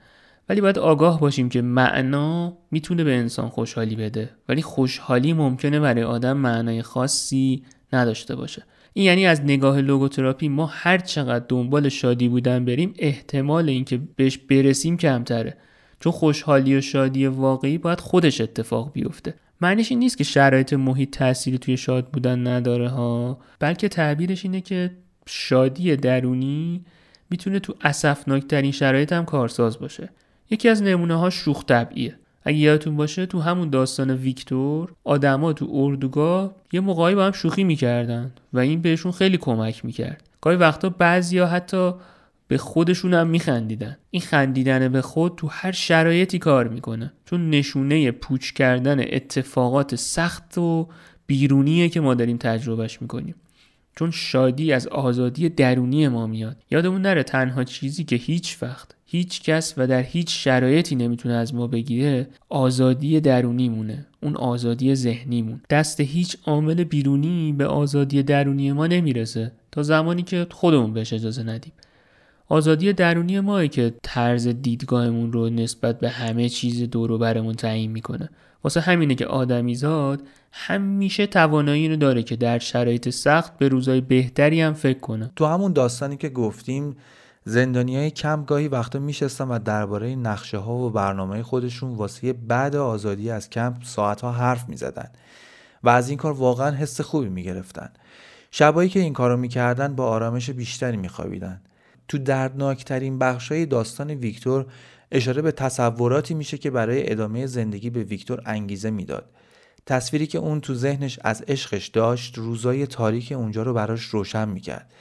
ولی 0.50 0.62
باید 0.62 0.80
آگاه 0.80 1.20
باشیم 1.20 1.50
که 1.50 1.62
معنا 1.62 2.58
می‌تونه 2.72 3.04
به 3.04 3.16
انسان 3.16 3.50
خوشحالی 3.50 3.96
بده. 3.96 4.30
ولی 4.50 4.62
خوشحالی 4.62 5.34
ممکنه 5.34 5.80
برای 5.80 6.04
آدم 6.04 6.38
معنای 6.38 6.82
خاصی 6.82 7.64
نداشته 7.94 8.36
باشه. 8.36 8.64
این 8.94 9.06
یعنی 9.06 9.26
از 9.26 9.42
نگاه 9.42 9.82
لوگوتراپی 9.82 10.50
ما 10.50 10.66
هر 10.66 10.98
چقدر 10.98 11.46
دنبال 11.50 11.90
شادی 11.90 12.30
بودن 12.30 12.66
بریم 12.66 12.94
احتمال 13.00 13.70
اینکه 13.70 14.02
بهش 14.16 14.38
برسیم 14.38 14.98
کمتره. 14.98 15.58
چون 16.00 16.12
خوشحالی 16.12 16.76
و 16.76 16.82
شادی 16.82 17.28
واقعی 17.28 17.78
باید 17.78 18.00
خودش 18.00 18.42
اتفاق 18.42 18.94
بیفته. 18.94 19.34
معنیش 19.62 19.92
این 19.92 20.00
نیست 20.00 20.18
که 20.18 20.24
شرایط 20.24 20.74
محیط 20.74 21.18
تأثیری 21.18 21.58
توی 21.58 21.78
شاد 21.78 22.08
بودن 22.08 22.48
نداره 22.48 22.90
ها. 22.90 23.40
بلکه 23.60 23.88
تعبیرش 23.88 24.46
اینه 24.46 24.62
که 24.62 24.92
شادی 25.28 25.96
درونی 25.96 26.86
می‌تونه 27.30 27.60
تو 27.60 27.76
اسفناکترین 27.82 28.72
شرایط 28.72 29.14
هم 29.14 29.26
کارساز 29.26 29.80
باشه. 29.80 30.10
یکی 30.50 30.70
از 30.70 30.84
نمونه 30.84 31.16
ها 31.16 31.30
شوخ 31.30 31.66
طبعیه. 31.66 32.16
اگه 32.44 32.58
یادتون 32.58 32.98
باشه 32.98 33.26
تو 33.26 33.40
همون 33.40 33.70
داستان 33.70 34.12
ویکتور 34.12 34.94
آدما 35.04 35.54
تو 35.54 35.70
اردوگاه 35.74 36.56
یه 36.72 36.80
موقعی 36.80 37.16
با 37.16 37.26
هم 37.26 37.32
شوخی 37.32 37.64
می‌کردن 37.64 38.32
و 38.54 38.60
این 38.60 38.82
بهشون 38.82 39.12
خیلی 39.12 39.38
کمک 39.38 39.86
می‌کرد. 39.86 40.24
گاهی 40.42 40.58
وقتا 40.58 40.90
بعضیا 40.90 41.48
حتی 41.48 41.94
به 42.48 42.58
خودشون 42.58 43.14
هم 43.14 43.28
میخندیدن. 43.28 43.98
این 44.10 44.22
خندیدن 44.22 44.88
به 44.88 45.02
خود 45.02 45.36
تو 45.36 45.48
هر 45.48 45.72
شرایطی 45.72 46.40
کار 46.40 46.68
می‌کنه. 46.68 47.14
چون 47.26 47.50
نشونه 47.50 48.12
پوچ 48.12 48.52
کردن 48.52 49.00
اتفاقات 49.00 49.96
سخت 49.96 50.58
و 50.58 50.90
بیرونیه 51.28 51.90
که 51.90 52.02
ما 52.02 52.14
داریم 52.14 52.38
تجربهش 52.38 53.02
می‌کنیم. 53.02 53.36
چون 53.96 54.12
شادی 54.12 54.74
از 54.74 54.88
آزادی 54.88 55.50
درونی 55.50 56.08
ما 56.08 56.28
میاد. 56.28 56.58
یادمون 56.72 57.02
نره 57.02 57.24
تنها 57.24 57.64
چیزی 57.64 58.04
که 58.04 58.16
هیچ 58.16 58.58
وقت 58.62 58.96
هیچ 59.06 59.42
کس 59.42 59.74
و 59.78 59.88
در 59.88 60.02
هیچ 60.02 60.44
شرایطی 60.44 60.96
نمی‌تونه 60.96 61.36
از 61.36 61.56
ما 61.56 61.68
بگیره 61.68 62.28
آزادی 62.50 63.20
درونی 63.20 63.70
مونه 63.70 64.06
اون 64.24 64.36
آزادی 64.36 64.96
ذهنیمون. 64.96 65.62
دست 65.70 66.00
هیچ 66.00 66.38
عامل 66.46 66.84
بیرونی 66.84 67.54
به 67.54 67.66
آزادی 67.66 68.24
درونی 68.24 68.72
ما 68.72 68.88
نمی‌رسه. 68.88 69.52
تا 69.72 69.84
زمانی 69.84 70.24
که 70.24 70.48
خودمون 70.52 70.94
بهش 70.94 71.14
اجازه 71.14 71.44
ندیم. 71.44 71.74
آزادی 72.50 72.94
درونی 72.94 73.40
ماه 73.40 73.68
که 73.68 73.94
طرز 74.04 74.48
دیدگاهمون 74.48 75.32
رو 75.32 75.50
نسبت 75.50 76.00
به 76.00 76.10
همه 76.10 76.50
چیز 76.50 76.90
دور 76.90 77.12
و 77.12 77.18
برمون 77.18 77.54
تعیین 77.54 77.92
می‌کنه. 77.92 78.30
واسه 78.64 78.82
همینه 78.82 79.16
که 79.16 79.26
آدمیزاد 79.26 80.22
همیشه 80.52 81.28
توانایی 81.28 81.90
رو 81.90 81.96
داره 81.96 82.24
که 82.24 82.36
در 82.36 82.60
شرایط 82.60 83.10
سخت 83.10 83.58
به 83.58 83.68
روزای 83.68 84.02
بهتری 84.02 84.62
هم 84.62 84.74
فکر 84.74 85.00
کنه. 85.00 85.32
تو 85.36 85.46
همون 85.46 85.74
داستانی 85.74 86.18
که 86.18 86.30
گفتیم 86.30 86.96
زندانی 87.46 87.98
های 87.98 88.12
کم 88.12 88.44
گاهی 88.44 88.68
وقتا 88.68 89.00
میشستن 89.00 89.48
و 89.48 89.60
درباره 89.60 90.16
نقشه 90.16 90.58
ها 90.58 90.74
و 90.74 90.90
برنامه 90.90 91.44
خودشون 91.44 91.96
واسه 91.96 92.34
بعد 92.34 92.76
آزادی 92.76 93.30
از 93.30 93.50
کمپ 93.50 93.84
ساعت 93.84 94.22
ها 94.22 94.32
حرف 94.32 94.70
می‌زدن 94.70 95.10
و 95.84 95.90
از 95.90 96.10
این 96.10 96.18
کار 96.18 96.34
واقعا 96.34 96.76
حس 96.76 97.02
خوبی 97.02 97.30
می‌گرفتن. 97.30 97.90
شبایی 98.52 98.90
که 98.90 99.00
این 99.00 99.14
کارو 99.14 99.38
می‌کردن 99.38 99.96
با 99.96 100.08
آرامش 100.08 100.50
بیشتری 100.50 100.98
میخوابیدن. 100.98 101.62
تو 102.08 102.18
دردناکترین 102.18 103.20
بخشای 103.20 103.66
داستان 103.66 104.12
ویکتور 104.12 104.66
اشاره 105.12 105.42
به 105.42 105.52
تصوراتی 105.52 106.34
میشه 106.34 106.58
که 106.58 106.72
برای 106.72 107.12
ادامه 107.12 107.46
زندگی 107.46 107.90
به 107.90 108.04
ویکتور 108.04 108.42
انگیزه 108.46 108.90
می‌داد. 108.90 109.26
تصویری 109.86 110.28
که 110.28 110.38
اون 110.38 110.62
تو 110.62 110.74
ذهنش 110.74 111.20
از 111.24 111.42
عشقش 111.42 111.88
داشت 111.88 112.38
روزای 112.38 112.88
تاریک 112.88 113.32
اونجا 113.32 113.64
رو 113.64 113.74
براش 113.74 114.04
روشن 114.04 114.50
می‌کرد. 114.50 114.94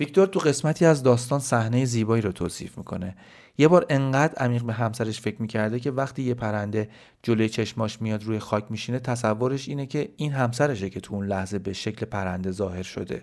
ویکتور 0.00 0.26
تو 0.26 0.40
قسمتی 0.40 0.84
از 0.84 1.02
داستان 1.02 1.40
صحنه 1.40 1.84
زیبایی 1.84 2.22
رو 2.22 2.32
توصیف 2.32 2.78
می‌کنه. 2.78 3.16
یه 3.58 3.68
بار 3.68 3.86
انقدر 3.88 4.34
عمیق 4.34 4.62
به 4.62 4.72
همسرش 4.72 5.20
فکر 5.20 5.42
می‌کرده 5.42 5.80
که 5.80 5.90
وقتی 5.90 6.22
یه 6.22 6.34
پرنده 6.34 6.88
جلوی 7.22 7.48
چشماش 7.48 8.02
میاد 8.02 8.24
روی 8.24 8.38
خاک 8.38 8.64
میشینه 8.70 8.98
تصورش 8.98 9.68
اینه 9.68 9.86
که 9.86 10.08
این 10.16 10.32
همسرشه 10.32 10.90
که 10.90 11.00
تو 11.00 11.14
اون 11.14 11.26
لحظه 11.26 11.58
به 11.58 11.72
شکل 11.72 12.06
پرنده 12.06 12.50
ظاهر 12.50 12.82
شده. 12.82 13.22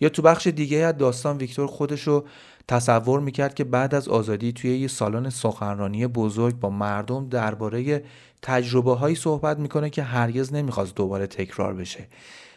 یا 0.00 0.08
تو 0.08 0.22
بخش 0.22 0.46
دیگه 0.46 0.78
از 0.78 0.96
داستان 0.96 1.36
ویکتور 1.36 1.66
خودشو 1.66 2.24
تصور 2.68 3.20
می‌کرد 3.20 3.54
که 3.54 3.64
بعد 3.64 3.94
از 3.94 4.08
آزادی 4.08 4.52
توی 4.52 4.78
یه 4.78 4.88
سالن 4.88 5.30
سخنرانی 5.30 6.06
بزرگ 6.06 6.60
با 6.60 6.70
مردم 6.70 7.28
درباره 7.28 8.04
تجربه 8.46 8.94
هایی 8.94 9.16
صحبت 9.16 9.58
می‌کنه 9.58 9.90
که 9.90 10.02
هرگز 10.02 10.54
نمی‌خواست 10.54 10.94
دوباره 10.94 11.26
تکرار 11.26 11.74
بشه. 11.74 12.06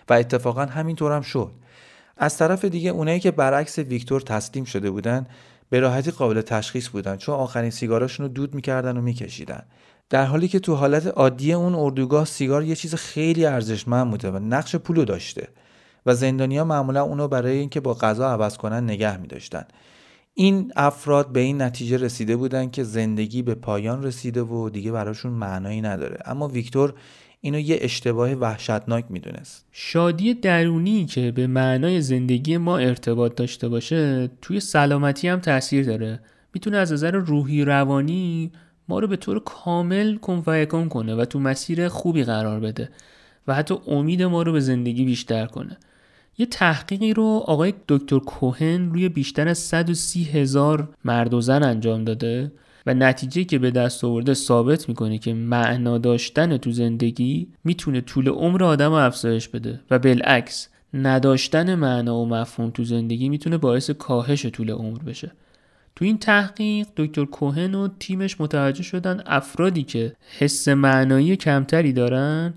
و 0.09 0.13
اتفاقا 0.13 0.65
همینطور 0.65 1.11
هم 1.11 1.21
شد. 1.21 1.51
از 2.17 2.37
طرف 2.37 2.65
دیگه 2.65 2.89
اونایی 2.89 3.19
که 3.19 3.31
برعکس 3.31 3.79
ویکتور 3.79 4.21
تسلیم 4.21 4.63
شده 4.65 4.91
بودن 4.91 5.27
به 5.69 5.79
راحتی 5.79 6.11
قابل 6.11 6.41
تشخیص 6.41 6.89
بودن 6.89 7.15
چون 7.15 7.35
آخرین 7.35 7.69
سیگاراشون 7.69 8.25
رو 8.25 8.31
دود 8.31 8.55
می‌کردن 8.55 8.97
و 8.97 9.01
میکشیدن. 9.01 9.63
در 10.09 10.25
حالی 10.25 10.47
که 10.47 10.59
تو 10.59 10.75
حالت 10.75 11.07
عادی 11.07 11.53
اون 11.53 11.75
اردوگاه 11.75 12.25
سیگار 12.25 12.63
یه 12.63 12.75
چیز 12.75 12.95
خیلی 12.95 13.45
ارزشمند 13.45 14.11
بوده 14.11 14.31
و 14.31 14.39
نقش 14.39 14.75
پولو 14.75 15.05
داشته. 15.05 15.47
و 16.05 16.15
زندانیا 16.15 16.63
معمولا 16.63 17.03
اونو 17.03 17.27
برای 17.27 17.57
اینکه 17.57 17.79
با 17.79 17.93
غذا 17.93 18.29
عوض 18.29 18.57
کنن 18.57 18.83
نگه 18.83 19.17
میداشتن. 19.17 19.65
این 20.39 20.71
افراد 20.75 21.31
به 21.31 21.39
این 21.39 21.61
نتیجه 21.61 21.97
رسیده 21.97 22.35
بودن 22.35 22.69
که 22.69 22.83
زندگی 22.83 23.41
به 23.41 23.55
پایان 23.55 24.03
رسیده 24.03 24.41
و 24.41 24.69
دیگه 24.69 24.91
براشون 24.91 25.31
معنایی 25.31 25.81
نداره. 25.81 26.17
اما 26.25 26.47
ویکتور 26.47 26.93
اینو 27.41 27.59
یه 27.59 27.77
اشتباه 27.81 28.33
وحشتناک 28.33 29.05
می‌دونست. 29.09 29.65
شادی 29.71 30.33
درونی 30.33 31.05
که 31.05 31.31
به 31.31 31.47
معنای 31.47 32.01
زندگی 32.01 32.57
ما 32.57 32.77
ارتباط 32.77 33.35
داشته 33.35 33.69
باشه 33.69 34.29
توی 34.41 34.59
سلامتی 34.59 35.27
هم 35.27 35.39
تاثیر 35.39 35.85
داره. 35.85 36.19
می‌تونه 36.53 36.77
از 36.77 36.93
نظر 36.93 37.11
روحی 37.11 37.63
روانی 37.63 38.51
ما 38.87 38.99
رو 38.99 39.07
به 39.07 39.15
طور 39.15 39.39
کامل 39.39 40.17
کنفیکن 40.17 40.87
کنه 40.87 41.15
و 41.15 41.25
تو 41.25 41.39
مسیر 41.39 41.87
خوبی 41.87 42.23
قرار 42.23 42.59
بده 42.59 42.89
و 43.47 43.53
حتی 43.55 43.75
امید 43.87 44.23
ما 44.23 44.41
رو 44.41 44.51
به 44.51 44.59
زندگی 44.59 45.05
بیشتر 45.05 45.45
کنه. 45.45 45.77
یه 46.39 46.45
تحقیقی 46.45 47.13
رو 47.13 47.43
آقای 47.45 47.73
دکتر 47.87 48.19
کوهن 48.19 48.89
روی 48.89 49.09
بیشتر 49.09 49.47
از 49.47 49.57
130 49.57 50.23
هزار 50.23 50.89
مرد 51.05 51.33
و 51.33 51.41
زن 51.41 51.63
انجام 51.63 52.03
داده 52.03 52.51
و 52.85 52.93
نتیجه 52.93 53.43
که 53.43 53.59
به 53.59 53.71
دست 53.71 54.03
آورده 54.03 54.33
ثابت 54.33 54.89
می‌کنه 54.89 55.17
که 55.17 55.33
معنا 55.33 55.97
داشتن 55.97 56.57
تو 56.57 56.71
زندگی 56.71 57.47
می‌تونه 57.63 58.01
طول 58.01 58.29
عمر 58.29 58.63
آدم 58.63 58.89
رو 58.89 58.95
افزایش 58.95 59.47
بده 59.47 59.79
و 59.91 59.99
بالعکس 59.99 60.69
نداشتن 60.93 61.75
معنا 61.75 62.17
و 62.17 62.27
مفهوم 62.27 62.69
تو 62.69 62.83
زندگی 62.83 63.29
می‌تونه 63.29 63.57
باعث 63.57 63.89
کاهش 63.89 64.45
طول 64.45 64.71
عمر 64.71 64.99
بشه. 64.99 65.31
تو 65.95 66.05
این 66.05 66.17
تحقیق 66.17 66.87
دکتر 66.97 67.25
کوهن 67.25 67.75
و 67.75 67.87
تیمش 67.99 68.41
متوجه 68.41 68.83
شدن 68.83 69.23
افرادی 69.25 69.83
که 69.83 70.15
حس 70.39 70.67
معنایی 70.67 71.35
کمتری 71.35 71.93
دارن 71.93 72.53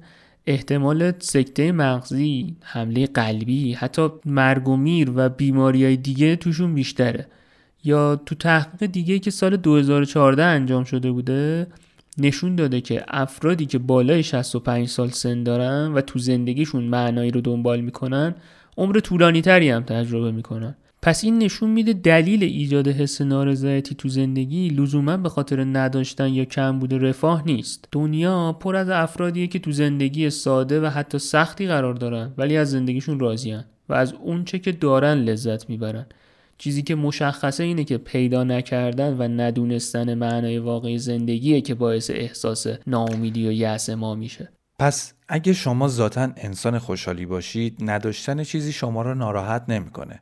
احتمال 0.47 1.13
سکته 1.19 1.73
مغزی، 1.73 2.57
حمله 2.63 3.07
قلبی، 3.07 3.73
حتی 3.73 4.09
مرگ 4.25 4.69
و 4.69 4.77
میر 4.77 5.11
و 5.15 5.29
بیماری 5.29 5.85
های 5.85 5.97
دیگه 5.97 6.37
توشون 6.37 6.75
بیشتره. 6.75 7.27
یا 7.85 8.17
تو 8.17 8.35
تحقیق 8.35 8.91
دیگه 8.91 9.19
که 9.19 9.31
سال 9.31 9.57
2014 9.57 10.45
انجام 10.45 10.85
شده 10.85 11.13
بوده 11.13 11.67
نشون 12.19 12.57
داده 12.57 12.81
که 12.81 13.05
افرادی 13.09 13.67
که 13.67 13.79
بالای 13.79 14.23
65 14.23 14.89
سال 14.89 15.09
سن 15.09 15.43
دارن 15.43 15.93
و 15.93 16.01
تو 16.01 16.19
زندگیشون 16.19 16.85
معنایی 16.85 17.31
رو 17.31 17.41
دنبال 17.41 17.81
می‌کنن 17.81 18.35
عمر 18.77 19.01
طولانی 19.01 19.41
تری 19.41 19.71
هم 19.71 19.83
تجربه 19.83 20.33
می‌کنن. 20.33 20.75
پس 21.05 21.25
این 21.25 21.39
نشون 21.39 21.71
میده 21.71 21.93
دلیل 21.93 22.45
ایجاد 22.45 22.89
حس 22.89 23.21
نارضایتی 23.21 23.95
تو 23.95 24.09
زندگی 24.09 24.69
لزوما 24.69 25.17
به 25.17 25.29
خاطر 25.29 25.65
نداشتن 25.65 26.29
یا 26.29 26.45
کمبود 26.45 27.05
رفاه 27.05 27.47
نیست. 27.47 27.89
دنیا 27.93 28.53
پر 28.53 28.77
از 28.77 28.89
افرادیه 28.89 29.47
که 29.47 29.59
تو 29.59 29.73
زندگی 29.73 30.31
ساده 30.31 30.81
و 30.81 30.87
حتی 30.87 31.19
سختی 31.19 31.67
قرار 31.67 31.95
دارن 31.95 32.35
ولی 32.39 32.57
از 32.57 32.71
زندگیشون 32.71 33.21
راضیان 33.21 33.65
و 33.89 33.93
از 33.95 34.13
اونچه 34.13 34.59
که 34.59 34.73
دارن 34.73 35.19
لذت 35.19 35.69
می‌برن. 35.69 36.07
چیزی 36.59 36.83
که 36.83 36.95
مشخصه 36.95 37.65
اینه 37.65 37.85
که 37.85 37.99
پیدا 37.99 38.45
نکردن 38.45 39.17
و 39.19 39.23
ندونستن 39.23 40.15
معنای 40.15 40.59
واقعی 40.59 40.99
زندگیه 40.99 41.61
که 41.61 41.75
باعث 41.75 42.11
احساس 42.11 42.67
ناامیدی 42.87 43.49
و 43.49 43.53
یأس 43.53 43.91
ما 43.91 44.15
میشه. 44.15 44.49
پس 44.79 45.13
اگه 45.29 45.53
شما 45.53 45.89
ذاتا 45.89 46.29
انسان 46.37 46.79
خوشحالی 46.79 47.27
باشید 47.27 47.77
نداشتن 47.81 48.45
چیزی 48.45 48.73
شما 48.73 49.03
را 49.03 49.15
ناراحت 49.15 49.65
نمی‌کنه. 49.69 50.21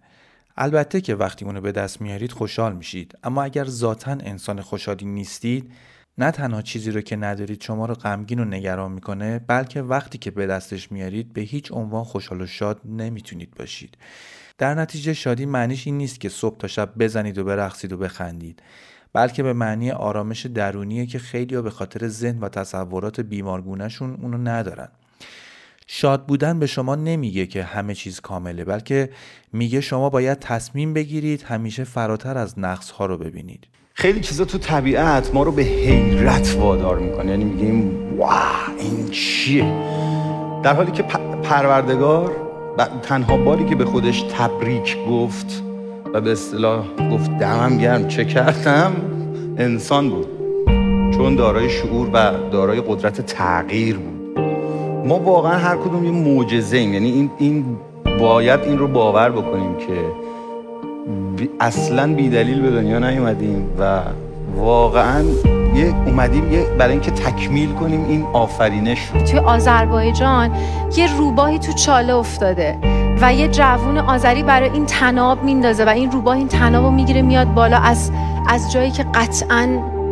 البته 0.56 1.00
که 1.00 1.14
وقتی 1.14 1.44
اونو 1.44 1.60
به 1.60 1.72
دست 1.72 2.00
میارید 2.00 2.32
خوشحال 2.32 2.76
میشید. 2.76 3.18
اما 3.24 3.42
اگر 3.42 3.64
ذاتا 3.64 4.10
انسان 4.10 4.60
خوشحالی 4.60 5.04
نیستید 5.04 5.72
نه 6.18 6.30
تنها 6.30 6.62
چیزی 6.62 6.90
رو 6.90 7.00
که 7.00 7.16
ندارید 7.16 7.62
شما 7.62 7.86
رو 7.86 7.94
غمگین 7.94 8.38
و 8.38 8.44
نگران 8.44 8.92
می‌کنه 8.92 9.38
بلکه 9.38 9.82
وقتی 9.82 10.18
که 10.18 10.30
به 10.30 10.46
دستش 10.46 10.92
میارید 10.92 11.32
به 11.32 11.40
هیچ 11.40 11.72
عنوان 11.72 12.04
خوشحال 12.04 12.40
و 12.40 12.46
شاد 12.46 12.80
نمی‌تونید 12.84 13.54
باشید. 13.58 13.98
در 14.58 14.74
نتیجه 14.74 15.12
شادی 15.12 15.46
معنیش 15.46 15.86
این 15.86 15.98
نیست 15.98 16.20
که 16.20 16.28
صبح 16.28 16.58
تا 16.58 16.68
شب 16.68 16.92
بزنید 16.98 17.38
و 17.38 17.44
برقصید 17.44 17.92
و 17.92 17.96
بخندید 17.96 18.62
بلکه 19.12 19.42
به 19.42 19.52
معنی 19.52 19.90
آرامش 19.90 20.46
درونیه 20.46 21.06
که 21.06 21.18
خیلی 21.18 21.62
به 21.62 21.70
خاطر 21.70 22.08
ذهن 22.08 22.40
و 22.40 22.48
تصورات 22.48 23.20
بیمارگونهشون 23.20 24.14
اونو 24.14 24.38
ندارن. 24.38 24.88
شاد 25.92 26.26
بودن 26.26 26.58
به 26.58 26.66
شما 26.66 26.94
نمیگه 26.94 27.46
که 27.46 27.62
همه 27.62 27.94
چیز 27.94 28.20
کامله 28.20 28.64
بلکه 28.64 29.10
میگه 29.52 29.80
شما 29.80 30.10
باید 30.10 30.38
تصمیم 30.38 30.94
بگیرید 30.94 31.42
همیشه 31.42 31.84
فراتر 31.84 32.38
از 32.38 32.58
نقص 32.58 32.90
ها 32.90 33.06
رو 33.06 33.18
ببینید. 33.18 33.66
خیلی 33.94 34.20
چیزا 34.20 34.44
تو 34.44 34.58
طبیعت 34.58 35.34
ما 35.34 35.42
رو 35.42 35.52
به 35.52 35.62
حیرت 35.62 36.56
وادار 36.60 36.98
می‌کنه. 36.98 37.30
یعنی 37.30 37.44
میگیم 37.44 37.92
واه 38.18 38.70
این 38.78 39.08
چیه؟ 39.08 39.64
در 40.62 40.74
حالی 40.74 40.92
که 40.92 41.02
پروردگار 41.42 42.36
تنها 43.02 43.36
باری 43.36 43.64
که 43.64 43.74
به 43.74 43.84
خودش 43.84 44.22
تبریک 44.22 44.96
گفت 45.08 45.62
و 46.14 46.20
به 46.20 46.32
اصطلاح 46.32 46.86
گفت 47.12 47.38
دمم 47.38 47.78
گرم 47.78 48.08
چه 48.08 48.24
کردم؟ 48.24 48.92
انسان 49.58 50.10
بود. 50.10 50.26
چون 51.14 51.36
دارای 51.36 51.70
شعور 51.70 52.10
و 52.12 52.50
دارای 52.50 52.80
قدرت 52.80 53.20
تغییر 53.20 53.96
بود. 53.96 54.19
ما 55.04 55.18
واقعا 55.18 55.58
هر 55.58 55.76
کدوم 55.76 56.04
یه 56.04 56.10
معجزه 56.10 56.76
ایم 56.76 56.94
یعنی 56.94 57.10
این, 57.10 57.30
این 57.38 57.64
باید 58.20 58.60
این 58.60 58.78
رو 58.78 58.88
باور 58.88 59.30
بکنیم 59.30 59.76
که 59.76 59.94
اصلا 61.60 62.14
بیدلیل 62.14 62.60
به 62.62 62.70
دنیا 62.70 62.98
نیومدیم 62.98 63.66
و 63.78 64.00
واقعا 64.56 65.24
یه 65.74 65.94
اومدیم 66.06 66.52
یه 66.52 66.66
برای 66.78 66.92
اینکه 66.92 67.10
تکمیل 67.10 67.72
کنیم 67.72 68.04
این 68.08 68.26
آفرینش 68.32 68.98
رو. 69.14 69.22
توی 69.22 69.38
آذربایجان 69.38 70.50
یه 70.96 71.16
روباهی 71.16 71.58
تو 71.58 71.72
چاله 71.72 72.14
افتاده 72.14 72.78
و 73.20 73.34
یه 73.34 73.48
جوون 73.48 73.98
آذری 73.98 74.42
برای 74.42 74.70
این 74.70 74.86
تناب 74.86 75.42
میندازه 75.42 75.84
و 75.84 75.88
این 75.88 76.10
روباه 76.10 76.36
این 76.36 76.48
تناب 76.48 76.84
رو 76.84 76.90
می‌گیره 76.90 77.22
میاد 77.22 77.54
بالا 77.54 77.76
از 77.76 78.10
از 78.48 78.72
جایی 78.72 78.90
که 78.90 79.04
قطعا 79.14 79.68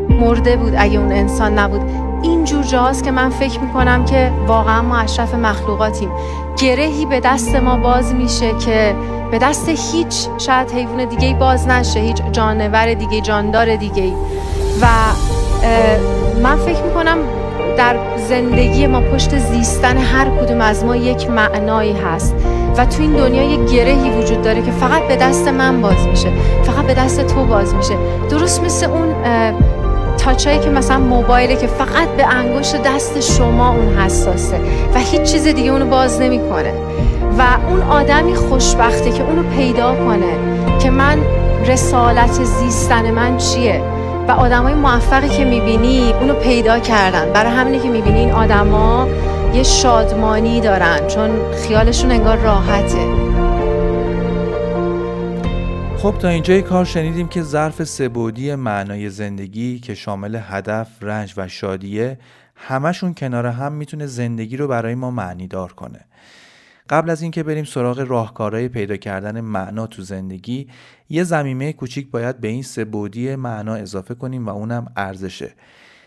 مرده 0.09 0.57
بود 0.57 0.72
اگه 0.76 0.99
اون 0.99 1.12
انسان 1.12 1.59
نبود. 1.59 2.07
این 2.23 2.45
جور 2.45 2.62
جاست 2.62 3.05
که 3.05 3.11
من 3.11 3.31
فکر 3.31 3.61
می‌کنم 3.61 4.05
که 4.05 4.33
واقعا 4.47 4.83
ما 4.83 4.97
اشرف 4.97 5.35
مخلوقاتیم. 5.35 6.11
گرهی 6.57 7.07
به 7.07 7.21
دست 7.21 7.55
ما 7.55 7.77
باز 7.77 8.14
میشه 8.14 8.53
که 8.66 8.95
به 9.31 9.39
دست 9.39 9.69
هیچ 9.69 10.29
شاید 10.39 10.71
حیوان 10.71 11.05
دیگه 11.05 11.35
باز 11.35 11.69
نشه 11.69 12.01
هیچ 12.01 12.23
جانور 12.33 12.95
دیگه 12.95 13.21
جاندار 13.21 13.77
دیگه 13.77 14.12
و 14.83 14.87
من 16.43 16.57
فکر 16.57 16.83
می‌کنم 16.83 17.19
در 17.77 17.97
زندگی 18.29 18.87
ما 18.87 19.01
پشت 19.01 19.39
زیستن 19.39 19.99
هر 19.99 20.29
کدوم 20.31 20.61
از 20.61 20.85
ما 20.85 20.97
یک 20.97 21.31
معنایی 21.31 21.93
هست. 21.93 22.35
و 22.77 22.87
تو 22.87 23.03
این 23.03 23.12
دنیا 23.12 23.43
یک 23.43 23.71
گرهی 23.71 24.11
وجود 24.11 24.43
داره 24.43 24.62
که 24.62 24.71
فقط 24.71 25.03
به 25.03 25.16
دست 25.16 25.49
من 25.49 25.83
باز 25.83 26.07
میشه 26.07 26.29
فقط 26.62 26.87
به 26.87 26.95
دست 26.95 27.27
تو 27.27 27.45
باز 27.45 27.75
میشه. 27.75 27.95
درست 28.31 28.62
مثل 28.62 28.87
اون 28.87 29.14
تاچایی 30.29 30.59
که 30.59 30.70
مثلا 30.70 30.99
موبایله 30.99 31.57
که 31.57 31.66
فقط 31.66 32.09
به 32.09 32.26
انگشت 32.26 32.83
دست 32.83 33.20
شما 33.20 33.70
اون 33.70 33.99
حساسه 33.99 34.61
و 34.95 34.99
هیچ 34.99 35.22
چیز 35.22 35.47
دیگه 35.47 35.70
اونو 35.70 35.87
باز 35.87 36.20
نمی‌کنه. 36.20 36.72
و 37.39 37.43
اون 37.68 37.83
آدمی 37.83 38.35
خوشبخته 38.35 39.11
که 39.11 39.22
اونو 39.22 39.43
پیدا 39.43 39.95
کنه 39.95 40.33
که 40.79 40.91
من 40.91 41.18
رسالت 41.66 42.45
زیستن 42.45 43.11
من 43.11 43.37
چیه 43.37 43.83
و 44.29 44.33
آدمای 44.33 44.74
موفقی 44.74 45.29
که 45.29 45.45
می‌بینی 45.45 46.14
اونو 46.20 46.35
پیدا 46.35 46.79
کردن. 46.79 47.33
برای 47.33 47.53
همینه 47.53 47.79
که 47.79 47.89
می‌بینی 47.89 48.18
این 48.18 48.33
آدما 48.33 49.09
یه 49.55 49.62
شادمانی 49.62 50.61
دارن 50.61 51.07
چون 51.07 51.31
خیالشون 51.66 52.11
انگار 52.11 52.37
راحته. 52.37 53.28
خب 55.99 56.18
تا 56.18 56.28
اینجای 56.28 56.62
کار 56.62 56.84
شنیدیم 56.84 57.28
که 57.28 57.42
ظرف 57.42 57.84
سبودی 57.84 58.55
معنای 58.55 59.11
زندگی 59.11 59.78
که 59.78 59.94
شامل 59.94 60.40
هدف، 60.42 60.88
رنج 61.01 61.34
و 61.36 61.49
شادیه 61.49 62.18
همشون 62.55 63.14
کنار 63.14 63.46
هم 63.46 63.72
می‌تونه 63.72 64.07
زندگی 64.07 64.57
رو 64.57 64.68
برای 64.68 64.94
ما 64.94 65.11
معنی 65.11 65.49
دار 65.49 65.72
کنه. 65.72 66.01
قبل 66.90 67.11
از 67.11 67.22
اینکه 67.22 67.42
بریم 67.42 67.64
سراغ 67.64 68.01
راهکارهای 68.01 68.68
پیدا 68.68 68.96
کردن 68.96 69.40
معنا 69.40 69.86
تو 69.86 70.03
زندگی 70.03 70.68
یه 71.09 71.24
زمینه 71.24 71.72
کوچیک 71.72 72.11
باید 72.11 72.40
به 72.40 72.49
این 72.49 72.62
سبودی 72.62 73.36
معنا 73.36 73.74
اضافه 73.74 74.14
کنیم 74.14 74.46
و 74.46 74.51
اونم 74.51 74.92
ارزشه. 74.96 75.55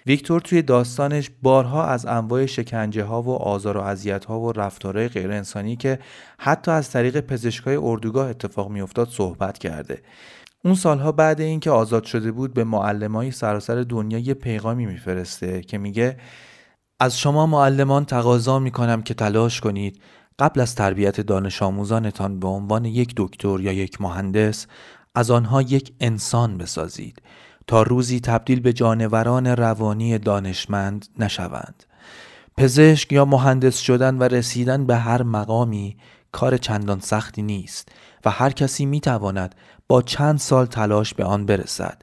ویکتور 0.05 0.41
توی 0.41 0.61
داستانش 0.61 1.29
بارها 1.41 1.85
از 1.85 2.05
انواع 2.05 2.45
شکنجه 2.45 3.03
ها 3.03 3.21
و 3.21 3.29
آزار 3.29 3.77
و 3.77 3.81
اذیت 3.81 4.25
ها 4.25 4.39
و 4.39 4.51
رفتارهای 4.51 5.07
غیر 5.07 5.31
انسانی 5.31 5.75
که 5.75 5.99
حتی 6.37 6.71
از 6.71 6.89
طریق 6.89 7.19
پزشکای 7.19 7.75
اردوگاه 7.75 8.29
اتفاق 8.29 8.69
میافتاد 8.69 9.09
صحبت 9.09 9.57
کرده. 9.57 10.01
اون 10.63 10.75
سالها 10.75 11.11
بعد 11.11 11.41
اینکه 11.41 11.71
آزاد 11.71 12.03
شده 12.03 12.31
بود 12.31 12.53
به 12.53 12.63
معلمای 12.63 13.31
سراسر 13.31 13.81
دنیا 13.81 14.19
یه 14.19 14.33
پیغامی 14.33 14.85
میفرسته 14.85 15.61
که 15.61 15.77
میگه 15.77 16.17
از 16.99 17.19
شما 17.19 17.45
معلمان 17.45 18.05
تقاضا 18.05 18.59
می‌کنم 18.59 19.01
که 19.01 19.13
تلاش 19.13 19.61
کنید. 19.61 20.01
قبل 20.39 20.61
از 20.61 20.75
تربیت 20.75 21.21
دانش 21.21 21.63
آموزانتان 21.63 22.39
به 22.39 22.47
عنوان 22.47 22.85
یک 22.85 23.13
دکتر 23.17 23.59
یا 23.59 23.71
یک 23.71 24.01
مهندس 24.01 24.67
از 25.15 25.31
آنها 25.31 25.61
یک 25.61 25.93
انسان 25.99 26.57
بسازید. 26.57 27.21
تا 27.67 27.83
روزی 27.83 28.19
تبدیل 28.19 28.59
به 28.59 28.73
جانوران 28.73 29.47
روانی 29.47 30.17
دانشمند 30.17 31.07
نشوند. 31.19 31.83
پزشک 32.57 33.11
یا 33.11 33.25
مهندس 33.25 33.77
شدن 33.77 34.17
و 34.17 34.23
رسیدن 34.23 34.85
به 34.85 34.95
هر 34.95 35.23
مقامی 35.23 35.97
کار 36.31 36.57
چندان 36.57 36.99
سختی 36.99 37.41
نیست 37.41 37.89
و 38.25 38.29
هر 38.29 38.49
کسی 38.49 38.85
می 38.85 38.99
تواند 38.99 39.55
با 39.87 40.01
چند 40.01 40.39
سال 40.39 40.65
تلاش 40.65 41.13
به 41.13 41.23
آن 41.23 41.45
برسد. 41.45 42.01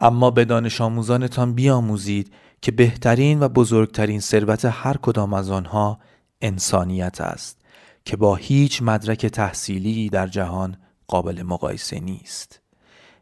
اما 0.00 0.30
به 0.30 0.44
دانش 0.44 0.80
آموزانتان 0.80 1.54
بیاموزید 1.54 2.32
که 2.62 2.72
بهترین 2.72 3.40
و 3.40 3.48
بزرگترین 3.48 4.20
ثروت 4.20 4.64
هر 4.64 4.96
کدام 4.96 5.34
از 5.34 5.50
آنها 5.50 5.98
انسانیت 6.40 7.20
است 7.20 7.58
که 8.04 8.16
با 8.16 8.36
هیچ 8.36 8.82
مدرک 8.82 9.26
تحصیلی 9.26 10.08
در 10.08 10.26
جهان 10.26 10.76
قابل 11.06 11.42
مقایسه 11.42 12.00
نیست. 12.00 12.57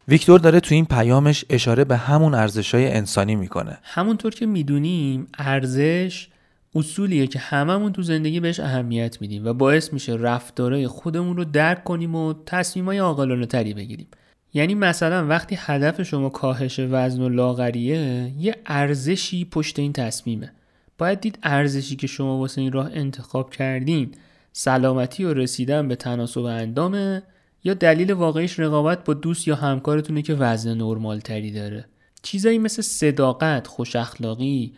ویکتور 0.08 0.40
داره 0.40 0.60
تو 0.60 0.74
این 0.74 0.84
پیامش 0.84 1.44
اشاره 1.50 1.84
به 1.84 1.96
همون 1.96 2.34
ارزشهای 2.34 2.92
انسانی 2.92 3.36
می‌کنه. 3.36 3.78
همونطور 3.82 4.34
که 4.34 4.46
می‌دونیم 4.46 5.26
ارزش 5.38 6.28
اصولیه 6.74 7.26
که 7.26 7.38
هممون 7.38 7.92
تو 7.92 8.02
زندگی 8.02 8.40
بهش 8.40 8.60
اهمیت 8.60 9.20
میدیم 9.20 9.46
و 9.46 9.52
باعث 9.52 9.92
میشه 9.92 10.12
رفتارهای 10.12 10.86
خودمون 10.86 11.36
رو 11.36 11.44
درک 11.44 11.84
کنیم 11.84 12.14
و 12.14 12.34
تصمیمای 12.46 12.98
عاقلانه 12.98 13.46
بگیریم. 13.46 14.06
یعنی 14.54 14.74
مثلا 14.74 15.26
وقتی 15.26 15.56
هدف 15.58 16.02
شما 16.02 16.28
کاهش 16.28 16.80
وزن 16.90 17.22
و 17.22 17.28
لاغریه 17.28 18.32
یه 18.38 18.56
ارزشی 18.66 19.44
پشت 19.44 19.78
این 19.78 19.92
تصمیمه. 19.92 20.52
باید 20.98 21.20
دید 21.20 21.38
ارزشی 21.42 21.96
که 21.96 22.06
شما 22.06 22.38
واسه 22.38 22.60
این 22.60 22.72
راه 22.72 22.90
انتخاب 22.92 23.50
کردین 23.50 24.10
سلامتی 24.52 25.24
و 25.24 25.34
رسیدن 25.34 25.88
به 25.88 25.96
تناسب 25.96 26.40
اندامه 26.40 27.22
یا 27.66 27.74
دلیل 27.74 28.12
واقعیش 28.12 28.58
رقابت 28.58 29.04
با 29.04 29.14
دوست 29.14 29.48
یا 29.48 29.54
همکارتونه 29.54 30.22
که 30.22 30.34
وزن 30.34 30.74
نرمال 30.74 31.20
تری 31.20 31.50
داره. 31.50 31.84
چیزایی 32.22 32.58
مثل 32.58 32.82
صداقت، 32.82 33.66
خوش 33.66 33.96
اخلاقی، 33.96 34.72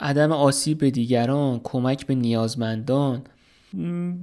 عدم 0.00 0.32
آسیب 0.32 0.78
به 0.78 0.90
دیگران، 0.90 1.60
کمک 1.64 2.06
به 2.06 2.14
نیازمندان، 2.14 3.22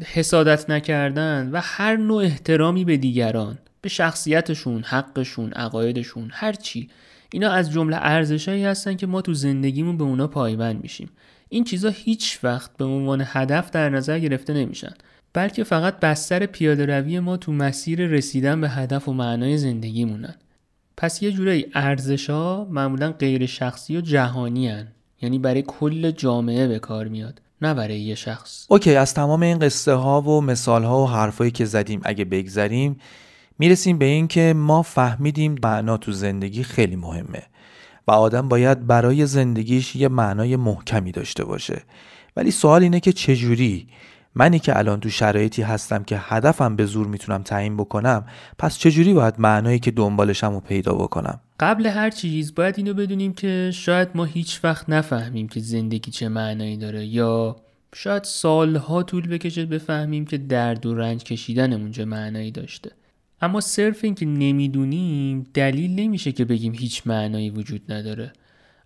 حسادت 0.05 0.69
نکردن 0.69 1.49
و 1.51 1.59
هر 1.63 1.95
نوع 1.95 2.24
احترامی 2.24 2.86
به 2.86 2.97
دیگران 2.97 3.57
به 3.82 3.89
شخصیتشون، 3.89 4.84
حقشون، 4.84 5.53
عقایدشون، 5.53 6.30
هر 6.34 6.53
چی. 6.53 6.89
اینا 7.32 7.51
از 7.51 7.72
جمله 7.72 7.97
ارزشهایی 7.99 8.63
هستن 8.63 8.95
که 8.95 9.07
ما 9.07 9.22
تو 9.22 9.34
زندگیمون 9.34 9.97
به 9.97 10.03
اونا 10.03 10.28
پایبند 10.28 10.84
میشیم. 10.84 11.09
این 11.49 11.63
چیزا 11.63 11.89
هیچ 11.89 12.39
وقت 12.43 12.78
به 12.78 12.86
عنوان 12.86 13.24
هدف 13.26 13.69
در 13.72 13.89
نظر 13.89 14.19
گرفته 14.19 14.53
نمیشن. 14.53 14.93
بلکه 15.34 15.64
فقط 15.64 16.00
بستر 16.00 16.46
پیاده 16.46 16.86
روی 16.86 17.20
ما 17.20 17.38
تو 17.38 17.52
مسیر 17.52 18.08
رسیدن 18.08 18.62
به 18.62 18.70
هدف 18.70 19.08
و 19.08 19.14
معنای 19.14 19.58
زندگی 19.58 20.06
مونن. 20.06 20.36
پس 20.98 21.24
یه 21.24 21.32
جوری 21.32 21.66
ارزش 21.74 22.30
ها 22.30 22.68
معمولا 22.72 23.12
غیر 23.12 23.46
شخصی 23.46 23.98
و 23.98 24.02
جهانی 24.02 24.68
هن. 24.68 24.88
یعنی 25.22 25.40
برای 25.40 25.64
کل 25.68 26.12
جامعه 26.12 26.68
به 26.68 26.80
کار 26.80 27.08
میاد 27.08 27.42
نه 27.62 27.74
برای 27.74 28.00
یه 28.00 28.16
شخص 28.16 28.66
اوکی 28.70 28.96
از 28.96 29.14
تمام 29.14 29.42
این 29.42 29.60
قصه 29.60 29.94
ها 29.94 30.22
و 30.22 30.42
مثال 30.42 30.84
ها 30.84 31.04
و 31.04 31.08
حرفایی 31.08 31.52
که 31.52 31.66
زدیم 31.66 32.02
اگه 32.04 32.26
بگذریم 32.26 33.00
می‌رسیم 33.60 33.98
به 33.98 34.06
این 34.06 34.28
که 34.28 34.54
ما 34.58 34.82
فهمیدیم 34.82 35.56
معنا 35.64 35.98
تو 35.98 36.12
زندگی 36.12 36.64
خیلی 36.64 36.96
مهمه 36.96 37.44
و 38.08 38.12
آدم 38.12 38.48
باید 38.48 38.88
برای 38.88 39.26
زندگیش 39.26 39.96
یه 39.96 40.08
معنای 40.08 40.56
محکمی 40.56 41.12
داشته 41.12 41.44
باشه 41.44 41.82
ولی 42.36 42.52
سوال 42.52 42.84
اینه 42.84 43.00
که 43.00 43.14
چجوری 43.14 43.88
منی 44.36 44.60
که 44.60 44.78
الان 44.78 45.00
تو 45.00 45.10
شرایطی 45.10 45.62
هستم 45.62 46.04
که 46.04 46.18
هدفم 46.20 46.76
به 46.76 46.86
زور 46.86 47.08
می‌تونم 47.08 47.44
تعیین 47.44 47.78
بکنم 47.78 48.26
پس 48.58 48.78
چجوری 48.78 49.14
باید 49.14 49.36
معنایی 49.38 49.80
که 49.80 49.92
دنبالشم 49.92 50.54
رو 50.54 50.60
پیدا 50.60 50.94
بکنم؟ 50.94 51.40
قبل 51.60 51.86
هر 51.86 52.10
چیز 52.10 52.56
باید 52.56 52.76
اینو 52.78 52.94
بدونیم 52.94 53.34
که 53.34 53.72
شاید 53.74 54.10
ما 54.16 54.26
هیچ 54.26 54.60
وقت 54.64 54.90
نفهمیم 54.90 55.48
که 55.48 55.60
زندگی 55.60 56.12
چه 56.12 56.30
معنایی 56.30 56.78
داره 56.78 57.06
یا 57.06 57.56
شاید 57.96 58.24
سالها 58.24 59.04
طول 59.04 59.28
بکشه 59.28 59.66
بفهمیم 59.66 60.26
که 60.26 60.38
درد 60.38 60.86
و 60.86 60.96
رنج 60.96 61.24
کشیدنمون 61.24 61.92
چه 61.92 62.06
معنایی 62.06 62.52
داشته. 62.52 62.92
اما 63.42 63.62
صرف 63.62 64.04
اینکه 64.04 64.26
نمی‌دونیم 64.26 65.48
دلیل 65.54 66.00
نمیشه 66.00 66.32
که 66.32 66.46
بگیم 66.46 66.74
هیچ 66.74 67.08
معنایی 67.08 67.50
وجود 67.50 67.92
نداره. 67.92 68.34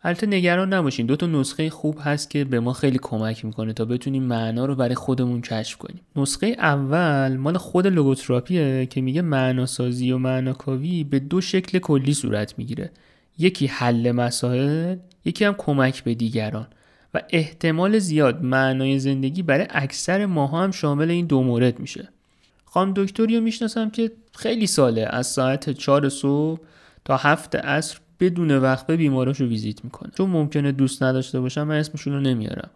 البته 0.05 0.27
نگران 0.27 0.73
نباشین. 0.73 1.05
دو 1.05 1.15
تا 1.15 1.27
نسخه 1.27 1.69
خوب 1.69 1.99
هست 2.03 2.29
که 2.29 2.43
به 2.43 2.59
ما 2.59 2.73
خیلی 2.73 2.99
کمک 3.01 3.45
می‌کنه 3.45 3.73
تا 3.73 3.85
بتونیم 3.85 4.23
معنا 4.23 4.65
رو 4.65 4.75
برای 4.75 4.95
خودمون 4.95 5.41
کشف 5.41 5.77
کنیم. 5.77 6.01
نسخه 6.15 6.47
اول 6.47 7.37
مال 7.37 7.57
خود 7.57 7.87
لوگوتراپیه 7.87 8.85
که 8.85 9.01
میگه 9.01 9.21
معناسازی 9.21 10.11
و 10.11 10.17
معناکاوی 10.17 11.03
به 11.03 11.19
دو 11.19 11.41
شکل 11.41 11.79
کلی 11.79 12.13
صورت 12.13 12.53
می‌گیره. 12.57 12.91
یکی 13.37 13.67
حل 13.67 14.11
مسائل 14.11 14.95
یکی 15.25 15.45
هم 15.45 15.55
کمک 15.57 16.03
به 16.03 16.13
دیگران. 16.13 16.67
و 17.13 17.21
احتمال 17.29 17.99
زیاد 17.99 18.43
معنای 18.43 18.99
زندگی 18.99 19.41
برای 19.43 19.67
اکثر 19.69 20.25
ماها 20.25 20.63
هم 20.63 20.71
شامل 20.71 21.11
این 21.11 21.25
دو 21.25 21.43
مورد 21.43 21.79
میشه. 21.79 22.09
خانم 22.65 22.93
دکتری 22.95 23.35
رو 23.35 23.43
می‌شناسم 23.43 23.89
که 23.89 24.11
خیلی 24.33 24.67
ساله 24.67 25.07
از 25.09 25.27
ساعت 25.27 25.69
4 25.69 26.09
صبح 26.09 26.59
تا 27.05 27.17
هفت 27.17 27.55
عصر 27.55 27.97
بدون 28.19 28.57
وقفه 28.57 28.95
بیماراشو 28.95 29.45
ویزیت 29.45 29.83
می‌کنه. 29.83 30.11
چون 30.17 30.29
ممکنه 30.29 30.71
دوست 30.71 31.03
نداشته 31.03 31.39
باشم 31.39 31.63
من 31.63 31.75
اسمشون 31.75 32.13
رو 32.13 32.19
نمیارم. 32.19 32.69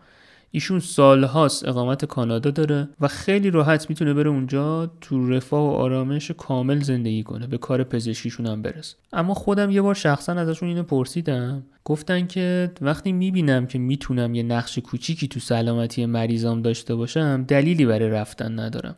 ایشون 0.52 0.80
سالهاست 0.80 1.68
اقامت 1.68 2.06
کانادا 2.06 2.52
داره 2.52 2.90
و 3.02 3.08
خیلی 3.08 3.52
راحت 3.52 3.90
می‌تونه 3.90 4.14
بره 4.14 4.30
اونجا 4.30 4.92
تو 5.02 5.30
رفاه 5.30 5.62
و 5.62 5.72
آرامش 5.72 6.32
کامل 6.32 6.80
زندگی 6.80 7.24
کنه. 7.24 7.48
به 7.48 7.58
کار 7.58 7.84
پزشکیشون 7.84 8.46
هم 8.46 8.62
برسه. 8.62 8.96
اما 9.14 9.34
خودم 9.34 9.72
یه 9.72 9.82
بار 9.82 9.96
شخصا 9.96 10.34
ازشون 10.34 10.70
اینو 10.70 10.84
پرسیدم. 10.84 11.64
گفتن 11.86 12.28
که 12.28 12.72
وقتی 12.82 13.12
می‌بینم 13.12 13.66
که 13.68 13.80
می‌تونم 13.80 14.36
یه 14.36 14.44
نقش 14.44 14.80
کوچیکی 14.80 15.28
تو 15.28 15.40
سلامتی 15.40 16.06
مریضام 16.06 16.62
داشته 16.62 16.96
باشم 16.96 17.46
دلیلی 17.48 17.86
برای 17.86 18.10
رفتن 18.10 18.60
ندارم. 18.60 18.96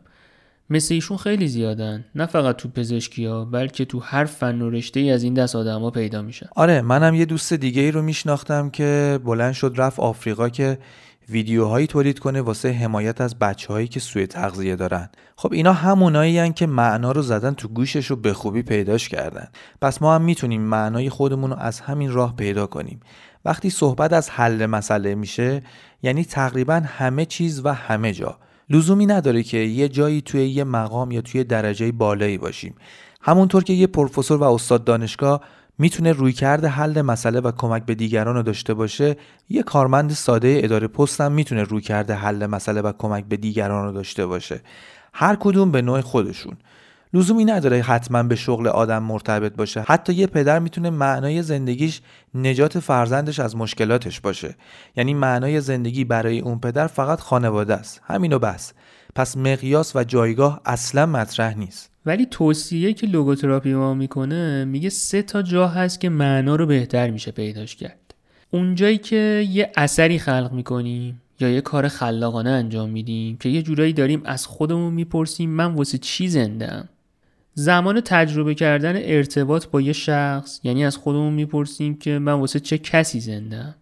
مثل 0.70 0.94
ایشون 0.94 1.16
خیلی 1.16 1.48
زیادن. 1.48 2.04
نه 2.14 2.26
فقط 2.26 2.56
تو 2.56 2.68
پزشکی 2.68 3.26
ها 3.26 3.44
بلکه 3.44 3.84
تو 3.84 4.00
هر 4.00 4.24
فن 4.24 4.62
و 4.62 4.70
رشته 4.70 5.00
ای 5.00 5.10
از 5.10 5.22
این 5.22 5.34
دست 5.34 5.54
ها 5.54 5.90
پیدا 5.90 6.22
میشن. 6.22 6.46
آره 6.56 6.80
منم 6.80 7.14
یه 7.14 7.24
دوست 7.24 7.52
دیگه 7.52 7.82
ای 7.82 7.90
رو 7.90 8.02
میشناختم 8.02 8.70
که 8.70 9.18
بلند 9.24 9.52
شد 9.52 9.74
رفت 9.76 10.00
آفریقا 10.00 10.48
که 10.48 10.78
ویدیوهایی 11.28 11.86
تولید 11.86 12.18
کنه 12.18 12.40
واسه 12.40 12.72
حمایت 12.72 13.20
از 13.20 13.38
بچههایی 13.38 13.88
که 13.88 14.00
سوء 14.00 14.26
تغذیه 14.26 14.76
دارن. 14.76 15.08
خب 15.36 15.52
اینا 15.52 15.72
همونایی 15.72 16.52
که 16.52 16.66
معنا 16.66 17.12
رو 17.12 17.22
زدن 17.22 17.54
تو 17.54 17.68
گوشش 17.68 18.06
رو 18.06 18.16
به 18.16 18.32
خوبی 18.32 18.62
پیداش 18.62 19.08
کردن. 19.08 19.48
پس 19.80 20.02
ما 20.02 20.14
هم 20.14 20.22
می‌تونیم 20.22 20.62
معنای 20.62 21.10
خودمون 21.10 21.50
رو 21.50 21.56
از 21.58 21.80
همین 21.80 22.12
راه 22.12 22.36
پیدا 22.36 22.66
کنیم. 22.66 23.00
وقتی 23.44 23.70
صحبت 23.70 24.12
از 24.12 24.30
حل 24.30 24.66
مسئله 24.66 25.14
میشه 25.14 25.62
یعنی 26.02 26.24
تقریبا 26.24 26.82
همه 26.86 27.24
چیز 27.24 27.60
و 27.64 27.68
همه 27.68 28.12
جا. 28.12 28.38
لزومی 28.70 29.06
نداره 29.06 29.42
که 29.42 29.58
یه 29.58 29.88
جایی 29.88 30.20
توی 30.20 30.48
یه 30.48 30.64
مقام 30.64 31.10
یا 31.10 31.20
توی 31.20 31.44
درجه 31.44 31.92
بالایی 31.92 32.38
باشیم. 32.38 32.74
همونطور 33.20 33.64
که 33.64 33.72
یه 33.72 33.86
پروفسور 33.86 34.38
و 34.38 34.42
استاد 34.42 34.84
دانشگاه 34.84 35.40
می‌تونه 35.78 36.12
رویکرد 36.12 36.64
حل 36.64 37.02
مسئله 37.02 37.40
و 37.40 37.52
کمک 37.52 37.84
به 37.84 37.94
دیگران 37.94 38.34
رو 38.34 38.42
داشته 38.42 38.74
باشه 38.74 39.16
یه 39.48 39.62
کارمند 39.62 40.10
ساده 40.10 40.60
اداره 40.64 40.86
پست 40.88 41.20
هم 41.20 41.32
می‌تونه 41.32 41.62
رویکرد 41.62 42.10
حل 42.10 42.46
مسئله 42.46 42.80
و 42.80 42.92
کمک 42.98 43.24
به 43.24 43.36
دیگران 43.36 43.84
رو 43.84 43.92
داشته 43.92 44.26
باشه. 44.26 44.60
هر 45.12 45.36
کدوم 45.40 45.70
به 45.70 45.82
نوع 45.82 46.00
خودشون. 46.00 46.56
لزومی 47.14 47.44
نداره 47.44 47.82
حتما 47.82 48.22
به 48.22 48.36
شغل 48.36 48.66
آدم 48.66 49.02
مرتبط 49.02 49.56
باشه. 49.56 49.80
حتی 49.80 50.12
یه 50.14 50.26
پدر 50.26 50.58
می‌تونه 50.58 50.90
معنای 50.90 51.42
زندگیش 51.42 52.00
نجات 52.34 52.78
فرزندش 52.78 53.40
از 53.40 53.56
مشکلاتش 53.56 54.20
باشه. 54.20 54.54
یعنی 54.96 55.14
معنای 55.14 55.60
زندگی 55.60 56.04
برای 56.04 56.40
اون 56.40 56.58
پدر 56.58 56.86
فقط 56.86 57.20
خانواده 57.20 57.74
است. 57.74 58.00
همینو 58.04 58.38
بس. 58.38 58.72
پس 59.14 59.36
مقیاس 59.36 59.96
و 59.96 60.04
جایگاه 60.04 60.60
اصلا 60.64 61.06
مطرح 61.06 61.58
نیست. 61.58 61.90
ولی 62.06 62.26
توصیه 62.26 62.92
که 62.92 63.06
لوگوتراپی 63.06 63.74
ما 63.74 63.94
می‌کنه 63.94 64.64
میگه 64.64 64.90
سه 64.90 65.22
تا 65.22 65.42
جا 65.42 65.68
هست 65.68 66.00
که 66.00 66.08
معنا 66.08 66.56
رو 66.56 66.66
بهتر 66.66 67.10
میشه 67.10 67.30
پیداش 67.30 67.76
کرد. 67.76 68.14
اونجایی 68.50 68.98
که 68.98 69.46
یه 69.50 69.72
اثری 69.76 70.18
خلق 70.18 70.50
می‌کنیم 70.52 71.22
یا 71.40 71.48
یه 71.48 71.60
کار 71.60 71.88
خلاقانه 71.88 72.50
انجام 72.50 72.90
میدیم 72.90 73.36
که 73.36 73.48
یه 73.48 73.62
جورایی 73.62 73.92
داریم 73.92 74.22
از 74.24 74.46
خودمون 74.46 74.94
می‌پرسیم 74.94 75.50
من 75.50 75.74
واسه 75.74 75.98
چی 75.98 76.28
زنده 76.28 76.66
زمان 77.54 78.00
تجربه 78.00 78.54
کردن 78.54 78.96
ارتباط 78.96 79.66
با 79.66 79.80
یه 79.80 79.92
شخص 79.92 80.60
یعنی 80.62 80.84
از 80.84 80.96
خودمون 80.96 81.32
می‌پرسیم 81.32 81.98
که 81.98 82.18
من 82.18 82.32
واسه 82.32 82.60
چه 82.60 82.78
کسی 82.78 83.20
زنده 83.20 83.74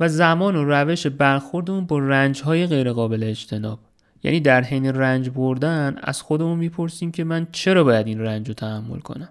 و 0.00 0.08
زمان 0.08 0.56
و 0.56 0.64
روش 0.64 1.06
برخوردمون 1.06 1.86
با 1.86 1.98
رنجهای 1.98 2.66
غیرقابل 2.66 3.22
اجتناب. 3.22 3.78
یعنی 4.22 4.40
در 4.40 4.62
حین 4.62 4.86
رنج 4.86 5.30
بردن 5.30 5.96
از 6.02 6.22
خودمون 6.22 6.58
می‌پرسیم 6.58 7.12
که 7.12 7.24
من 7.24 7.46
چرا 7.52 7.84
باید 7.84 8.06
این 8.06 8.20
رنج 8.20 8.48
رو 8.48 8.54
تحمل 8.54 8.98
کنم؟ 8.98 9.28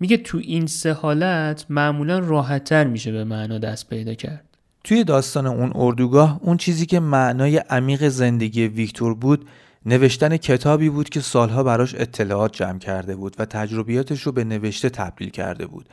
میگه 0.00 0.16
تو 0.16 0.38
این 0.38 0.66
سه 0.66 0.92
حالت 0.92 1.66
معمولا 1.68 2.18
راحتتر 2.18 2.84
میشه 2.84 3.12
به 3.12 3.24
معنا 3.24 3.58
دست 3.58 3.88
پیدا 3.90 4.14
کرد. 4.14 4.44
توی 4.84 5.04
داستان 5.04 5.46
اون 5.46 5.72
اردوگاه 5.74 6.40
اون 6.42 6.56
چیزی 6.56 6.86
که 6.86 7.00
معنای 7.00 7.56
عمیق 7.56 8.08
زندگی 8.08 8.68
ویکتور 8.68 9.14
بود 9.14 9.46
نوشتن 9.86 10.36
کتابی 10.36 10.88
بود 10.88 11.08
که 11.08 11.20
سالها 11.20 11.62
براش 11.62 11.94
اطلاعات 11.94 12.52
جمع 12.52 12.78
کرده 12.78 13.16
بود 13.16 13.36
و 13.38 13.44
تجربیاتش 13.44 14.22
رو 14.22 14.32
به 14.32 14.44
نوشته 14.44 14.90
تبدیل 14.90 15.30
کرده 15.30 15.66
بود. 15.66 15.88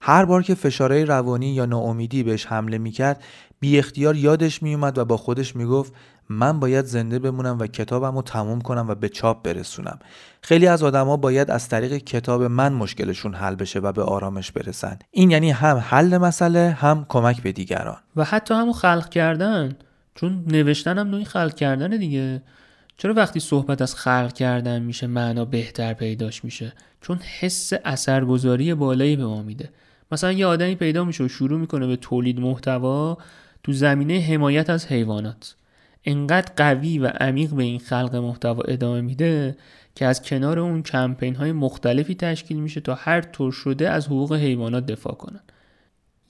هر 0.00 0.24
بار 0.24 0.42
که 0.42 0.54
فشارهای 0.54 1.04
روانی 1.04 1.54
یا 1.54 1.66
ناامیدی 1.66 2.22
بهش 2.22 2.46
حمله 2.46 2.78
می‌کرد 2.78 3.22
بی 3.60 3.78
اختیار 3.78 4.16
یادش 4.16 4.62
میومد 4.62 4.98
و 4.98 5.04
با 5.04 5.16
خودش 5.16 5.56
می‌گفت 5.56 5.92
من 6.28 6.60
باید 6.60 6.84
زنده 6.84 7.18
بمونم 7.18 7.58
و 7.58 7.66
کتابم 7.66 8.16
رو 8.16 8.22
تموم 8.22 8.60
کنم 8.60 8.88
و 8.88 8.94
به 8.94 9.08
چاپ 9.08 9.42
برسونم. 9.42 9.98
خیلی 10.42 10.66
از 10.66 10.82
آدما 10.82 11.16
باید 11.16 11.50
از 11.50 11.68
طریق 11.68 11.92
کتاب 11.96 12.42
من 12.42 12.72
مشکلشون 12.72 13.34
حل 13.34 13.54
بشه 13.54 13.78
و 13.78 13.92
به 13.92 14.02
آرامش 14.02 14.52
برسن. 14.52 14.98
این 15.10 15.30
یعنی 15.30 15.50
هم 15.50 15.76
حل 15.76 16.18
مسئله 16.18 16.70
هم 16.70 17.06
کمک 17.08 17.42
به 17.42 17.52
دیگران. 17.52 17.98
و 18.16 18.24
حتی 18.24 18.54
همون 18.54 18.72
خلق 18.72 19.08
کردن 19.08 19.76
چون 20.14 20.44
نوشتن 20.46 20.98
هم 20.98 21.08
نوعی 21.08 21.24
خلق 21.24 21.54
کردن 21.54 21.90
دیگه. 21.90 22.42
چرا 23.00 23.14
وقتی 23.14 23.40
صحبت 23.40 23.82
از 23.82 23.94
خلق 23.94 24.32
کردن 24.32 24.82
میشه 24.82 25.06
معنا 25.06 25.44
بهتر 25.44 25.94
پیداش 25.94 26.44
میشه؟ 26.44 26.72
چون 27.00 27.18
حس 27.18 27.72
اثرگذاری 27.84 28.74
بالایی 28.74 29.16
به 29.16 29.26
ما 29.26 29.42
میده. 29.42 29.70
مثلا 30.12 30.32
یه 30.32 30.46
آدمی 30.46 30.74
پیدا 30.74 31.04
میشه 31.04 31.24
و 31.24 31.28
شروع 31.28 31.60
می‌کنه 31.60 31.86
به 31.86 31.96
تولید 31.96 32.40
محتوا 32.40 33.18
تو 33.62 33.72
زمینه 33.72 34.20
حمایت 34.20 34.70
از 34.70 34.86
حیوانات. 34.86 35.54
انقدر 36.04 36.52
قوی 36.56 36.98
و 36.98 37.06
عمیق 37.06 37.50
به 37.50 37.62
این 37.62 37.78
خلق 37.78 38.16
محتوا 38.16 38.62
ادامه 38.62 39.00
میده 39.00 39.56
که 39.94 40.06
از 40.06 40.22
کنار 40.22 40.58
اون 40.58 40.82
کمپین 40.82 41.34
های 41.34 41.52
مختلفی 41.52 42.14
تشکیل 42.14 42.60
میشه 42.60 42.80
تا 42.80 42.94
هر 42.94 43.20
طور 43.20 43.52
شده 43.52 43.90
از 43.90 44.06
حقوق 44.06 44.34
حیوانات 44.34 44.86
دفاع 44.86 45.14
کنن. 45.14 45.40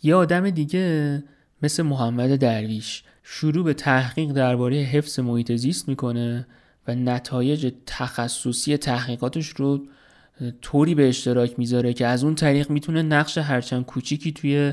یه 0.02 0.14
آدم 0.14 0.50
دیگه 0.50 1.22
مثل 1.62 1.82
محمد 1.82 2.36
درویش 2.36 3.02
شروع 3.22 3.64
به 3.64 3.74
تحقیق 3.74 4.32
درباره 4.32 4.76
حفظ 4.76 5.20
محیط 5.20 5.52
زیست 5.52 5.88
می‌کنه 5.88 6.46
و 6.89 6.95
نتایج 6.95 7.72
تخصصی 7.87 8.76
تحقیقاتش 8.76 9.49
رو 9.49 9.87
طوری 10.62 10.95
به 10.95 11.09
اشتراک 11.09 11.59
می‌ذاره 11.59 11.93
که 11.93 12.07
از 12.07 12.24
اون 12.24 12.35
طریق 12.35 12.70
می‌تونه 12.70 13.03
نقش 13.03 13.39
هرچند 13.39 13.85
کوچیکی 13.87 14.33
توی 14.33 14.72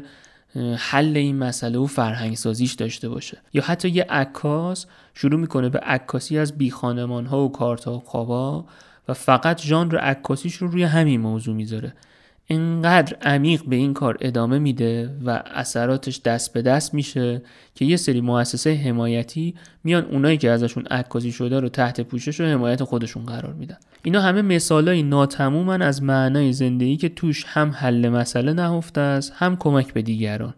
حل 0.78 1.18
این 1.18 1.38
مسئله 1.38 1.78
و 1.78 1.86
فرهنگ 1.86 2.36
سازیش 2.36 2.74
داشته 2.74 3.10
باشه. 3.10 3.38
یا 3.54 3.64
حتی 3.64 3.90
یه 3.90 4.04
عکاس 4.10 4.86
شروع 5.14 5.40
می‌کنه 5.40 5.70
به 5.70 5.80
عکاسی 5.80 6.38
از 6.38 6.58
بی 6.58 6.70
ها 6.70 7.46
و 7.46 7.52
کارتا 7.52 8.00
خوابا 8.00 8.66
و 9.08 9.14
فقط 9.14 9.62
ژانر 9.62 9.98
عکاسیش 9.98 10.56
رو 10.56 10.68
روی 10.68 10.84
همین 10.84 11.22
موضوع 11.22 11.56
می‌ذاره. 11.56 11.94
اینقدر 12.50 13.18
عمیق 13.22 13.64
به 13.64 13.76
این 13.76 13.94
کار 13.94 14.18
ادامه 14.22 14.60
میده 14.60 15.18
و 15.26 15.44
اثراتش 15.46 16.22
دست 16.22 16.54
به 16.54 16.62
دست 16.62 16.94
میشه 16.94 17.42
که 17.76 17.86
یه 17.86 17.98
سری 17.98 18.22
مؤسسه 18.22 18.74
حمایتی 18.76 19.56
میان 19.84 20.06
اونایی 20.06 20.38
که 20.38 20.50
ازشون 20.50 20.86
عکاسی 20.86 21.32
شده 21.32 21.60
رو 21.60 21.70
تحت 21.70 22.02
پوشش 22.02 22.42
و 22.42 22.44
حمایت 22.44 22.84
خودشون 22.84 23.26
قرار 23.26 23.54
میدن. 23.54 23.78
اینا 24.04 24.22
همه 24.22 24.42
مثالای 24.42 25.04
ناتمومن 25.04 25.82
از 25.82 26.04
معنای 26.04 26.54
زندگی 26.54 26.98
که 26.98 27.10
توش 27.10 27.46
هم 27.48 27.72
حل 27.72 28.10
مسئله 28.10 28.54
نهفته 28.54 29.02
است 29.02 29.34
هم 29.36 29.56
کمک 29.56 29.94
به 29.94 30.02
دیگران. 30.02 30.54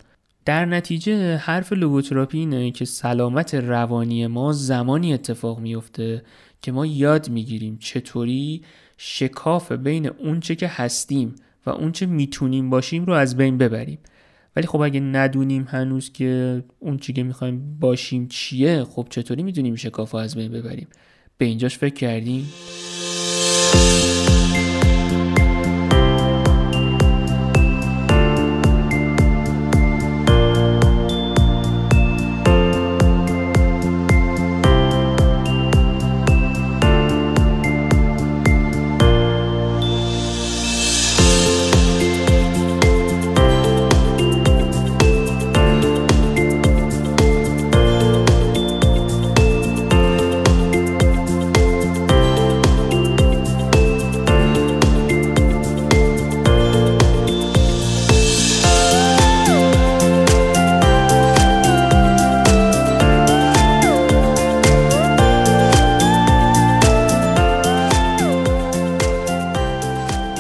در 0.46 0.66
نتیجه 0.66 1.36
حرف 1.36 1.74
لوگوتراپی 1.74 2.38
اینه 2.38 2.72
که 2.72 2.86
سلامت 2.86 3.56
روانی 3.56 4.28
ما 4.28 4.54
زمانی 4.54 5.14
اتفاق 5.14 5.60
میفته 5.60 6.24
که 6.62 6.72
ما 6.72 6.86
یاد 6.86 7.30
می‌گیریم 7.30 7.78
چطوری 7.78 8.62
شکاف 8.98 9.72
بین 9.72 10.08
اونچه 10.08 10.56
که 10.56 10.68
هستیم 10.68 11.36
و 11.70 11.72
اونچه 11.72 12.06
می‌تونیم 12.06 12.70
باشیم 12.70 13.06
رو 13.06 13.14
از 13.14 13.38
بین 13.38 13.58
ببریم. 13.58 14.00
ولی 14.56 14.68
خب 14.68 14.82
اگه 14.82 15.00
ندونیم 15.00 15.68
هنوز 15.70 16.12
که 16.12 16.64
اون 16.80 16.98
چی 16.98 17.14
که 17.14 17.24
می‌خوایم 17.24 17.78
باشیم 17.80 18.28
چیه 18.28 18.84
خب 18.84 19.08
چطوری 19.10 19.44
می‌دونیم 19.44 19.76
شکاف 19.76 20.16
از 20.16 20.36
بین 20.36 20.52
ببریم؟ 20.52 20.88
به 21.38 21.46
اینجاش 21.46 21.78
فکر 21.78 21.94
کردیم؟ 21.94 22.50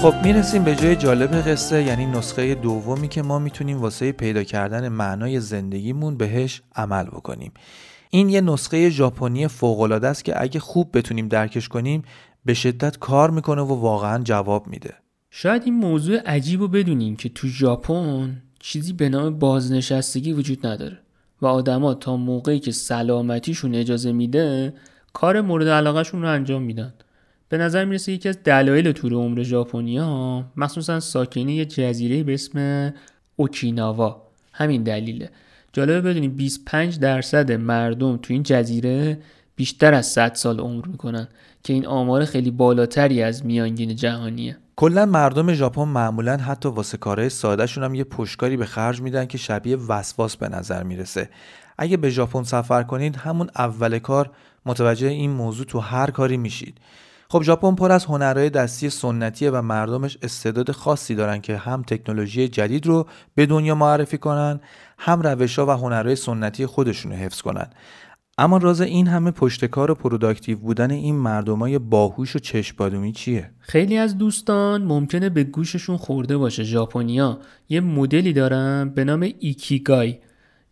خب 0.09 0.25
می‌رسیم 0.25 0.63
به 0.63 0.75
جای 0.75 0.95
جالب 0.95 1.31
قصه 1.31 1.83
یعنی 1.83 2.05
نسخه 2.05 2.55
دومی 2.55 3.07
که 3.07 3.21
ما 3.21 3.39
می‌تونیم 3.39 3.81
واسه 3.81 4.11
پیدا 4.11 4.43
کردن 4.43 4.89
معنای 4.89 5.39
زندگیمون 5.39 6.17
بهش 6.17 6.61
عمل 6.75 7.03
بکنیم. 7.03 7.51
این 8.09 8.29
یه 8.29 8.41
نسخه 8.41 8.89
ژاپنی 8.89 9.47
فوق‌العاده 9.47 10.07
است 10.07 10.25
که 10.25 10.41
اگه 10.41 10.59
خوب 10.59 10.97
بتونیم 10.97 11.27
درکش 11.27 11.67
کنیم 11.67 12.01
به 12.45 12.53
شدت 12.53 12.97
کار 12.97 13.29
می‌کنه 13.31 13.61
و 13.61 13.73
واقعا 13.73 14.23
جواب 14.23 14.67
میده. 14.67 14.93
شاید 15.29 15.61
این 15.65 15.73
موضوع 15.73 16.19
عجیب 16.19 16.59
رو 16.59 16.67
بدونیم 16.67 17.15
که 17.15 17.29
تو 17.29 17.47
ژاپن 17.47 18.41
چیزی 18.59 18.93
به 18.93 19.09
نام 19.09 19.39
بازنشستگی 19.39 20.33
وجود 20.33 20.67
نداره 20.67 20.99
و 21.41 21.45
آدما 21.45 21.93
تا 21.93 22.17
موقعی 22.17 22.59
که 22.59 22.71
سلامتیشون 22.71 23.75
اجازه 23.75 24.11
میده 24.11 24.73
کار 25.13 25.41
مورد 25.41 25.67
علاقهشون 25.67 26.21
رو 26.21 26.29
انجام 26.29 26.61
میدن. 26.61 26.93
به 27.49 27.57
نظر 27.57 27.85
می‌رسه 27.85 28.11
یکی 28.11 28.29
از 28.29 28.43
دلایل 28.43 28.91
طول 28.91 29.13
عمر 29.13 29.43
ژاپنیا 29.43 30.45
مخصوصا 30.55 30.99
ساکنی 30.99 31.53
یه 31.53 31.65
جزیره 31.65 32.23
به 32.23 32.33
اسم 32.33 32.93
اوکیناوا. 33.35 34.21
همین 34.53 34.83
دلیله. 34.83 35.29
جالبه 35.73 36.01
بدونیم 36.01 36.31
25 36.31 36.99
درصد 36.99 37.51
مردم 37.51 38.17
تو 38.17 38.33
این 38.33 38.43
جزیره 38.43 39.19
بیشتر 39.55 39.93
از 39.93 40.05
100 40.05 40.33
سال 40.33 40.59
عمر 40.59 40.87
می‌کنن 40.87 41.27
که 41.63 41.73
این 41.73 41.85
آمار 41.85 42.25
خیلی 42.25 42.51
بالاتری 42.51 43.23
از 43.23 43.45
میانگین 43.45 43.95
جهانیه. 43.95 44.57
کلا 44.75 45.05
مردم 45.05 45.53
ژاپن 45.53 45.83
معمولا 45.83 46.37
حتی 46.37 46.69
واسه 46.69 46.97
کارهای 46.97 47.29
سادهشون 47.29 47.83
هم 47.83 47.95
یه 47.95 48.03
پشتکاری 48.03 48.57
به 48.57 48.65
خرج 48.65 49.01
میدن 49.01 49.25
که 49.25 49.37
شبیه 49.37 49.77
وسواس 49.87 50.37
به 50.37 50.49
نظر 50.49 50.83
می‌رسه. 50.83 51.29
اگه 51.77 51.97
به 51.97 52.09
ژاپن 52.09 52.43
سفر 52.43 52.83
کنید 52.83 53.15
همون 53.15 53.49
اول 53.55 53.99
کار 53.99 54.31
متوجه 54.65 55.07
این 55.07 55.31
موضوع 55.31 55.65
تو 55.65 55.79
هر 55.79 56.11
کاری 56.11 56.37
میشید. 56.37 56.77
خب 57.31 57.43
ژاپن 57.43 57.75
پر 57.75 57.91
از 57.91 58.05
هنرهای 58.05 58.49
دستی 58.49 58.89
سنتیه 58.89 59.51
و 59.51 59.61
مردمش 59.61 60.17
استعداد 60.21 60.71
خاصی 60.71 61.15
دارن 61.15 61.41
که 61.41 61.57
هم 61.57 61.83
تکنولوژی 61.83 62.47
جدید 62.47 62.87
رو 62.87 63.07
به 63.35 63.45
دنیا 63.45 63.75
معرفی 63.75 64.17
کنن 64.17 64.59
هم 64.97 65.21
روشها 65.21 65.65
و 65.65 65.69
هنرهای 65.69 66.15
سنتی 66.15 66.65
خودشون 66.65 67.11
رو 67.11 67.17
حفظ 67.17 67.41
کنن. 67.41 67.69
اما 68.37 68.57
راز 68.57 68.81
این 68.81 69.07
همه 69.07 69.31
پشتکار 69.31 69.91
و 69.91 69.95
productive 69.95 70.57
بودن 70.57 70.91
این 70.91 71.15
مردمای 71.15 71.79
باهوش 71.79 72.35
و 72.35 72.39
چشمبادومی 72.39 73.11
چیه؟ 73.11 73.51
خیلی 73.59 73.97
از 73.97 74.17
دوستان 74.17 74.83
ممکنه 74.83 75.29
به 75.29 75.43
گوششون 75.43 75.97
خورده 75.97 76.37
باشه 76.37 76.63
ژاپنیا. 76.63 77.39
یه 77.69 77.81
مدلی 77.81 78.33
دارن 78.33 78.89
به 78.95 79.03
نام 79.03 79.29
ایکیگای 79.39 80.19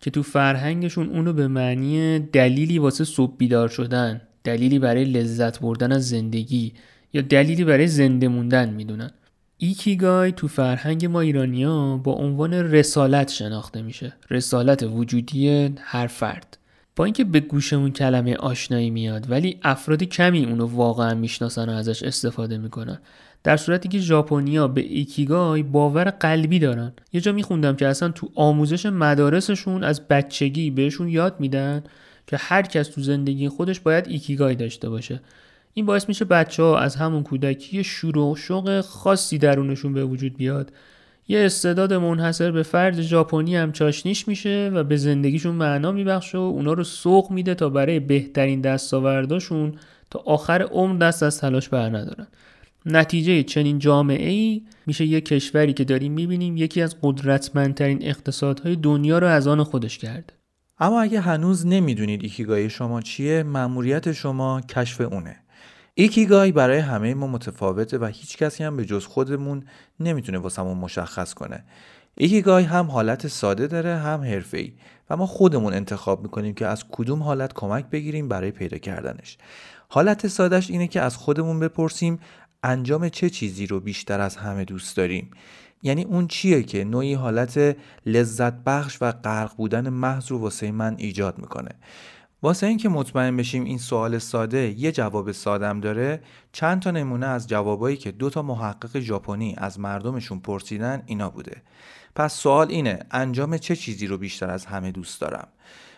که 0.00 0.10
تو 0.10 0.22
فرهنگشون 0.22 1.08
اونو 1.08 1.32
به 1.32 1.48
معنی 1.48 2.18
دلیلی 2.18 2.78
واسه 2.78 3.04
صبح 3.04 3.36
بیدار 3.36 3.68
شدن. 3.68 4.27
دلیلی 4.48 4.78
برای 4.78 5.04
لذت 5.04 5.60
بردن 5.60 5.92
از 5.92 6.08
زندگی 6.08 6.72
یا 7.12 7.22
دلیلی 7.22 7.64
برای 7.64 7.86
زنده 7.86 8.28
موندن 8.28 8.70
می‌دونن؟ 8.70 9.10
ایکیگای 9.58 10.32
تو 10.32 10.48
فرهنگ 10.48 11.06
ما 11.06 11.20
ایرانیا 11.20 11.96
با 11.96 12.12
عنوان 12.12 12.54
رسالت 12.54 13.30
شناخته 13.30 13.82
میشه. 13.82 14.12
رسالت 14.30 14.82
وجودی 14.82 15.74
هر 15.78 16.06
فرد. 16.06 16.58
با 16.96 17.04
اینکه 17.04 17.24
به 17.24 17.40
گوشمون 17.40 17.92
کلمه 17.92 18.36
آشنایی 18.36 18.90
میاد 18.90 19.30
ولی 19.30 19.58
افراد 19.62 20.02
کمی 20.02 20.44
اونو 20.44 20.66
واقعا 20.66 21.14
می‌شناسن 21.14 21.68
و 21.68 21.72
ازش 21.72 22.02
استفاده 22.02 22.58
می‌کنن. 22.58 22.98
در 23.44 23.56
صورتی 23.56 23.88
که 23.88 23.98
ژاپنیا 23.98 24.68
به 24.68 24.80
ایکیگای 24.80 25.62
باور 25.62 26.04
قلبی 26.04 26.58
دارن. 26.58 26.92
یه 27.12 27.20
جا 27.20 27.32
میخوندم 27.32 27.76
که 27.76 27.86
اصلا 27.86 28.08
تو 28.08 28.28
آموزش 28.34 28.86
مدارسشون 28.86 29.84
از 29.84 30.08
بچگی 30.08 30.70
بهشون 30.70 31.08
یاد 31.08 31.40
میدن 31.40 31.82
که 32.28 32.36
هر 32.36 32.62
کس 32.62 32.88
تو 32.88 33.00
زندگی 33.00 33.48
خودش 33.48 33.80
باید 33.80 34.08
ایکیگای 34.08 34.54
داشته 34.54 34.88
باشه. 34.88 35.20
این 35.74 35.86
باعث 35.86 36.08
میشه 36.08 36.24
بچه 36.24 36.62
ها 36.62 36.78
از 36.78 36.96
همون 36.96 37.22
کودکی 37.22 37.84
شور 37.84 38.32
و 38.32 38.36
شوق 38.36 38.80
خاصی 38.80 39.38
درونشون 39.38 39.92
به 39.94 40.04
وجود 40.04 40.36
بیاد. 40.36 40.72
یه 41.28 41.38
استعداد 41.38 41.92
منحصر 41.92 42.50
به 42.50 42.62
فرد 42.62 43.00
ژاپنی 43.00 43.56
هم 43.56 43.72
چاشنیش 43.72 44.28
میشه 44.28 44.70
و 44.74 44.84
به 44.84 44.96
زندگیشون 44.96 45.54
معنا 45.54 45.92
میبخشه 45.92 46.38
و 46.38 46.40
اونا 46.40 46.72
رو 46.72 46.84
سوق 46.84 47.30
میده 47.30 47.54
تا 47.54 47.68
برای 47.68 48.00
بهترین 48.00 48.60
دستاورداشون 48.60 49.74
تا 50.10 50.22
آخر 50.26 50.62
عمر 50.62 50.98
دست 50.98 51.22
از 51.22 51.40
تلاش 51.40 51.68
بر 51.68 51.88
ندارن 51.88 52.26
نتیجه 52.86 53.42
چنین 53.42 53.78
جامعه 53.78 54.30
ای 54.30 54.62
میشه 54.86 55.04
یه 55.04 55.20
کشوری 55.20 55.72
که 55.72 55.84
داریم 55.84 56.12
می‌بینیم 56.12 56.56
یکی 56.56 56.82
از 56.82 56.96
قدرتمندترین 57.02 57.98
اقتصادهای 58.02 58.76
دنیا 58.76 59.18
رو 59.18 59.26
از 59.26 59.46
آن 59.46 59.64
خودش 59.64 59.98
کرده. 59.98 60.37
اما 60.80 61.00
اگه 61.00 61.20
هنوز 61.20 61.66
نمی‌دونید 61.66 62.22
ایکیگای 62.22 62.70
شما 62.70 63.00
چیه 63.00 63.42
مأموریت 63.42 64.12
شما 64.12 64.60
کشف 64.60 65.00
اونه. 65.00 65.36
ایکیگای 65.94 66.52
برای 66.52 66.78
همه 66.78 67.14
ما 67.14 67.26
متفاوته 67.26 67.98
و 67.98 68.04
هیچ 68.04 68.36
کسی 68.36 68.64
هم 68.64 68.76
به 68.76 68.84
جز 68.84 69.06
خودمون 69.06 69.64
نمی‌تونه 70.00 70.38
واسمون 70.38 70.78
مشخص 70.78 71.34
کنه. 71.34 71.64
ایکیگای 72.16 72.64
هم 72.64 72.86
حالت 72.86 73.26
ساده 73.26 73.66
داره 73.66 73.96
هم 73.96 74.20
حرفه‌ای 74.20 74.72
و 75.10 75.16
ما 75.16 75.26
خودمون 75.26 75.74
انتخاب 75.74 76.22
می‌کنیم 76.22 76.54
که 76.54 76.66
از 76.66 76.84
کدوم 76.90 77.22
حالت 77.22 77.52
کمک 77.52 77.90
بگیریم 77.90 78.28
برای 78.28 78.50
پیدا 78.50 78.78
کردنش. 78.78 79.38
حالت 79.88 80.26
سادهش 80.26 80.70
اینه 80.70 80.86
که 80.86 81.00
از 81.00 81.16
خودمون 81.16 81.60
بپرسیم 81.60 82.18
انجام 82.62 83.08
چه 83.08 83.30
چیزی 83.30 83.66
رو 83.66 83.80
بیشتر 83.80 84.20
از 84.20 84.36
همه 84.36 84.64
دوست 84.64 84.96
داریم. 84.96 85.30
یعنی 85.82 86.04
اون 86.04 86.26
چیه 86.26 86.62
که 86.62 86.84
نوعی 86.84 87.14
حالت 87.14 87.76
لذت 88.06 88.52
بخش 88.52 88.98
و 89.00 89.12
غرق 89.12 89.56
بودن 89.56 89.88
محض 89.88 90.30
رو 90.30 90.38
واسه 90.38 90.72
من 90.72 90.94
ایجاد 90.98 91.38
می‌کنه. 91.38 91.70
واسه 92.42 92.66
اینکه 92.66 92.88
مطمئن 92.88 93.36
بشیم 93.36 93.64
این 93.64 93.78
سوال 93.78 94.18
ساده 94.18 94.74
یه 94.78 94.92
جواب 94.92 95.32
سادم 95.32 95.80
داره 95.80 96.20
چند 96.52 96.82
تا 96.82 96.90
نمونه 96.90 97.26
از 97.26 97.48
جوابایی 97.48 97.96
که 97.96 98.12
دو 98.12 98.30
تا 98.30 98.42
محقق 98.42 98.98
ژاپنی 99.00 99.54
از 99.58 99.80
مردمشون 99.80 100.40
پرسیدن 100.40 101.02
اینا 101.06 101.30
بوده. 101.30 101.62
پس 102.14 102.34
سوال 102.34 102.68
اینه 102.68 102.98
انجام 103.10 103.58
چه 103.58 103.76
چیزی 103.76 104.06
رو 104.06 104.18
بیشتر 104.18 104.50
از 104.50 104.66
همه 104.66 104.92
دوست 104.92 105.20
دارم؟ 105.20 105.48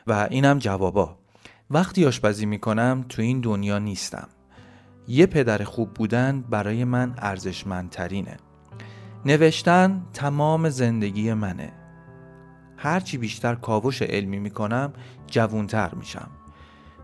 و 0.06 0.28
اینم 0.30 0.58
جوابا. 0.58 1.18
وقتی 1.70 2.06
آشپزی 2.06 2.46
می‌کنم 2.46 3.04
تو 3.08 3.22
این 3.22 3.40
دنیا 3.40 3.78
نیستم. 3.78 4.28
یه 5.08 5.26
پدر 5.26 5.64
خوب 5.64 5.94
بودن 5.94 6.44
برای 6.50 6.84
من 6.84 7.14
ارزشمندترینه. 7.18 8.36
نوشتن 9.24 10.02
تمام 10.12 10.68
زندگی 10.68 11.32
منه. 11.32 11.72
هرچی 12.76 13.18
بیشتر 13.18 13.54
کاوش 13.54 14.02
علمی 14.02 14.38
می‌کنم 14.38 14.92
جوونتر 15.26 15.94
میشم. 15.94 16.28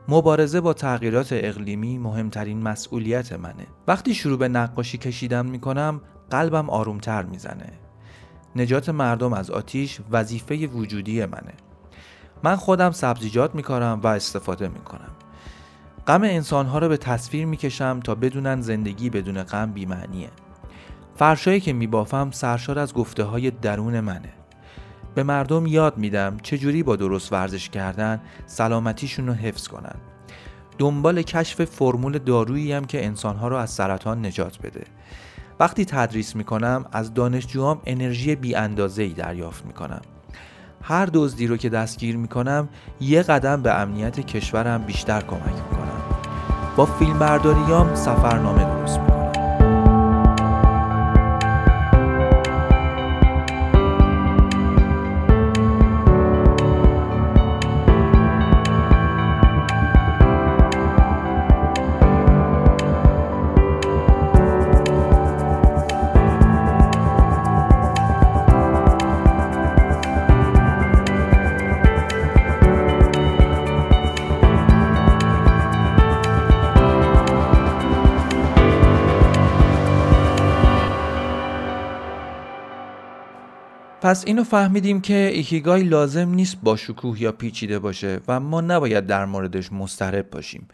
مبارزه 0.08 0.60
با 0.60 0.72
تغییرات 0.72 1.28
اقلیمی 1.30 1.98
مهمترین 1.98 2.62
مسئولیت 2.62 3.32
منه. 3.32 3.66
وقتی 3.88 4.14
شروع 4.14 4.38
به 4.38 4.48
نقاشی 4.48 4.98
کشیدن 4.98 5.46
می‌کنم 5.46 6.00
قلبم 6.30 6.70
آرومتر 6.70 7.22
می‌زنه. 7.22 7.72
نجات 8.56 8.88
مردم 8.88 9.32
از 9.32 9.50
آتیش 9.50 10.00
وظیفه 10.10 10.66
وجودی 10.66 11.24
منه. 11.24 11.54
من 12.42 12.56
خودم 12.56 12.90
سبزیجات 12.90 13.54
میکارم 13.54 14.00
و 14.00 14.06
استفاده 14.06 14.68
می‌کنم. 14.68 15.10
غم 16.06 16.22
انسانها 16.22 16.78
رو 16.78 16.88
به 16.88 16.96
تصویر 16.96 17.46
می‌کشم 17.46 18.00
تا 18.00 18.14
بدونن 18.14 18.60
زندگی 18.60 19.10
بدون 19.10 19.42
غم 19.42 19.72
بیمعنیه. 19.72 20.30
فرشایی 21.16 21.60
که 21.60 21.72
میبافم 21.72 22.30
سرشار 22.30 22.78
از 22.78 22.94
گفته 22.94 23.24
های 23.24 23.50
درون 23.50 24.00
منه. 24.00 24.28
به 25.14 25.22
مردم 25.22 25.66
یاد 25.66 25.98
میدم 25.98 26.36
چجوری 26.42 26.82
با 26.82 26.96
درست 26.96 27.32
ورزش 27.32 27.68
کردن 27.68 28.20
سلامتیشون 28.46 29.26
رو 29.26 29.32
حفظ 29.32 29.68
کنن. 29.68 29.94
دنبال 30.78 31.22
کشف 31.22 31.64
فرمول 31.64 32.18
دارویی 32.18 32.72
هم 32.72 32.84
که 32.84 33.06
انسانها 33.06 33.48
رو 33.48 33.56
از 33.56 33.70
سرطان 33.70 34.26
نجات 34.26 34.58
بده. 34.58 34.84
وقتی 35.60 35.84
تدریس 35.84 36.36
می‌کنم 36.36 36.84
از 36.92 37.14
دانشجوام 37.14 37.80
انرژی 37.86 38.36
بی 38.36 38.56
ای 38.56 39.08
دریافت 39.08 39.66
می‌کنم. 39.66 40.00
هر 40.82 41.08
دزدی 41.12 41.46
رو 41.46 41.56
که 41.56 41.68
دستگیر 41.68 42.16
می‌کنم 42.16 42.68
یه 43.00 43.22
قدم 43.22 43.62
به 43.62 43.80
امنیت 43.80 44.20
کشورم 44.20 44.82
بیشتر 44.82 45.20
کمک 45.20 45.54
می‌کنم. 45.70 46.02
با 46.76 46.86
فیلم 46.86 47.18
برداریام 47.18 47.94
سفرنامه 47.94 48.64
درست 48.64 49.05
پس 84.06 84.24
اینو 84.26 84.44
فهمیدیم 84.44 85.00
که 85.00 85.30
ایکیگای 85.32 85.82
لازم 85.82 86.28
نیست 86.28 86.56
با 86.62 86.76
شکوه 86.76 87.22
یا 87.22 87.32
پیچیده 87.32 87.78
باشه 87.78 88.20
و 88.28 88.40
ما 88.40 88.60
نباید 88.60 89.06
در 89.06 89.24
موردش 89.24 89.72
مسترب 89.72 90.30
باشیم. 90.30 90.68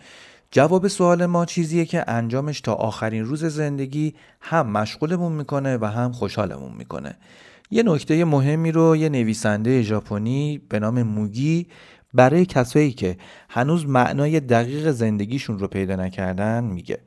جواب 0.51 0.89
سوال 0.89 1.27
ما 1.27 1.45
چیزیه 1.45 1.85
که 1.85 2.11
انجامش 2.11 2.61
تا 2.61 2.75
آخرین 2.75 3.25
روز 3.25 3.45
زندگی 3.45 4.15
هم 4.41 4.71
مشغولمون 4.71 5.33
می‌کنه 5.33 5.77
و 5.77 5.85
هم 5.85 6.13
خوشحالمون 6.13 6.73
می‌کنه. 6.79 7.17
یه 7.71 7.83
نکته 7.83 8.25
مهمی 8.25 8.73
رو 8.73 8.97
یه 8.97 9.09
نویسنده 9.09 9.83
ژاپنی 9.83 10.61
به 10.69 10.79
نام 10.79 11.03
موگی 11.03 11.67
برای 12.15 12.47
کسایی 12.47 12.93
که 12.93 13.17
هنوز 13.49 13.87
معنای 13.87 14.41
دقیق 14.41 14.91
زندگیشون 14.91 15.59
رو 15.59 15.69
پیدا 15.69 15.97
نکردن 15.97 16.65
میگه. 16.65 16.99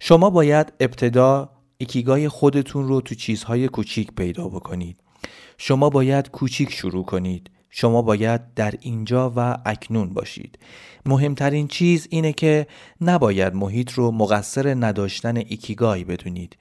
شما 0.00 0.30
باید 0.30 0.72
ابتدا 0.80 1.50
ایکیگای 1.78 2.28
خودتون 2.28 2.88
رو 2.88 3.00
تو 3.00 3.14
چیزهای 3.14 3.68
کوچیک 3.68 4.12
پیدا 4.16 4.48
بکنید. 4.48 5.05
شما 5.58 5.90
باید 5.90 6.30
کوچیک 6.30 6.72
شروع 6.72 7.04
کنید. 7.04 7.50
شما 7.70 8.02
باید 8.02 8.54
در 8.54 8.74
اینجا 8.80 9.32
و 9.36 9.58
اکنون 9.64 10.14
باشید. 10.14 10.58
مهمترین 11.06 11.68
چیز 11.68 12.06
اینه 12.10 12.32
که 12.32 12.66
نباید 13.00 13.54
محیط 13.54 13.92
رو 13.92 14.10
مقصر 14.10 14.74
نداشتن 14.74 15.36
ایکیگای 15.36 16.04
بدونید. 16.04 16.56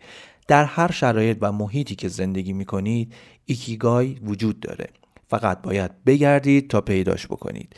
در 0.48 0.66
هر 0.66 0.92
شرایط 0.92 1.38
و 1.42 1.52
محیطی 1.52 1.96
که 1.96 2.08
زندگی 2.08 2.54
می 2.54 2.66
کنید 2.66 3.14
ایکیگای 3.46 4.16
وجود 4.24 4.60
داره. 4.60 4.88
فقط 5.28 5.62
باید 5.62 6.04
بگردید 6.06 6.70
تا 6.70 6.82
پیداش 6.82 7.28
بکنید. 7.28 7.76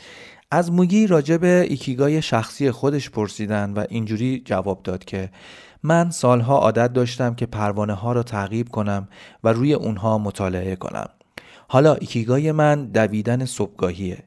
از 0.51 0.72
موگی 0.72 1.07
راجب 1.07 1.43
ایکیگای 1.43 2.22
شخصی 2.22 2.72
خودش 2.72 3.09
پرسیدن 3.09 3.74
و 3.74 3.86
اینجوری 3.89 4.41
جواب 4.45 4.84
داد 4.84 5.05
که 5.05 5.30
من 5.84 6.09
سالها 6.09 6.57
عادت 6.57 6.93
داشتم 6.93 7.36
که 7.36 7.45
پروانه 7.45 7.93
ها 7.93 8.11
را 8.11 8.23
تعقیب 8.23 8.69
کنم 8.69 9.07
و 9.43 9.53
روی 9.53 9.73
اونها 9.73 10.17
مطالعه 10.17 10.75
کنم. 10.75 11.07
حالا 11.67 11.93
ایکیگای 11.93 12.51
من 12.51 12.86
دویدن 12.86 13.45
صبحگاهیه. 13.45 14.23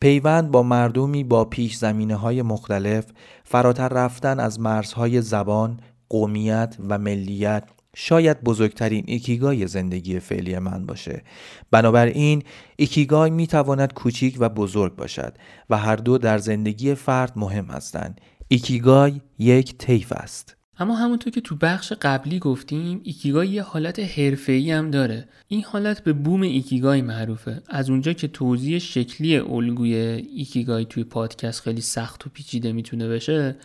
پیوند 0.00 0.50
با 0.50 0.62
مردمی 0.62 1.24
با 1.24 1.44
پیش 1.44 1.76
زمینه 1.76 2.16
های 2.16 2.42
مختلف 2.42 3.06
فراتر 3.44 3.88
رفتن 3.88 4.40
از 4.40 4.60
مرزهای 4.60 5.22
زبان، 5.22 5.80
قومیت 6.08 6.76
و 6.88 6.98
ملیت 6.98 7.64
شاید 7.96 8.44
بزرگترین 8.44 9.04
ایکیگای 9.06 9.66
زندگی 9.66 10.20
فعلی 10.20 10.58
من 10.58 10.86
باشه. 10.86 11.22
بنابراین 11.70 12.42
ایکیگای 12.76 13.30
می‌تواند 13.30 13.92
کوچیک 13.92 14.36
و 14.38 14.48
بزرگ 14.48 14.96
باشد 14.96 15.34
و 15.70 15.78
هر 15.78 15.96
دو 15.96 16.18
در 16.18 16.38
زندگی 16.38 16.94
فرد 16.94 17.32
مهم 17.36 17.66
هستند. 17.66 18.20
ایکیگای 18.48 19.20
یک 19.38 19.78
طیف 19.78 20.12
است. 20.12 20.56
اما 20.78 20.96
همونطور 20.96 21.32
که 21.32 21.40
تو 21.40 21.56
بخش 21.56 21.92
قبلی 22.02 22.38
گفتیم 22.38 23.00
ایکیگای 23.04 23.48
یه 23.48 23.62
حالت 23.62 23.98
حرفه‌ای 23.98 24.70
هم 24.70 24.90
داره. 24.90 25.28
این 25.48 25.64
حالت 25.64 26.04
به 26.04 26.12
بوم 26.12 26.42
ایکیگای 26.42 27.02
معروفه. 27.02 27.62
از 27.68 27.90
اونجا 27.90 28.12
که 28.12 28.28
توضیح 28.28 28.78
شکلی 28.78 29.36
الگوی 29.36 29.94
ایکیگای 30.36 30.84
توی 30.84 31.04
پادکست 31.04 31.60
خیلی 31.60 31.80
سخت 31.80 32.26
و 32.26 32.30
پیچیده 32.30 32.72
می‌تونه 32.72 33.08
بشه 33.08 33.56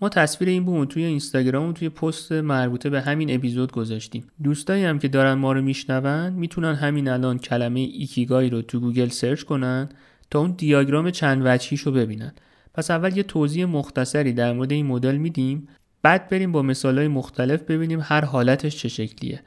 ما 0.00 0.08
تصویر 0.08 0.48
این 0.48 0.64
بوم 0.64 0.84
توی 0.84 1.04
اینستاگرام 1.04 1.68
و 1.68 1.72
توی 1.72 1.88
پست 1.88 2.32
مربوطه 2.32 2.90
به 2.90 3.00
همین 3.00 3.34
اپیزود 3.34 3.72
گذاشتیم. 3.72 4.24
دوستایی 4.42 4.84
هم 4.84 4.98
که 4.98 5.08
دارن 5.08 5.32
ما 5.32 5.52
رو 5.52 5.62
میشنون 5.62 6.32
می‌تونن 6.32 6.74
همین 6.74 7.08
الان 7.08 7.38
کلمه 7.38 7.80
ایکیگای 7.80 8.50
رو 8.50 8.62
تو 8.62 8.80
گوگل 8.80 9.08
search 9.08 9.42
کنن 9.42 9.88
تا 10.30 10.40
اون 10.40 10.50
دیاگرام 10.50 11.10
چند 11.10 11.42
وجهیش 11.44 11.88
ببینن. 11.88 12.32
پس 12.74 12.90
اول 12.90 13.16
یه 13.16 13.22
توضیح 13.22 13.64
مختصری 13.64 14.32
در 14.32 14.52
مورد 14.52 14.72
این 14.72 14.86
مدل 14.86 15.16
میدیم. 15.16 15.68
بعد 16.02 16.28
بریم 16.28 16.52
با 16.52 16.62
مثالهای 16.62 17.08
مختلف 17.08 17.62
ببینیم 17.62 18.00
هر 18.02 18.24
حالتش 18.24 18.76
چه 18.76 18.88
شکلیه. 18.88 19.42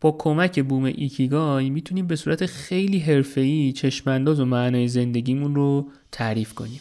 با 0.00 0.16
کمک 0.18 0.64
بوم 0.64 0.84
ایکیگای 0.84 1.70
می‌تونیم 1.70 2.06
به 2.06 2.16
صورت 2.16 2.46
خیلی 2.46 2.98
حرفه‌ای 2.98 3.72
چشمانداز 3.72 4.40
و 4.40 4.44
معنای 4.44 4.88
زندگیمون 4.88 5.54
رو 5.54 5.88
تعریف 6.12 6.54
کنیم. 6.54 6.80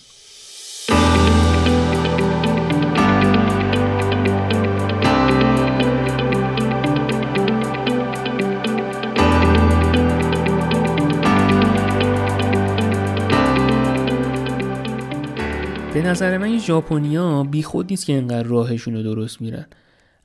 به 15.95 16.01
نظر 16.01 16.37
من 16.37 16.45
این 16.45 16.59
ژاپنیا 16.59 17.43
بیخود 17.43 17.85
نیست 17.89 18.05
که 18.05 18.13
اینقدر 18.13 18.43
راهشون 18.43 18.93
رو 18.93 19.03
درست 19.03 19.41
میرن. 19.41 19.65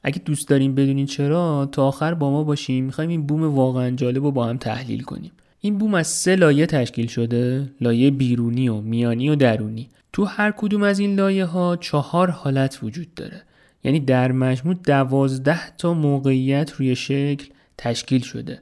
اگه 0.02 0.18
دوست 0.18 0.48
داریم 0.48 0.74
بدونین 0.74 1.06
چرا 1.06 1.68
تا 1.72 1.88
آخر 1.88 2.14
با 2.14 2.30
ما 2.30 2.44
باشیم 2.44 2.84
می‌خوایم 2.84 3.10
این 3.10 3.26
بوم 3.26 3.54
واقعا 3.54 3.90
جالب 3.90 4.24
رو 4.24 4.30
با 4.30 4.46
هم 4.46 4.56
تحلیل 4.56 5.02
کنیم. 5.02 5.32
این 5.60 5.78
بوم 5.78 5.94
از 5.94 6.06
سه 6.06 6.36
لایه 6.36 6.66
تشکیل 6.66 7.06
شده 7.06 7.70
لایه 7.80 8.10
بیرونی 8.10 8.68
و 8.68 8.80
میانی 8.80 9.28
و 9.28 9.34
درونی. 9.34 9.88
تو 10.12 10.24
هر 10.24 10.50
کدوم 10.56 10.82
از 10.82 10.98
این 10.98 11.14
لایه 11.14 11.44
ها 11.44 11.76
چهار 11.76 12.30
حالت 12.30 12.78
وجود 12.82 13.14
داره. 13.14 13.42
یعنی 13.84 14.00
در 14.00 14.32
مجموع 14.32 14.74
دوازده 14.74 15.76
تا 15.76 15.94
موقعیت 15.94 16.72
روی 16.72 16.96
شکل 16.96 17.46
تشکیل 17.78 18.22
شده. 18.22 18.60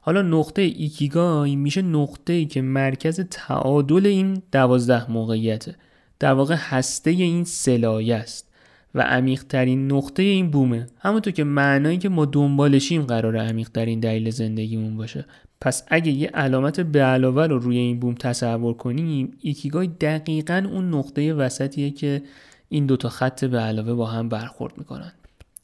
حالا 0.00 0.22
نقطه 0.22 0.62
ایکیگای 0.62 1.56
میشه 1.56 1.82
نقطه 1.82 2.32
ای 2.32 2.46
که 2.46 2.62
مرکز 2.62 3.20
تعادل 3.30 4.06
این 4.06 4.42
دوازده 4.52 5.10
موقعیته. 5.10 5.76
در 6.18 6.32
واقع 6.32 6.56
هسته 6.58 7.10
این 7.10 7.44
سلایه 7.44 8.16
است 8.16 8.48
و 8.94 9.00
عمیقترین 9.00 9.92
نقطه 9.92 10.22
این 10.22 10.50
بومه. 10.50 10.86
همونطور 10.98 11.32
که 11.32 11.44
معنایی 11.44 11.98
که 11.98 12.08
ما 12.08 12.24
دنبالشیم 12.24 13.02
قرار 13.02 13.36
عمیقترین 13.36 14.00
دلیل 14.00 14.30
زندگیمون 14.30 14.96
باشه. 14.96 15.24
پس 15.60 15.84
اگه 15.88 16.12
یه 16.12 16.28
علامت 16.28 16.80
به 16.80 17.02
علاوه 17.02 17.46
رو 17.46 17.58
روی 17.58 17.76
این 17.76 18.00
بوم 18.00 18.14
تصور 18.14 18.74
کنیم 18.74 19.32
ایکیگای 19.40 19.86
دقیقا 19.86 20.66
اون 20.72 20.94
نقطه 20.94 21.34
وسطیه 21.34 21.90
که 21.90 22.22
این 22.68 22.86
دوتا 22.86 23.08
خط 23.08 23.44
به 23.44 23.58
علاوه 23.58 23.94
با 23.94 24.06
هم 24.06 24.28
برخورد 24.28 24.78
می‌کنن. 24.78 25.12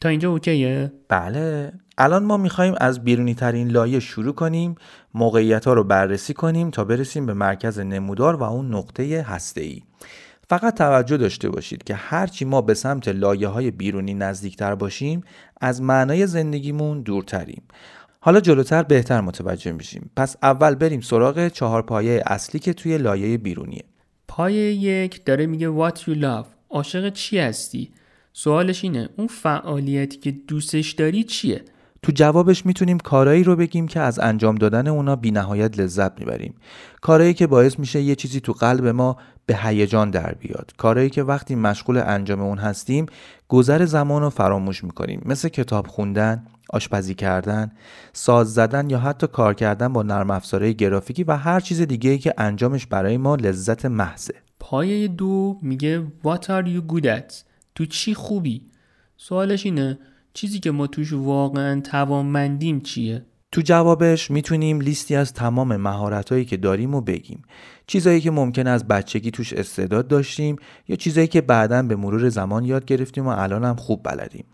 تا 0.01 0.09
اینجا 0.09 0.31
اوکیه؟ 0.31 0.93
بله. 1.09 1.73
الان 1.99 2.25
ما 2.25 2.37
می‌خوایم 2.37 2.75
از 2.81 3.05
بیرونی 3.05 3.35
ترین 3.35 3.69
لایه 3.69 4.01
شروع 4.01 4.35
کنیم 4.35 4.75
موقعیت 5.15 5.65
ها 5.65 5.73
رو 5.73 5.85
بررسی 5.85 6.35
کنیم 6.35 6.71
تا 6.71 6.85
برسیم 6.85 7.27
به 7.27 7.35
مرکز 7.35 7.79
نمودار 7.79 8.37
و 8.37 8.43
اون 8.43 8.75
نقطه 8.75 9.23
هسته 9.29 9.61
ای 9.61 9.83
فقط 10.59 10.75
توجه 10.75 11.17
داشته 11.17 11.49
باشید 11.49 11.85
که 11.85 11.95
هرچی 11.95 12.45
ما 12.45 12.61
به 12.61 12.75
سمت 12.75 13.09
لایه 13.09 13.49
های 13.49 13.71
بیرونی 13.71 14.15
نزدیکتر 14.15 14.75
باشیم 14.75 15.25
از 15.61 15.83
معنای 15.83 16.27
زندگیمون 16.27 17.03
دورتریم. 17.03 17.63
حالا 18.21 18.41
جلوتر 18.41 18.83
بهتر 18.83 19.21
متوجه 19.21 19.73
میشیم. 19.73 20.11
پس 20.17 20.37
اول 20.43 20.75
بریم 20.75 21.01
سراغ 21.01 21.49
چهار 21.49 21.83
پایه 21.83 22.23
اصلی 22.27 22.61
که 22.61 22.73
توی 22.73 22.99
لایه 22.99 23.39
بیرونیه. 23.39 23.85
پایه 24.29 24.73
یک 24.73 25.25
داره 25.25 25.47
میگه 25.47 25.69
what 25.69 25.95
you 25.95 26.23
love. 26.23 26.47
عاشق 26.71 27.13
چی 27.13 27.39
هستی؟ 27.39 27.91
سوالش 28.33 28.85
اینه 28.85 29.09
اون 29.17 29.27
فعالیتی 29.27 30.19
که 30.19 30.31
دوستش 30.31 30.93
داری 30.93 31.25
چیه؟ 31.25 31.65
تو 32.05 32.13
جوابش 32.13 32.67
می‌تونیم 32.67 32.99
کارایی 32.99 33.45
رو 33.45 33.57
بگیم 33.57 33.89
که 33.89 34.01
از 34.01 34.19
انجام 34.19 34.55
دادن 34.55 34.87
اونا 34.87 35.17
بینهایت 35.17 35.79
لذت 35.79 36.21
می‌بریم. 36.21 36.55
کارایی 37.01 37.35
که 37.35 37.47
باعث 37.47 37.79
میشه 37.79 38.01
یه 38.01 38.15
چیزی 38.15 38.41
تو 38.41 38.53
قلب 38.53 38.87
ما 38.87 39.17
به 39.47 39.57
هیجان 39.57 40.11
در 40.11 40.35
بیاد. 40.35 40.71
کارایی 40.77 41.11
که 41.11 41.23
وقتی 41.23 41.55
مشغول 41.55 41.97
انجام 41.97 42.41
اون 42.41 42.59
هستیم 42.59 43.07
گذر 43.49 43.85
زمان 43.85 44.23
رو 44.23 44.31
فراموش 44.31 44.85
می‌کنیم. 44.85 45.23
مثل 45.25 45.49
کتاب 45.49 45.87
خوندن 45.87 46.47
آشپزی 46.71 47.15
کردن 47.15 47.73
ساز 48.13 48.55
زدن 48.55 48.91
یا 48.91 48.99
حتی 48.99 49.27
کار 49.27 49.55
کردن 49.55 49.93
با 49.93 50.03
نرم 50.03 50.31
افزارهای 50.31 50.75
گرافیکی 50.75 51.25
و 51.25 51.37
هر 51.37 51.61
چیز 51.61 51.81
دیگه 51.81 52.11
ای 52.11 52.19
که 52.19 52.35
انجامش 52.39 52.87
برای 52.87 53.17
ما 53.17 53.35
لذت 53.35 53.87
محضه. 53.87 54.35
پایه 54.61 55.09
دو 55.09 55.59
میگه 55.63 56.07
What 56.25 56.43
are 56.43 56.67
you 56.67 56.93
good 56.93 57.05
at? 57.05 57.35
تو 57.75 57.87
چی 57.87 58.15
خوبی؟ 58.15 58.63
سوالش 59.17 59.67
اینه 59.67 59.99
چیزی 60.35 60.61
که 60.61 60.71
ما 60.71 60.87
توش 60.87 61.13
واقعا 61.13 61.81
توانمندیم 61.81 62.81
چیه؟ 62.81 63.27
تو 63.53 63.61
جوابش 63.61 64.31
می‌تونیم 64.31 64.81
لیستی 64.81 65.17
از 65.17 65.33
تمام 65.33 65.77
مهارتهایی 65.77 66.45
که 66.45 66.57
داریم 66.57 66.95
و 66.95 67.01
بگیم. 67.01 67.43
چیزایی 67.87 68.21
که 68.21 68.31
ممکن 68.31 68.67
از 68.67 68.89
بچگی 68.89 69.31
توش 69.31 69.53
استعداد 69.53 70.09
داشتیم 70.09 70.57
یا 70.89 70.97
چیزایی 70.97 71.27
که 71.27 71.41
بعدا 71.41 71.83
به 71.83 71.97
مرور 71.97 72.29
زمان 72.29 72.65
یاد 72.65 72.85
گرفتیم 72.85 73.27
و 73.27 73.29
الان 73.29 73.65
هم 73.65 73.77
خوب 73.77 74.03
بلدیم. 74.03 74.45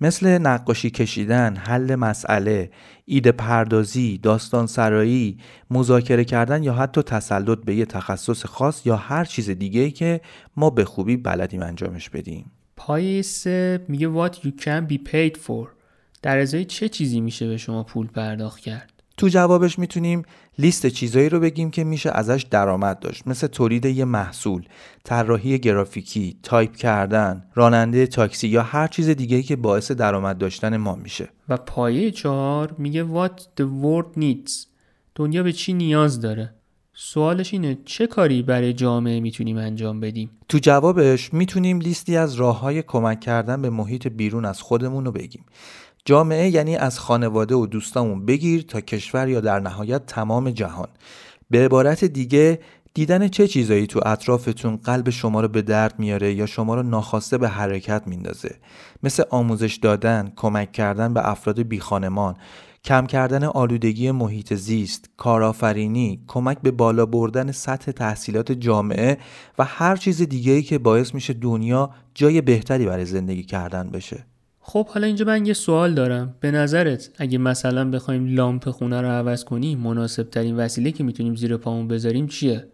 مثل 0.00 0.38
نقاشی 0.38 0.90
کشیدن، 0.90 1.56
حل 1.56 1.94
مسئله، 1.94 2.70
ایده 3.04 3.32
پردازی، 3.32 4.18
داستان 4.18 4.66
سرایی، 4.66 5.38
مذاکره 5.70 6.24
کردن 6.24 6.62
یا 6.62 6.74
حتی 6.74 7.02
تسلط 7.02 7.58
به 7.58 7.74
یه 7.74 7.84
تخصص 7.84 8.46
خاص 8.46 8.86
یا 8.86 8.96
هر 8.96 9.24
چیز 9.24 9.50
دیگه 9.50 9.90
که 9.90 10.20
ما 10.56 10.70
به 10.70 10.84
خوبی 10.84 11.16
بلدیم 11.16 11.62
انجامش 11.62 12.10
بدیم. 12.10 12.52
پایه 12.76 13.22
سه 13.22 13.84
میگه 13.88 14.08
what 14.08 14.32
you 14.32 14.50
can 14.60 14.92
be 14.92 14.98
paid 15.12 15.36
for. 15.46 15.68
در 16.22 16.38
ازای 16.38 16.64
چه 16.64 16.88
چیزی 16.88 17.20
میشه 17.20 17.48
به 17.48 17.56
شما 17.56 17.82
پول 17.82 18.06
پرداخت 18.06 18.60
کرد؟ 18.60 18.92
تو 19.16 19.28
جوابش 19.28 19.78
می‌تونیم 19.78 20.22
لیست 20.58 20.86
چیزایی 20.86 21.28
رو 21.28 21.40
بگیم 21.40 21.70
که 21.70 21.84
میشه 21.84 22.10
ازش 22.10 22.46
درآمد 22.50 22.98
داشت. 22.98 23.26
مثل 23.26 23.46
تولید 23.46 23.84
یه 23.84 24.04
محصول، 24.04 24.64
طراحی 25.04 25.58
گرافیکی، 25.58 26.38
تایپ 26.42 26.76
کردن، 26.76 27.44
راننده 27.54 28.06
تاکسی 28.06 28.48
یا 28.48 28.62
هر 28.62 28.86
چیز 28.86 29.08
دیگه‌ای 29.08 29.42
که 29.42 29.56
باعث 29.56 29.90
درآمد 29.90 30.38
داشتن 30.38 30.76
ما 30.76 30.94
میشه. 30.94 31.28
و 31.48 31.56
پایه 31.56 32.10
چهار 32.10 32.74
میگه 32.78 33.04
what 33.04 33.40
the 33.60 33.64
world 33.64 34.20
needs. 34.20 34.66
دنیا 35.14 35.42
به 35.42 35.52
چی 35.52 35.72
نیاز 35.72 36.20
داره؟ 36.20 36.54
سوالش 36.98 37.52
اینه 37.52 37.78
چه 37.84 38.06
کاری 38.06 38.42
برای 38.42 38.72
جامعه 38.72 39.20
می‌تونیم 39.20 39.56
انجام 39.56 40.00
بدیم؟ 40.00 40.30
تو 40.48 40.58
جوابش 40.58 41.34
می‌تونیم 41.34 41.80
لیستی 41.80 42.16
از 42.16 42.34
راه 42.34 42.60
های 42.60 42.82
کمک 42.82 43.20
کردن 43.20 43.62
به 43.62 43.70
محیط 43.70 44.06
بیرون 44.08 44.44
از 44.44 44.62
خودمون 44.62 45.04
رو 45.04 45.12
بگیم. 45.12 45.44
جامعه 46.04 46.48
یعنی 46.48 46.76
از 46.76 46.98
خانواده 46.98 47.54
و 47.54 47.66
دوستامون 47.66 48.26
بگیر 48.26 48.62
تا 48.62 48.80
کشور 48.80 49.28
یا 49.28 49.40
در 49.40 49.60
نهایت 49.60 50.06
تمام 50.06 50.50
جهان. 50.50 50.88
به 51.50 51.64
عبارت 51.64 52.04
دیگه 52.04 52.60
دیدن 52.94 53.28
چه 53.28 53.48
چیزایی 53.48 53.86
تو 53.86 54.00
اطرافتون 54.06 54.76
قلب 54.76 55.10
شما 55.10 55.40
رو 55.40 55.48
به 55.48 55.62
درد 55.62 55.98
میاره 55.98 56.34
یا 56.34 56.46
شما 56.46 56.74
رو 56.74 56.82
ناخواسته 56.82 57.38
به 57.38 57.48
حرکت 57.48 58.02
میندازه. 58.06 58.54
مثل 59.02 59.22
آموزش 59.30 59.74
دادن، 59.74 60.32
کمک 60.36 60.72
کردن 60.72 61.14
به 61.14 61.30
افراد 61.30 61.62
بیخانمان 61.62 62.36
کم 62.86 63.06
کردن 63.06 63.44
آلودگی 63.44 64.10
محیط 64.10 64.54
زیست، 64.54 65.10
کارآفرینی، 65.16 66.20
کمک 66.26 66.58
به 66.62 66.70
بالا 66.70 67.06
بردن 67.06 67.52
سطح 67.52 67.92
تحصیلات 67.92 68.52
جامعه 68.52 69.18
و 69.58 69.64
هر 69.64 69.96
چیز 69.96 70.22
دیگه‌ای 70.22 70.62
که 70.62 70.78
باعث 70.78 71.14
میشه 71.14 71.32
دنیا 71.32 71.90
جای 72.14 72.40
بهتری 72.40 72.86
برای 72.86 73.04
زندگی 73.04 73.42
کردن 73.42 73.90
بشه. 73.90 74.24
خب 74.60 74.86
حالا 74.88 75.06
اینجا 75.06 75.24
من 75.24 75.46
یه 75.46 75.52
سوال 75.52 75.94
دارم. 75.94 76.34
به 76.40 76.50
نظرت 76.50 77.10
اگه 77.18 77.38
مثلا 77.38 77.90
بخوایم 77.90 78.26
لامپ 78.26 78.70
خونه 78.70 79.00
رو 79.00 79.08
عوض 79.08 79.44
کنیم 79.44 79.78
مناسب 79.78 80.30
ترین 80.30 80.56
وسیله 80.56 80.92
که 80.92 81.04
می‌تونیم 81.04 81.34
زیر 81.34 81.56
پامون 81.56 81.88
بذاریم 81.88 82.26
چیه؟ 82.26 82.68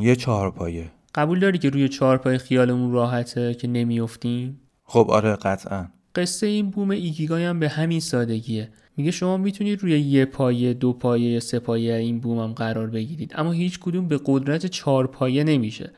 یه 0.00 0.16
چهارپایه 0.16 0.90
قبول 1.14 1.40
داری 1.40 1.58
که 1.58 1.70
روی 1.70 1.88
چهارپای 1.88 2.38
خیالمون 2.38 2.92
راحته 2.92 3.54
که 3.54 3.68
نمیافتیم؟ 3.68 4.60
خب 4.84 5.06
آره 5.10 5.36
قطعا. 5.36 5.86
قصه 6.14 6.46
این 6.46 6.70
بوم 6.70 6.90
ایکیگای 6.90 7.44
هم 7.44 7.60
به 7.60 7.68
همین 7.68 8.00
سادگیه. 8.00 8.68
میگه 8.98 9.10
شما 9.10 9.36
می‌تونید 9.36 9.82
روی 9.82 10.00
یه 10.00 10.24
پایه 10.24 10.74
دو 10.74 10.92
پایه 10.92 11.40
سه 11.40 11.58
پایه 11.58 11.94
این 11.94 12.20
بوم 12.20 12.38
هم 12.38 12.52
قرار 12.52 12.86
بگیرید. 12.86 13.32
اما 13.36 13.52
هیچ 13.52 13.78
کدوم 13.80 14.08
به 14.08 14.20
قدرت 14.26 14.66
چهار 14.66 15.06
پایه 15.06 15.44
نمیشه. 15.44 15.90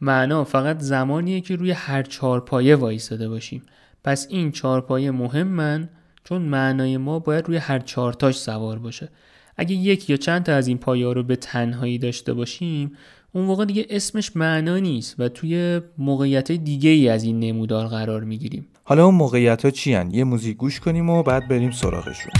معنا 0.00 0.44
فقط 0.44 0.80
زمانیه 0.80 1.40
که 1.40 1.56
روی 1.56 1.70
هر 1.70 2.02
چهار 2.02 2.40
پایه 2.40 2.76
وایستاده 2.76 3.28
باشیم. 3.28 3.62
پس 4.04 4.26
این 4.30 4.52
چهار 4.52 4.80
پایه 4.80 5.10
مهمن 5.10 5.88
چون 6.24 6.42
معنای 6.42 6.96
ما 6.96 7.18
باید 7.18 7.46
روی 7.46 7.56
هر 7.56 7.78
چهارتاش 7.78 8.38
سوار 8.38 8.78
باشه. 8.78 9.08
اگه 9.56 9.74
یک 9.74 10.10
یا 10.10 10.16
چند 10.16 10.42
تا 10.42 10.52
از 10.52 10.68
این 10.68 10.78
پایه 10.78 11.12
رو 11.12 11.22
به 11.22 11.36
تنهایی 11.36 11.98
داشته 11.98 12.32
باشیم 12.32 12.92
اون 13.32 13.44
موقع 13.44 13.64
دیگه 13.64 13.86
اسمش 13.90 14.36
معنا 14.36 14.78
نیست 14.78 15.14
و 15.18 15.28
توی 15.28 15.80
موقعیت 15.98 16.52
دیگه 16.52 16.90
ای 16.90 17.08
از 17.08 17.24
این 17.24 17.40
نمودار 17.40 17.86
قرار 17.86 18.24
می‌گیریم. 18.24 18.66
حالا 18.88 19.04
اون 19.04 19.14
موقعیت 19.14 19.64
ها 19.64 19.70
چی؟ 19.70 19.90
یه 20.10 20.24
موزیک 20.24 20.56
گوش 20.56 20.80
کنیم 20.80 21.10
و 21.10 21.22
بعد 21.22 21.48
بریم 21.48 21.70
سراغشون 21.70 22.32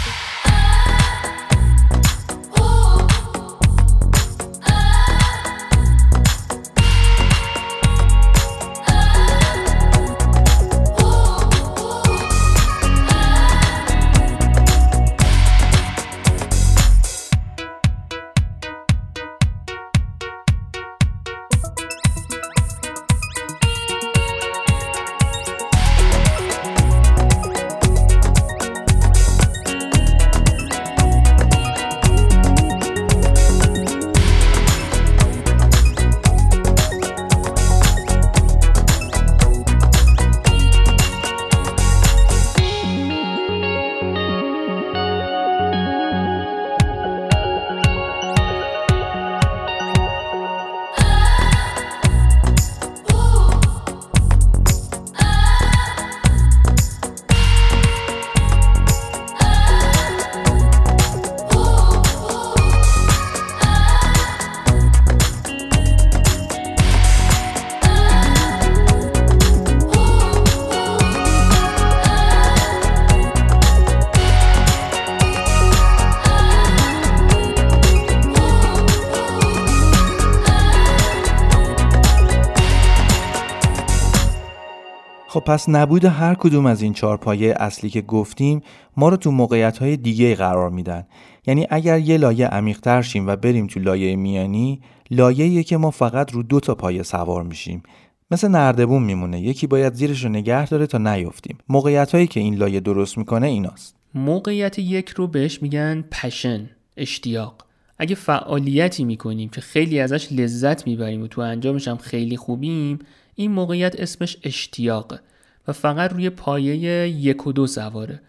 پس 85.47 85.69
نبود 85.69 86.05
هر 86.05 86.35
کدوم 86.35 86.67
از 86.67 86.83
این 86.83 86.93
چهار 86.93 87.17
پایه 87.17 87.55
اصلی 87.59 87.91
که 87.91 88.03
گفتیم 88.03 88.61
ما 88.97 89.09
رو 89.09 89.17
تو 89.17 89.31
موقعیت 89.31 89.79
های 89.79 89.97
دیگه 89.97 90.35
قرار 90.35 90.71
میدن. 90.71 91.07
یعنی 91.47 91.67
اگر 91.71 91.99
یه 91.99 92.17
لایه 92.17 92.47
عمیقتر 92.47 93.03
شیم 93.03 93.27
و 93.27 93.37
بریم 93.37 93.67
تو 93.67 93.81
لایه 93.81 94.17
میانی 94.17 94.81
لایه 95.11 95.63
که 95.63 95.77
ما 95.77 95.91
فقط 95.91 96.33
رو 96.33 96.43
دو 96.43 96.61
تا 96.61 96.75
پایه 96.75 97.03
سوار 97.03 97.43
میشیم. 97.43 97.83
مثل 98.31 98.49
نردبون 98.49 99.03
میمونه. 99.03 99.41
یکی 99.41 99.67
باید 99.67 99.95
زیرش 99.95 100.25
رو 100.25 100.31
نگه 100.31 100.67
داره 100.67 100.87
تا 100.87 100.99
نیفتیم. 100.99 101.59
موقعیت 101.69 102.15
هایی 102.15 102.27
که 102.27 102.41
این 102.41 102.55
لایه 102.55 102.81
درست 102.81 103.19
می‌کنه 103.19 103.47
ایناست. 103.47 103.97
موقعیت 104.15 104.79
یک 104.79 105.09
رو 105.09 105.27
بهش 105.27 105.63
میگن 105.63 106.05
پشن 106.11 106.71
اشتیاق. 106.97 107.65
اگه 107.99 108.15
فعالیتی 108.15 109.05
می‌کنیم 109.05 109.49
که 109.49 109.61
خیلی 109.61 110.01
ازش 110.01 110.33
لذت 110.33 110.87
می‌بریم 110.87 111.23
و 111.23 111.27
تو 111.27 111.41
انجامش 111.41 111.89
هم 111.89 111.97
خیلی 111.97 112.37
خوبیم 112.37 112.99
این 113.35 113.53
موقعیت 113.53 113.95
اسمش 114.01 114.37
اشتیاقه. 114.43 115.21
و 115.69 115.73
فقط 115.73 116.13
روی 116.13 116.31
پایه 116.31 117.09
یک 117.09 117.47
و 117.47 117.53
دو 117.53 117.67
سواره. 117.67 118.21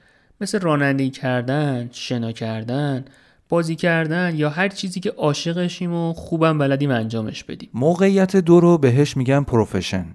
مثل 0.42 0.60
رانندگی 0.60 1.10
کردن، 1.10 1.90
شنا 1.92 2.32
کردن، 2.32 3.06
بازی 3.50 3.76
کردن 3.76 4.36
یا 4.36 4.50
هر 4.50 4.68
چیزی 4.68 5.00
که 5.00 5.10
عاشقشیم 5.10 5.94
و 5.94 6.14
خوبم 6.14 6.58
بلدیم 6.58 6.92
انجامش 6.92 7.44
بدیم. 7.44 7.70
موقعیت 7.74 8.36
دو 8.36 8.60
رو 8.60 8.78
بهش 8.78 9.18
میگن 9.18 9.44
پروفشن 9.44 10.06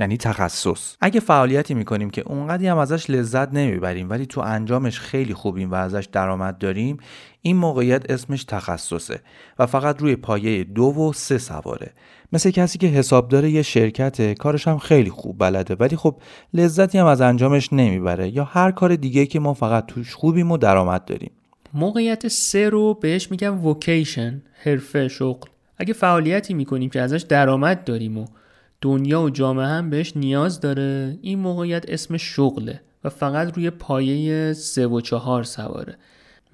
یعنی 0.00 0.16
تخصص. 0.16 0.96
اگه 1.00 1.20
فعالیتی 1.20 1.74
می‌کنیم 1.74 2.10
که 2.10 2.22
اونقدی 2.26 2.66
هم 2.66 2.78
ازش 2.78 3.10
لذت 3.10 3.52
نمی‌بریم 3.52 4.10
ولی 4.10 4.26
تو 4.26 4.40
انجامش 4.40 5.00
خیلی 5.00 5.34
خوبیم 5.34 5.70
و 5.70 5.74
ازش 5.74 6.08
درآمد 6.12 6.58
داریم 6.58 6.96
این 7.42 7.56
موقعیت 7.56 8.10
اسمش 8.10 8.44
تخصصه 8.44 9.20
و 9.58 9.66
فقط 9.66 10.00
روی 10.00 10.16
پایه 10.16 10.64
دو 10.64 10.84
و 10.84 11.12
سه 11.12 11.38
سواره. 11.38 11.92
مثل 12.34 12.50
کسی 12.50 12.78
که 12.78 12.86
حسابدار 12.86 13.44
یه 13.44 13.62
شرکته 13.62 14.34
کارش 14.34 14.68
هم 14.68 14.78
خیلی 14.78 15.10
خوب 15.10 15.38
بلده 15.38 15.74
ولی 15.74 15.96
خب 15.96 16.16
لذتی 16.54 16.98
هم 16.98 17.06
از 17.06 17.20
انجامش 17.20 17.72
نمی‌بره 17.72 18.28
یا 18.28 18.44
هر 18.44 18.70
کار 18.70 18.96
دیگه 18.96 19.26
که 19.26 19.40
ما 19.40 19.54
فقط 19.54 19.86
توش 19.86 20.14
خوبیم 20.14 20.52
و 20.52 20.56
درآمد 20.56 21.04
داریم. 21.04 21.30
موقعیت 21.74 22.28
سه 22.28 22.68
رو 22.68 22.94
بهش 22.94 23.30
میگم 23.30 23.66
وکیشن 23.66 24.42
حرفه 24.64 25.08
شغل. 25.08 25.48
اگه 25.78 25.92
فعالیتی 25.92 26.54
می‌کنیم 26.54 26.90
که 26.90 27.00
ازش 27.00 27.22
درآمد 27.22 27.84
داریم 27.84 28.18
و 28.18 28.26
دنیا 28.80 29.22
و 29.22 29.30
جامعه 29.30 29.66
هم 29.66 29.90
بهش 29.90 30.16
نیاز 30.16 30.60
داره 30.60 31.18
این 31.22 31.38
موقعیت 31.38 31.84
اسم 31.88 32.16
شغله 32.16 32.80
و 33.04 33.08
فقط 33.08 33.56
روی 33.56 33.70
پایه 33.70 34.52
سه 34.52 34.86
و 34.86 35.00
چهار 35.00 35.42
سواره. 35.42 35.96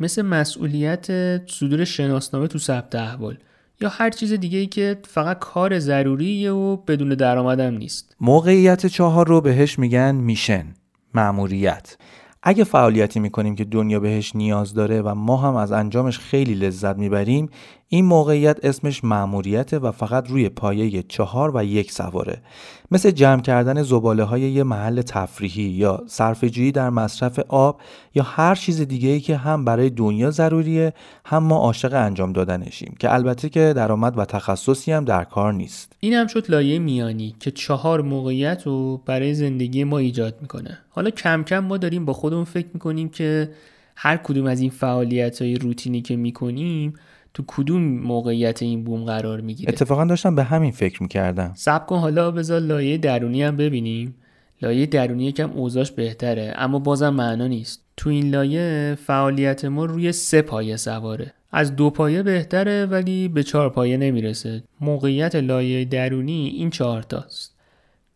مثل 0.01 0.23
مسئولیت 0.23 1.07
صدور 1.47 1.85
شناسنامه 1.85 2.47
تو 2.47 2.59
ثبت 2.59 2.95
احوال. 2.95 3.39
یا 3.83 3.89
هر 3.89 4.11
چیز 4.11 4.33
دیگه 4.33 4.59
ای 4.59 4.67
که 4.67 4.97
فقط 5.05 5.39
کار 5.39 5.79
ضروریه 5.79 6.53
و 6.53 6.77
بدون 6.77 7.09
درآمدم 7.09 7.75
نیست. 7.75 8.17
موقعیت 8.21 8.87
چهار 8.87 9.29
رو 9.29 9.41
بهش 9.41 9.79
میگن 9.79 10.15
میشن 10.15 10.67
معموریت 11.15 11.97
اگه 12.43 12.65
فعالیتی 12.65 13.21
می‌کنیم 13.21 13.55
که 13.55 13.65
دنیا 13.65 14.01
بهش 14.01 14.37
نیاز 14.37 14.75
داره 14.75 15.03
و 15.03 15.15
ما 15.15 15.37
هم 15.37 15.57
از 15.57 15.73
انجامش 15.73 16.19
خیلی 16.19 16.55
لذت 16.55 16.97
می‌بریم 16.97 17.49
این 17.93 18.05
موقعیت 18.05 18.59
اسمش 18.63 19.05
معموریته 19.05 19.79
و 19.79 19.93
فقط 19.93 20.31
روی 20.31 20.49
پایه 20.49 21.03
چهار 21.03 21.57
و 21.57 21.65
یک 21.65 21.93
سواره. 21.93 22.43
مثل 22.91 23.11
جمع 23.11 23.43
کردن 23.43 23.83
زباله 23.83 24.25
های 24.25 24.41
یه 24.41 24.63
محل 24.63 25.03
تفریحی 25.03 25.63
یا 25.63 26.03
صرفه‌جویی 26.07 26.73
در 26.73 26.91
مصرف 26.91 27.39
آب 27.49 27.81
یا 28.15 28.23
هر 28.23 28.55
چیز 28.55 28.81
دیگه 28.81 29.09
ای 29.09 29.21
که 29.21 29.37
هم 29.37 29.65
برای 29.65 29.91
دنیا 29.91 30.31
ضروریه 30.31 30.93
هم 31.25 31.43
ما 31.43 31.57
عاشق 31.57 31.95
انجام 31.95 32.33
دادنشیم 32.33 32.95
که 32.99 33.15
البته 33.15 33.49
که 33.49 33.73
درآمد 33.77 34.19
و 34.19 34.25
تخصصی 34.25 34.93
هم 34.93 35.05
در 35.05 35.25
کار 35.25 35.53
نیست. 35.53 35.93
این 36.01 36.13
هم 36.13 36.27
شد 36.27 36.51
لایه 36.51 36.79
میانی 36.79 37.35
که 37.41 37.51
چهار 37.51 38.01
موقعیت 38.01 38.63
رو 38.67 39.03
برای 39.07 39.35
زندگی 39.35 39.85
ما 39.85 39.99
ایجاد 39.99 40.35
می‌کنه. 40.43 40.79
حالا 40.91 41.11
کم 41.11 41.43
کم 41.43 41.59
ما 41.59 41.77
داریم 41.77 42.05
با 42.05 42.13
خودمون 42.13 42.45
فکر 42.45 42.69
می‌کنیم 42.75 43.09
که 43.09 43.51
هر 43.97 44.17
کدوم 44.17 44.47
از 44.47 44.61
این 44.61 44.71
فعالیت 44.71 45.43
های 45.43 45.55
روتینی 45.55 46.03
که 46.03 46.17
می‌کنیم 46.17 46.95
تو 47.35 47.45
کدوم 47.47 47.83
موقعیت 47.83 48.63
این 48.63 48.85
بوم 48.85 49.05
قرار 49.05 49.41
می‌گیره؟ 49.41 49.73
اتفاقا 49.73 50.05
داشتم 50.05 50.35
به 50.35 50.45
همین 50.45 50.71
فکر 50.71 51.03
می‌کردم. 51.03 51.53
سب 51.57 51.87
کن 51.87 51.99
حالا 51.99 52.31
بذار 52.31 52.61
لایه 52.61 52.99
درونی 52.99 53.43
هم 53.43 53.57
ببینیم. 53.57 54.15
لایه 54.63 54.87
درونی 54.87 55.25
یکم 55.25 55.51
اوضاش 55.51 55.93
بهتره 55.93 56.55
اما 56.57 56.79
بازم 56.79 57.09
معنا 57.09 57.47
نیست. 57.47 57.85
تو 57.97 58.11
این 58.11 58.31
لایه 58.31 58.99
فعالیت 59.07 59.65
ما 59.65 59.85
روی 59.85 60.13
سه 60.13 60.43
پایه 60.43 60.77
سواره. 60.77 61.33
از 61.53 61.77
دو 61.77 61.91
پایه 61.91 62.23
بهتره 62.23 62.87
ولی 62.87 63.29
به 63.29 63.43
چهار 63.43 63.71
پایه 63.71 63.97
نمی‌رسه. 63.97 64.63
موقعیت 64.81 65.35
لایه 65.35 65.85
درونی 65.85 66.49
این 66.49 66.71
چهار 66.71 67.03
تاست. 67.03 67.55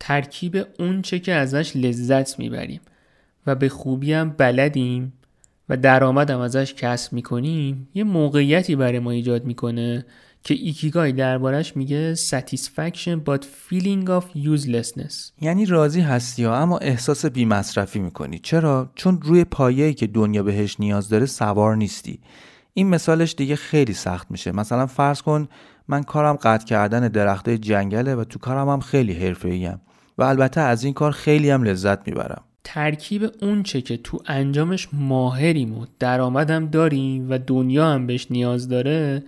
ترکیب 0.00 0.66
اون 0.78 1.02
چه 1.02 1.18
که 1.18 1.32
ازش 1.32 1.76
لذت 1.76 2.38
می‌بریم. 2.38 2.80
و 3.46 3.54
به 3.54 3.68
خوبی 3.68 4.12
هم 4.12 4.34
بلدیم. 4.38 5.12
و 5.68 5.76
درآمدم 5.76 6.40
ازش 6.40 6.74
کسب 6.74 7.12
می‌کنیم 7.12 7.88
یه 7.94 8.04
موقعیتی 8.04 8.76
برای 8.76 8.98
ما 8.98 9.10
ایجاد 9.10 9.44
می‌کنه 9.44 10.06
که 10.42 10.54
ایکیگای 10.54 11.12
دربارش 11.12 11.76
میگه 11.76 12.14
satisfaction 12.14 13.18
but 13.26 13.40
feeling 13.42 14.08
of 14.08 14.24
uselessness. 14.36 15.14
یعنی 15.40 15.66
راضی 15.66 16.00
هستی 16.00 16.44
ها 16.44 16.56
اما 16.56 16.78
احساس 16.78 17.26
بی 17.26 17.44
مصرفی 17.44 17.98
می‌کنی. 17.98 18.38
چرا؟ 18.38 18.90
چون 18.94 19.22
روی 19.22 19.44
پایه‌ای 19.44 19.94
که 19.94 20.06
دنیا 20.06 20.42
بهش 20.42 20.80
نیاز 20.80 21.08
داره 21.08 21.26
سوار 21.26 21.76
نیستی. 21.76 22.20
این 22.74 22.88
مثالش 22.88 23.34
دیگه 23.34 23.56
خیلی 23.56 23.92
سخت 23.92 24.30
میشه. 24.30 24.52
مثلا 24.52 24.86
فرض 24.86 25.22
کن 25.22 25.48
من 25.88 26.02
کارم 26.02 26.36
قطع 26.36 26.64
کردن 26.64 27.08
درخته 27.08 27.58
جنگله 27.58 28.14
و 28.14 28.24
تو 28.24 28.38
کارم 28.38 28.68
هم 28.68 28.80
خیلی 28.80 29.12
حرفه‌ای 29.12 29.70
و 30.18 30.22
البته 30.22 30.60
از 30.60 30.84
این 30.84 30.94
کار 30.94 31.10
خیلی 31.12 31.50
هم 31.50 31.62
لذت 31.62 32.08
می‌برم. 32.08 32.42
ترکیب 32.64 33.30
اون 33.42 33.62
چه 33.62 33.80
که 33.80 33.96
تو 33.96 34.22
انجامش 34.26 34.88
ماهریم 34.92 35.78
و 35.78 35.86
درآمدم 35.98 36.66
داریم 36.66 37.30
و 37.30 37.38
دنیا 37.38 37.86
هم 37.86 38.06
بهش 38.06 38.26
نیاز 38.30 38.68
داره 38.68 39.22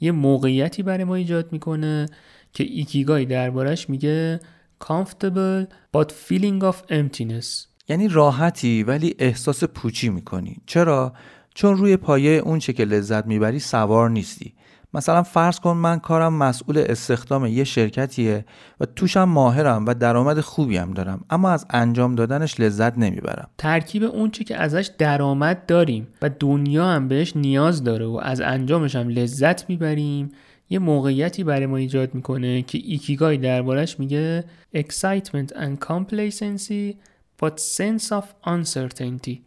یه 0.00 0.12
موقعیتی 0.12 0.82
برای 0.82 1.04
ما 1.04 1.14
ایجاد 1.14 1.52
می‌کنه 1.52 2.06
که 2.52 2.64
ایکیگای 2.64 3.24
دربارش 3.24 3.90
میگه 3.90 4.40
comfortable 4.84 5.66
but 5.96 6.08
feeling 6.28 6.62
of 6.62 6.92
emptiness. 6.92 7.66
یعنی 7.88 8.08
راحتی 8.08 8.82
ولی 8.82 9.14
احساس 9.18 9.64
پوچی 9.64 10.08
می‌کنی. 10.08 10.56
چرا؟ 10.66 11.12
چون 11.54 11.76
روی 11.76 11.96
پایه 11.96 12.30
اون 12.30 12.58
چه 12.58 12.72
که 12.72 12.84
لذت 12.84 13.26
می‌بری 13.26 13.58
سوار 13.58 14.10
نیستی. 14.10 14.54
مثلا 14.94 15.22
فرض 15.22 15.60
کن 15.60 15.76
من 15.76 15.98
کارم 15.98 16.32
مسئول 16.32 16.84
استخدام 16.86 17.46
یه 17.46 17.64
شرکتیه 17.64 18.44
و 18.80 18.86
توشم 18.86 19.24
ماهرم 19.24 19.86
و 19.86 19.94
درآمد 19.94 20.40
خوبی 20.40 20.76
هم 20.76 20.90
دارم 20.90 21.24
اما 21.30 21.50
از 21.50 21.66
انجام 21.70 22.14
دادنش 22.14 22.60
لذت 22.60 22.98
نمی‌برم. 22.98 23.48
ترکیب 23.58 24.02
اون 24.02 24.30
چی 24.30 24.44
که 24.44 24.56
ازش 24.56 24.90
درآمد 24.98 25.66
داریم 25.66 26.08
و 26.22 26.30
دنیا 26.40 26.86
هم 26.86 27.08
بهش 27.08 27.36
نیاز 27.36 27.84
داره 27.84 28.06
و 28.06 28.20
از 28.22 28.40
انجامش 28.40 28.96
هم 28.96 29.08
لذت 29.08 29.68
می‌بریم 29.68 30.28
یه 30.70 30.78
موقعیتی 30.78 31.44
برای 31.44 31.66
ما 31.66 31.76
ایجاد 31.76 32.14
می‌کنه 32.14 32.62
که 32.62 32.78
ایکیگای 32.84 33.36
دربارش 33.36 34.00
میگه 34.00 34.44
excitement 34.76 35.52
and 35.52 35.86
complacency 35.86 36.94
but 37.42 37.52
sense 37.58 38.06
of 38.10 38.24
uncertainty. 38.46 39.38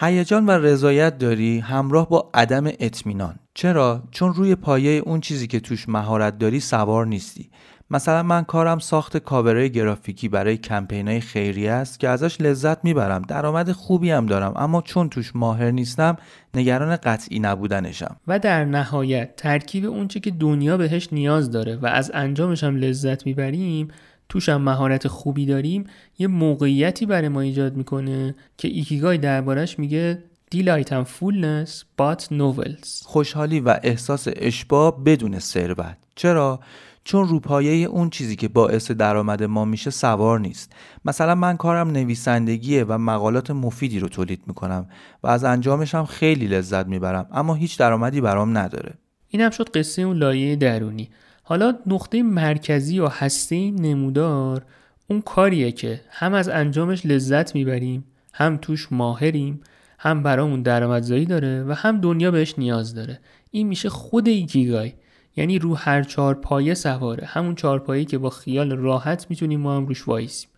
هیجان 0.00 0.46
و 0.46 0.50
رضایت 0.50 1.18
داری 1.18 1.58
همراه 1.58 2.08
با 2.08 2.30
عدم 2.34 2.64
اطمینان. 2.66 3.38
چرا؟ 3.58 4.02
چون 4.10 4.34
روی 4.34 4.54
پایه 4.54 5.02
اون 5.06 5.20
چیزی 5.20 5.46
که 5.46 5.60
توش 5.60 5.88
مهارت 5.88 6.38
داری 6.38 6.60
سوار 6.60 7.06
نیستی. 7.06 7.50
مثلا 7.90 8.22
من 8.22 8.44
کارم 8.44 8.78
ساخت 8.78 9.16
کاورای 9.16 9.70
گرافیکی 9.70 10.28
برای 10.28 10.56
کمپینای 10.56 11.20
خیریه 11.20 11.70
است 11.70 12.00
که 12.00 12.08
ازش 12.08 12.40
لذت 12.40 12.84
می‌برم. 12.84 13.22
درآمد 13.22 13.72
خوبی 13.72 14.10
هم 14.10 14.26
دارم 14.26 14.52
اما 14.56 14.82
چون 14.82 15.08
توش 15.08 15.36
ماهر 15.36 15.70
نیستم 15.70 16.16
نگران 16.54 16.96
قطعی 16.96 17.38
نبودنشم. 17.38 18.16
و 18.26 18.38
در 18.38 18.64
نهایت 18.64 19.36
ترکیب 19.36 19.84
اونچه 19.84 20.20
که 20.20 20.30
دنیا 20.30 20.76
بهش 20.76 21.08
نیاز 21.12 21.50
داره 21.50 21.76
و 21.76 21.86
از 21.86 22.10
انجامش 22.14 22.64
هم 22.64 22.76
لذت 22.76 23.26
می‌بریم 23.26 23.88
توش 24.28 24.48
هم 24.48 24.62
مهارت 24.62 25.08
خوبی 25.08 25.46
داریم 25.46 25.84
یه 26.18 26.26
موقعیتی 26.26 27.06
برای 27.06 27.28
ما 27.28 27.40
ایجاد 27.40 27.76
می‌کنه 27.76 28.34
که 28.58 28.68
ایکیگای 28.68 29.18
دربارش 29.18 29.78
میگه 29.78 30.18
Delight 30.54 30.92
and 30.92 31.06
fullness 31.08 31.84
but 31.98 32.30
novels 32.30 33.02
خوشحالی 33.04 33.60
و 33.60 33.78
احساس 33.82 34.28
اشباع 34.36 35.02
بدون 35.06 35.38
ثروت. 35.38 35.96
چرا؟ 36.14 36.60
چون 37.04 37.28
روپایه 37.28 37.86
اون 37.86 38.10
چیزی 38.10 38.36
که 38.36 38.48
باعث 38.48 38.90
درآمد 38.90 39.42
ما 39.42 39.64
میشه 39.64 39.90
سوار 39.90 40.40
نیست. 40.40 40.72
مثلا 41.04 41.34
من 41.34 41.56
کارم 41.56 41.90
نویسندگیه 41.90 42.84
و 42.84 42.98
مقالات 42.98 43.50
مفیدی 43.50 43.98
رو 43.98 44.08
تولید 44.08 44.42
می‌کنم 44.46 44.88
و 45.22 45.26
از 45.26 45.44
انجامش 45.44 45.94
هم 45.94 46.04
خیلی 46.04 46.46
لذت 46.46 46.86
می‌برم 46.86 47.26
اما 47.32 47.54
هیچ 47.54 47.78
درآمدی 47.78 48.20
برام 48.20 48.58
نداره. 48.58 48.94
اینم 49.28 49.50
شد 49.50 49.68
قصه 49.68 50.02
اون 50.02 50.16
لایه 50.16 50.56
درونی. 50.56 51.08
حالا 51.42 51.74
نقطه 51.86 52.22
مرکزی 52.22 53.00
و 53.00 53.08
هسته 53.08 53.70
نمودار 53.70 54.64
اون 55.10 55.20
کاریه 55.20 55.72
که 55.72 56.00
هم 56.10 56.34
از 56.34 56.48
انجامش 56.48 57.06
لذت 57.06 57.54
می‌بریم 57.54 58.04
هم 58.34 58.56
توش 58.56 58.88
ماهریم 58.90 59.60
هم 59.98 60.22
برامون 60.22 60.62
درآمدزایی 60.62 61.24
داره 61.24 61.64
و 61.64 61.72
هم 61.72 62.00
دنیا 62.00 62.30
بهش 62.30 62.54
نیاز 62.58 62.94
داره. 62.94 63.20
این 63.50 63.66
میشه 63.66 63.88
خود 63.88 64.28
ایکیگای. 64.28 64.92
یعنی 65.36 65.58
رو 65.58 65.74
هر 65.74 66.02
چهار 66.02 66.34
پایه 66.34 66.74
سواره. 66.74 67.26
همون 67.26 67.54
چهار 67.54 67.78
پایه 67.78 68.04
که 68.04 68.18
با 68.18 68.30
خیال 68.30 68.72
راحت 68.72 69.26
می‌تونیم 69.30 69.60
ما 69.60 69.76
هم 69.76 69.86
روش 69.86 70.08
وایسیم. 70.08 70.50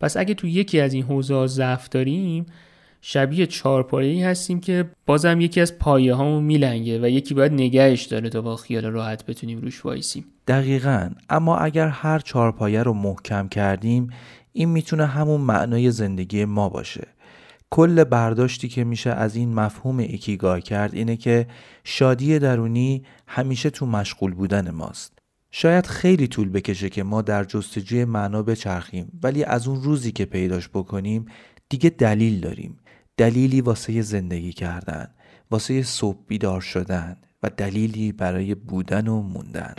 پس 0.00 0.16
اگه 0.16 0.34
تو 0.34 0.46
یکی 0.46 0.80
از 0.80 0.92
این 0.92 1.02
حوزه 1.02 1.46
ضعف 1.46 1.88
داریم 1.88 2.46
شبیه 3.00 3.46
چهارپایه‌ای 3.46 4.22
هستیم 4.22 4.60
که 4.60 4.84
بازم 5.06 5.40
یکی 5.40 5.60
از 5.60 5.78
پایه 5.78 6.14
هامون 6.14 6.44
میلنگه 6.44 7.00
و 7.02 7.08
یکی 7.08 7.34
باید 7.34 7.52
نگهش 7.52 8.02
داره 8.02 8.28
تا 8.28 8.40
با 8.42 8.56
خیال 8.56 8.84
راحت 8.84 9.26
بتونیم 9.26 9.60
روش 9.60 9.84
وایسیم. 9.84 10.24
دقیقا. 10.46 11.10
اما 11.30 11.56
اگر 11.56 11.88
هر 11.88 12.18
چهارپایه 12.18 12.82
رو 12.82 12.92
محکم 12.92 13.48
کردیم 13.48 14.10
این 14.52 14.68
می‌تونه 14.68 15.06
همون 15.06 15.40
معنای 15.40 15.90
زندگی 15.90 16.44
ما 16.44 16.68
باشه. 16.68 17.06
کل 17.70 18.04
برداشتی 18.04 18.68
که 18.68 18.84
میشه 18.84 19.10
از 19.10 19.36
این 19.36 19.54
مفهوم 19.54 19.98
ایکیگای 19.98 20.62
کرد 20.62 20.94
اینه 20.94 21.16
که 21.16 21.46
شادی 21.84 22.38
درونی 22.38 23.04
همیشه 23.26 23.70
تو 23.70 23.86
مشغول 23.86 24.34
بودن 24.34 24.70
ماست. 24.70 25.18
شاید 25.50 25.86
خیلی 25.86 26.28
طول 26.28 26.48
بکشه 26.48 26.88
که 26.88 27.02
ما 27.02 27.22
در 27.22 27.44
جستجوی 27.44 28.04
معنا 28.04 28.42
بچرخیم 28.42 29.18
ولی 29.22 29.44
از 29.44 29.68
اون 29.68 29.82
روزی 29.82 30.12
که 30.12 30.24
پیداش 30.24 30.68
بکنیم 30.68 31.26
دیگه 31.68 31.90
دلیل 31.90 32.40
داریم. 32.40 32.78
دلیلی 33.16 33.60
واسه 33.60 34.02
زندگی 34.02 34.52
کردن 34.52 35.06
واسه 35.50 35.82
صبح 35.82 36.18
بیدار 36.26 36.60
شدن 36.60 37.16
و 37.42 37.50
دلیلی 37.56 38.12
برای 38.12 38.54
بودن 38.54 39.08
و 39.08 39.22
موندن. 39.22 39.74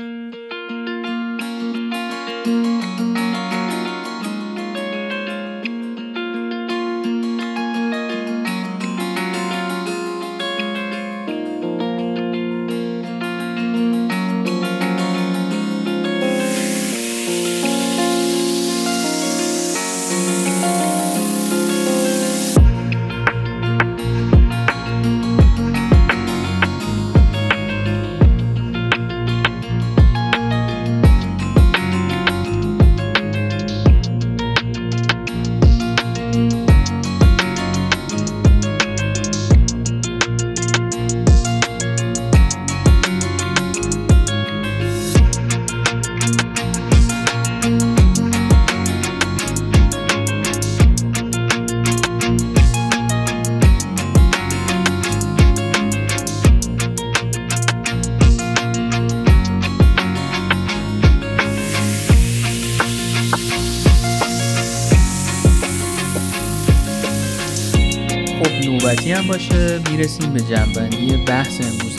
به 70.38 70.43
جنبندی 70.43 71.26
بحث 71.26 71.61
امروز. 71.61 71.97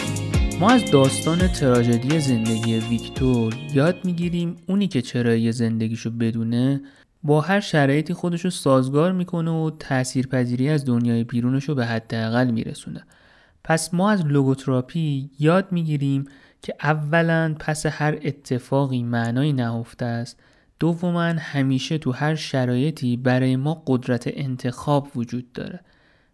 ما 0.60 0.70
از 0.70 0.90
داستان 0.90 1.48
تراژدی 1.48 2.20
زندگی 2.20 2.78
ویکتور 2.78 3.54
یاد 3.74 4.04
می‌گیریم. 4.04 4.56
اونی 4.66 4.88
که 4.88 5.02
چرایی 5.02 5.52
زندگیشو 5.52 6.10
بدونه 6.10 6.80
با 7.22 7.40
هر 7.40 7.60
شرایطی 7.60 8.14
خودشو 8.14 8.50
سازگار 8.50 9.12
می‌کنه 9.12 9.50
و 9.50 9.70
تاثیرپذیری 9.78 10.68
از 10.68 10.84
دنیای 10.84 11.24
بیرونشو 11.24 11.74
به 11.74 11.86
حداقل 11.86 12.50
میرسونه. 12.50 13.04
پس 13.64 13.94
ما 13.94 14.10
از 14.10 14.26
لوگوتراپی 14.26 15.30
یاد 15.38 15.72
می‌گیریم 15.72 16.24
که 16.62 16.74
اولا 16.82 17.54
پس 17.60 17.86
هر 17.86 18.18
اتفاقی 18.22 19.02
معنای 19.02 19.52
نهفته 19.52 20.04
است. 20.04 20.40
دوما 20.80 21.22
همیشه 21.22 21.98
تو 21.98 22.12
هر 22.12 22.34
شرایطی 22.34 23.16
برای 23.16 23.56
ما 23.56 23.82
قدرت 23.86 24.24
انتخاب 24.26 25.08
وجود 25.16 25.52
داره. 25.52 25.80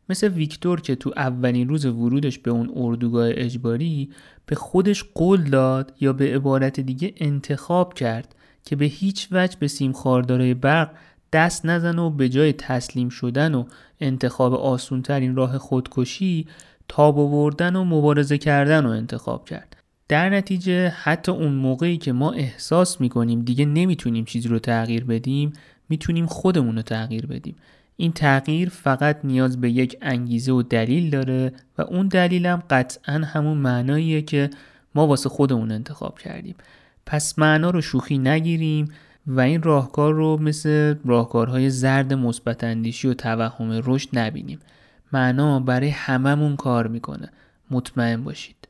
مثل 0.09 0.29
ویکتور 0.29 0.81
که 0.81 0.95
تو 0.95 1.13
اولین 1.17 1.69
روز 1.69 1.87
ورودش 1.87 2.39
به 2.39 2.51
اون 2.51 2.73
اردوگاه 2.77 3.29
اجباری 3.31 4.11
به 4.47 4.55
خودش 4.55 5.05
قول 5.15 5.45
داد 5.45 5.93
یا 6.01 6.13
به 6.13 6.35
عبارت 6.35 6.81
دیگه 6.81 7.15
انتخاب 7.17 7.95
کرد 7.95 8.35
که 8.65 8.77
به 8.77 8.85
هیچ 8.85 9.29
وجه 9.33 9.57
به 9.61 9.69
سیم 9.69 9.93
خاردارای 9.93 10.55
برق 10.55 10.91
دست 11.33 11.67
نزن 11.67 11.99
و 11.99 12.11
به 12.11 12.29
جای 12.29 12.53
تسلیم 12.53 13.09
شدن 13.09 13.55
و 13.55 13.65
انتخاب 14.01 14.55
آسونترین 14.55 15.37
راه 15.37 15.59
خودکشی 15.59 16.47
تاب 16.89 17.19
آوردن 17.19 17.77
و 17.77 17.85
مبارزه 17.85 18.39
کردن 18.39 18.85
رو 18.85 18.91
انتخاب 18.91 19.45
کرد. 19.45 19.77
در 20.09 20.31
نتیجه 20.31 20.89
حتی 20.89 21.33
اون 21.33 21.53
موقعی 21.53 21.97
که 21.97 22.13
ما 22.13 22.33
احساس 22.33 23.01
می‌کنیم 23.01 23.43
دیگه 23.43 23.65
نمی‌تونیم 23.65 24.25
چیزی 24.25 24.49
رو 24.49 24.59
تغییر 24.59 25.05
بدیم 25.05 25.53
می‌تونیم 25.89 26.27
خودمون 26.27 26.77
رو 26.77 26.83
تغییر 26.83 27.27
بدیم. 27.27 27.57
این 27.97 28.13
تغییر 28.13 28.69
فقط 28.69 29.21
نیاز 29.25 29.61
به 29.61 29.71
یک 29.71 29.99
انگیزه 30.03 30.53
و 30.53 30.63
دلیل 30.63 31.11
داره 31.11 31.53
و 31.79 31.83
اون 31.83 32.09
دلیلم 32.09 32.63
قطعا 32.71 33.15
همون 33.15 33.57
معناییه 33.59 34.23
که 34.23 34.51
ما 34.95 35.07
واسه 35.07 35.29
خودمون 35.29 35.73
انتخاب 35.73 36.19
کردیم. 36.19 36.55
پس 37.07 37.39
معنا 37.39 37.71
رو 37.71 37.81
شوخی 37.81 38.19
نگیریم 38.19 38.89
و 39.27 39.41
این 39.41 39.63
راهکار 39.63 40.15
رو 40.15 40.37
مثل 40.37 40.95
راهکارهای 41.05 41.71
زرد 41.71 42.13
مثبت 42.13 42.65
اندیشی 42.65 43.09
و 43.09 43.15
توهم 43.15 43.83
رشد 43.85 44.09
نبینیم. 44.13 44.59
معنا 45.13 45.61
برای 45.61 45.89
هممون 45.89 46.57
کار 46.57 46.87
می‌کنه. 46.87 47.29
مطمئن 47.71 48.25
باشید. 48.25 48.64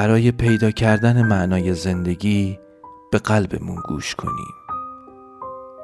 برای 0.00 0.32
پیدا 0.32 0.70
کردن 0.70 1.22
معنای 1.22 1.74
زندگی 1.74 2.58
به 3.12 3.18
قلبمون 3.18 3.82
گوش 3.88 4.14
کنیم. 4.14 4.54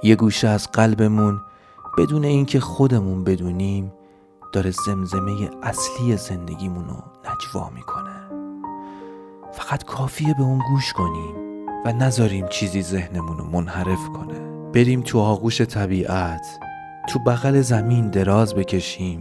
یه 0.02 0.16
گوشه 0.16 0.48
از 0.48 0.70
قلبمون 0.72 1.40
بدون 1.98 2.24
اینکه 2.24 2.60
خودمون 2.60 3.24
بدونیم 3.24 3.92
داره 4.52 4.70
زمزمه 4.70 5.50
اصلی 5.62 6.16
زندگیمون 6.16 6.84
رو 6.84 7.02
نجوا 7.30 7.70
می‌کنه. 7.74 8.30
فقط 9.52 9.84
کافیه 9.84 10.34
به 10.34 10.42
اون 10.42 10.62
گوش 10.68 10.92
کنیم 10.92 11.34
و 11.84 11.92
نذاریم 11.92 12.48
چیزی 12.48 12.82
ذهنمون 12.82 13.38
رو 13.38 13.44
منحرف 13.44 14.08
کنه. 14.08 14.70
بریم 14.72 15.00
تو 15.00 15.20
آغوش 15.20 15.60
طبیعت 15.60 16.46
تو 17.08 17.18
بغل 17.18 17.60
زمین 17.60 18.10
دراز 18.10 18.54
بکشیم 18.54 19.20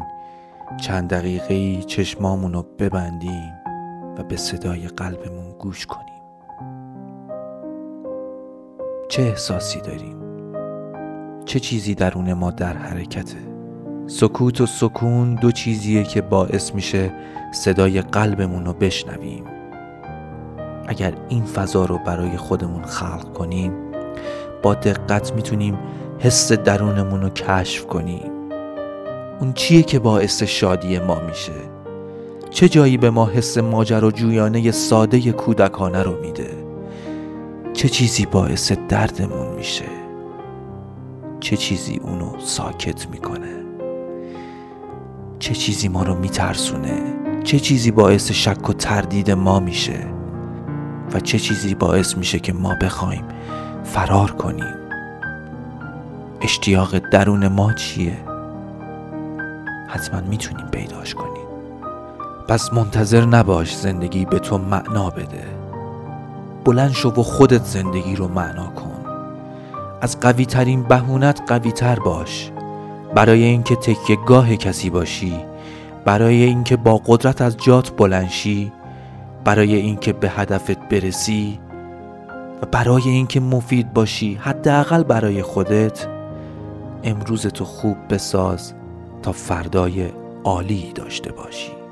چند 0.81 1.09
دقیقه 1.09 1.83
چشمامون 1.83 2.53
رو 2.53 2.65
ببندیم. 2.79 3.54
و 4.17 4.23
به 4.23 4.37
صدای 4.37 4.87
قلبمون 4.87 5.51
گوش 5.59 5.85
کنیم. 5.85 6.05
چه 9.09 9.21
احساسی 9.21 9.81
داریم؟ 9.81 10.17
چه 11.45 11.59
چیزی 11.59 11.95
درون 11.95 12.33
ما 12.33 12.51
در 12.51 12.77
حرکته 12.77 13.37
سکوت 14.07 14.61
و 14.61 14.65
سکون 14.65 15.35
دو 15.35 15.51
چیزیه 15.51 16.03
که 16.03 16.21
باعث 16.21 16.75
میشه 16.75 17.13
صدای 17.53 18.01
قلبمون 18.01 18.65
رو 18.65 18.73
بشنویم. 18.73 19.43
اگر 20.87 21.13
این 21.29 21.43
فضا 21.43 21.85
رو 21.85 21.97
برای 21.97 22.37
خودمون 22.37 22.83
خلق 22.83 23.33
کنیم 23.33 23.73
با 24.63 24.73
دقت 24.73 25.33
می‌تونیم 25.33 25.79
حس 26.19 26.51
درونمون 26.51 27.21
رو 27.21 27.29
کشف 27.29 27.85
کنیم. 27.85 28.31
اون 29.39 29.53
چیه 29.53 29.83
که 29.83 29.99
باعث 29.99 30.43
شادی 30.43 30.99
ما 30.99 31.19
میشه؟ 31.19 31.74
چه 32.55 32.69
جایی 32.69 32.97
به 32.97 33.09
ما 33.09 33.25
حس 33.25 33.57
جویانه 34.11 34.71
ساده 34.71 35.31
کودکانه 35.31 36.03
رو 36.03 36.21
میده؟ 36.21 36.49
چه 37.73 37.89
چیزی 37.89 38.25
باعث 38.25 38.71
دردمون 38.71 39.55
میشه؟ 39.55 39.85
چه 41.39 41.57
چیزی 41.57 41.99
اونو 42.03 42.39
ساکت 42.39 43.09
می‌کنه؟ 43.09 43.55
چه 45.39 45.53
چیزی 45.53 45.87
ما 45.87 46.03
رو 46.03 46.15
میترسونه؟ 46.15 47.03
چه 47.43 47.59
چیزی 47.59 47.91
باعث 47.91 48.31
شک 48.31 48.69
و 48.69 48.73
تردید 48.73 49.31
ما 49.31 49.59
میشه؟ 49.59 49.99
و 51.13 51.19
چه 51.19 51.39
چیزی 51.39 51.75
باعث 51.75 52.17
میشه 52.17 52.39
که 52.39 52.53
ما 52.53 52.75
بخوایم 52.81 53.25
فرار 53.83 54.31
کنیم؟ 54.31 54.75
اشتیاق 56.41 56.97
درون 56.97 57.47
ما 57.47 57.73
چیه؟ 57.73 58.17
حتما 59.87 60.21
می‌تونیم 60.21 60.67
پیداش 60.67 61.15
کنیم. 61.15 61.34
پس 62.47 62.73
منتظر 62.73 63.25
نباش 63.25 63.77
زندگی 63.77 64.25
به 64.25 64.39
تو 64.39 64.57
معنا 64.57 65.09
بده. 65.09 65.43
بلند 66.65 66.91
شو 66.91 67.09
و 67.09 67.23
خودت 67.23 67.63
زندگی 67.63 68.15
رو 68.15 68.27
معنا 68.27 68.67
کن. 68.67 69.05
از 70.01 70.19
قوی 70.19 70.45
ترین 70.45 70.83
بهونت 70.83 71.41
قوی 71.47 71.71
تر 71.71 71.99
باش. 71.99 72.51
برای 73.15 73.43
اینکه 73.43 73.75
تکیه 73.75 74.17
گاه 74.27 74.55
کسی 74.55 74.89
باشی 74.89 75.39
برای 76.05 76.43
اینکه 76.43 76.77
با 76.77 77.01
قدرت 77.05 77.41
از 77.41 77.57
جات 77.57 77.97
بلنشی 77.97 78.71
برای 79.43 79.75
اینکه 79.75 80.13
به 80.13 80.29
هدفت 80.29 80.89
برسی 80.89 81.59
و 82.61 82.65
برای 82.65 83.09
اینکه 83.09 83.39
مفید 83.39 83.93
باشی 83.93 84.35
حداقل 84.35 85.03
برای 85.03 85.41
خودت 85.41 86.07
امروز 87.03 87.47
تو 87.47 87.65
خوب 87.65 87.97
بساز 88.09 88.73
تا 89.23 89.31
فردای 89.31 90.09
عالی 90.43 90.91
داشته 90.95 91.31
باشی. 91.31 91.84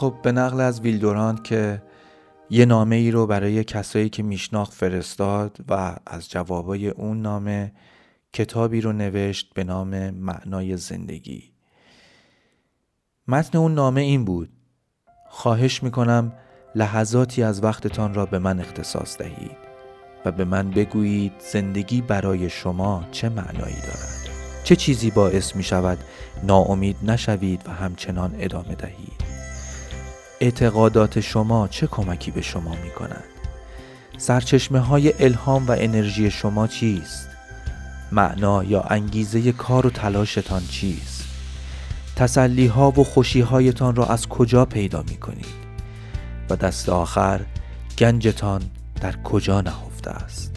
خب 0.00 0.14
به 0.22 0.32
نقل 0.32 0.60
از 0.60 0.80
ویلدورانت 0.80 1.44
که 1.44 1.82
یه 2.50 2.64
نامه 2.64 2.96
ای 2.96 3.10
رو 3.10 3.26
برای 3.26 3.64
کسایی 3.64 4.08
که 4.08 4.22
میشناخت 4.22 4.72
فرستاد 4.72 5.56
و 5.68 5.96
از 6.06 6.30
جوابای 6.30 6.88
اون 6.88 7.22
نامه 7.22 7.72
کتابی 8.32 8.80
رو 8.80 8.92
نوشت 8.92 9.54
به 9.54 9.64
نام 9.64 10.10
معنای 10.10 10.76
زندگی. 10.76 11.52
متن 13.28 13.58
اون 13.58 13.74
نامه 13.74 14.00
این 14.00 14.24
بود 14.24 14.48
خواهش 15.28 15.82
می‌کنم 15.82 16.32
لحظاتی 16.74 17.42
از 17.42 17.64
وقتتان 17.64 18.14
را 18.14 18.26
به 18.26 18.38
من 18.38 18.60
اختصاص 18.60 19.18
دهید 19.18 19.56
و 20.24 20.32
به 20.32 20.44
من 20.44 20.70
بگویید 20.70 21.32
زندگی 21.52 22.00
برای 22.00 22.50
شما 22.50 23.04
چه 23.12 23.28
معنایی 23.28 23.80
دارد. 23.80 24.28
چه 24.64 24.76
چیزی 24.76 25.10
باعث 25.10 25.56
می 25.56 25.62
شود 25.62 25.98
ناامید 26.44 26.96
نشوید 27.02 27.62
و 27.68 27.70
همچنان 27.70 28.36
ادامه 28.38 28.74
دهید. 28.74 29.29
اعتقادات 30.40 31.20
شما 31.20 31.68
چه 31.68 31.86
کمکی 31.86 32.30
به 32.30 32.40
شما 32.40 32.74
می 32.84 32.90
کند؟ 32.90 33.24
سرچشمه 34.18 34.78
های 34.78 35.24
الهام 35.24 35.66
و 35.66 35.76
انرژی 35.78 36.30
شما 36.30 36.66
چیست؟ 36.66 37.28
معنا 38.12 38.64
یا 38.64 38.82
انگیزه 38.82 39.52
کار 39.52 39.86
و 39.86 39.90
تلاشتان 39.90 40.62
چیست؟ 40.70 41.24
تسلی 42.16 42.66
ها 42.66 42.90
و 42.90 43.04
خوشی 43.04 43.40
هایتان 43.40 43.96
را 43.96 44.06
از 44.06 44.28
کجا 44.28 44.64
پیدا 44.64 45.04
می 45.08 45.16
کنید؟ 45.16 45.60
و 46.50 46.56
دست 46.56 46.88
آخر 46.88 47.40
گنجتان 47.98 48.62
در 49.00 49.22
کجا 49.22 49.60
نهفته 49.60 50.10
است؟ 50.10 50.56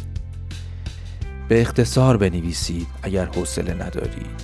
به 1.47 1.61
اختصار 1.61 2.18
بنویسید 2.18 2.88
اگر 3.03 3.26
حوصله 3.26 3.73
ندارید 3.73 4.43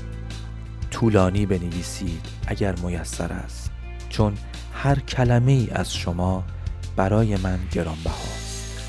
طولانی 0.91 1.45
بنویسید 1.45 2.25
اگر 2.47 2.75
میسر 2.75 3.33
است 3.33 3.71
چون 4.09 4.33
هر 4.81 4.99
کلمه 4.99 5.51
ای 5.51 5.69
از 5.71 5.93
شما 5.95 6.43
برای 6.95 7.37
من 7.37 7.59
گرانبهاست 7.71 8.79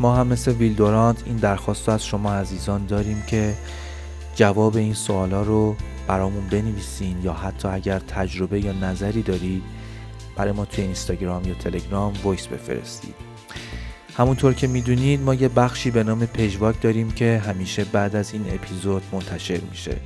ما 0.00 0.16
هم 0.16 0.26
مثل 0.26 0.52
ویل 0.52 0.78
دورانت 0.78 1.22
این 1.26 1.36
درخواست 1.36 1.88
رو 1.88 1.94
از 1.94 2.04
شما 2.06 2.34
عزیزان 2.34 2.86
داریم 2.86 3.22
که 3.26 3.54
جواب 4.34 4.76
این 4.76 4.94
سوالا 4.94 5.42
رو 5.42 5.76
برامون 6.08 6.46
بنویسین 6.46 7.22
یا 7.22 7.32
حتی 7.32 7.68
اگر 7.68 7.98
تجربه 7.98 8.60
یا 8.60 8.72
نظری 8.72 9.22
دارید 9.22 9.62
برای 10.36 10.52
ما 10.52 10.64
توی 10.64 10.84
اینستاگرام 10.84 11.48
یا 11.48 11.54
تلگرام 11.54 12.12
voice 12.24 12.46
بفرستید. 12.46 13.14
همونطور 14.16 14.54
که 14.54 14.66
می‌دونید 14.66 15.20
ما 15.20 15.34
یه 15.34 15.48
بخشی 15.48 15.90
به 15.90 16.04
نام 16.04 16.26
پیجواک 16.26 16.80
داریم 16.80 17.10
که 17.10 17.42
همیشه 17.46 17.84
بعد 17.84 18.16
از 18.16 18.32
این 18.32 18.44
اپیزود 18.48 19.02
منتشر 19.12 19.60
میشه. 19.70 19.96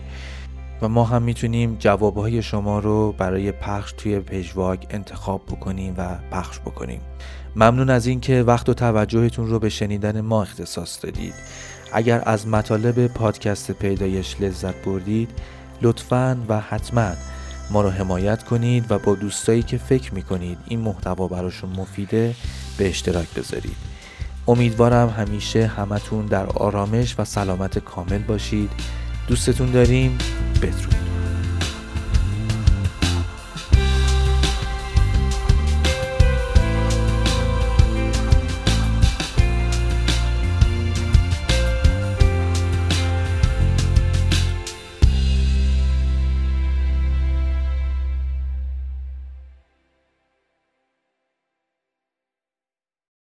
و 0.82 0.88
ما 0.88 1.04
هم 1.04 1.22
می‌تونیم 1.22 1.76
جوابهای 1.78 2.42
شما 2.42 2.78
رو 2.78 3.12
برای 3.12 3.52
پخش 3.52 3.92
توی 3.92 4.20
پیجواگ 4.20 4.78
انتخاب 4.90 5.46
بکنیم 5.46 5.94
و 5.96 6.16
پخش 6.30 6.58
بکنیم. 6.58 7.00
ممنون 7.56 7.90
از 7.90 8.06
اینکه 8.06 8.42
وقت 8.42 8.68
و 8.68 8.74
توجهتون 8.74 9.46
رو 9.46 9.58
به 9.58 9.68
شنیدن 9.68 10.20
ما 10.20 10.42
اختصاص 10.42 11.04
دادید. 11.04 11.34
اگر 11.92 12.22
از 12.26 12.48
مطالب 12.48 13.06
پادکست 13.06 13.72
پیدایش 13.72 14.40
لذت 14.40 14.84
بردید 14.84 15.30
لطفا 15.82 16.38
و 16.48 16.60
حتما 16.60 17.10
ما 17.70 17.82
رو 17.82 17.90
حمایت 17.90 18.42
کنید 18.42 18.84
و 18.92 18.98
با 18.98 19.14
دوستایی 19.14 19.62
که 19.62 19.78
فکر 19.78 20.14
می‌کنید 20.14 20.58
این 20.68 20.80
محتوا 20.80 21.28
براشون 21.28 21.70
مفیده 21.70 22.34
به 22.78 22.88
اشتراک 22.88 23.34
بذارید. 23.34 23.76
امیدوارم 24.48 25.08
همیشه 25.08 25.66
همتون 25.66 26.26
در 26.26 26.46
آرامش 26.46 27.14
و 27.18 27.24
سلامت 27.24 27.78
کامل 27.78 28.18
باشید. 28.18 28.70
دوستتون 29.28 29.70
داریم. 29.70 30.18
بدرود. 30.62 31.07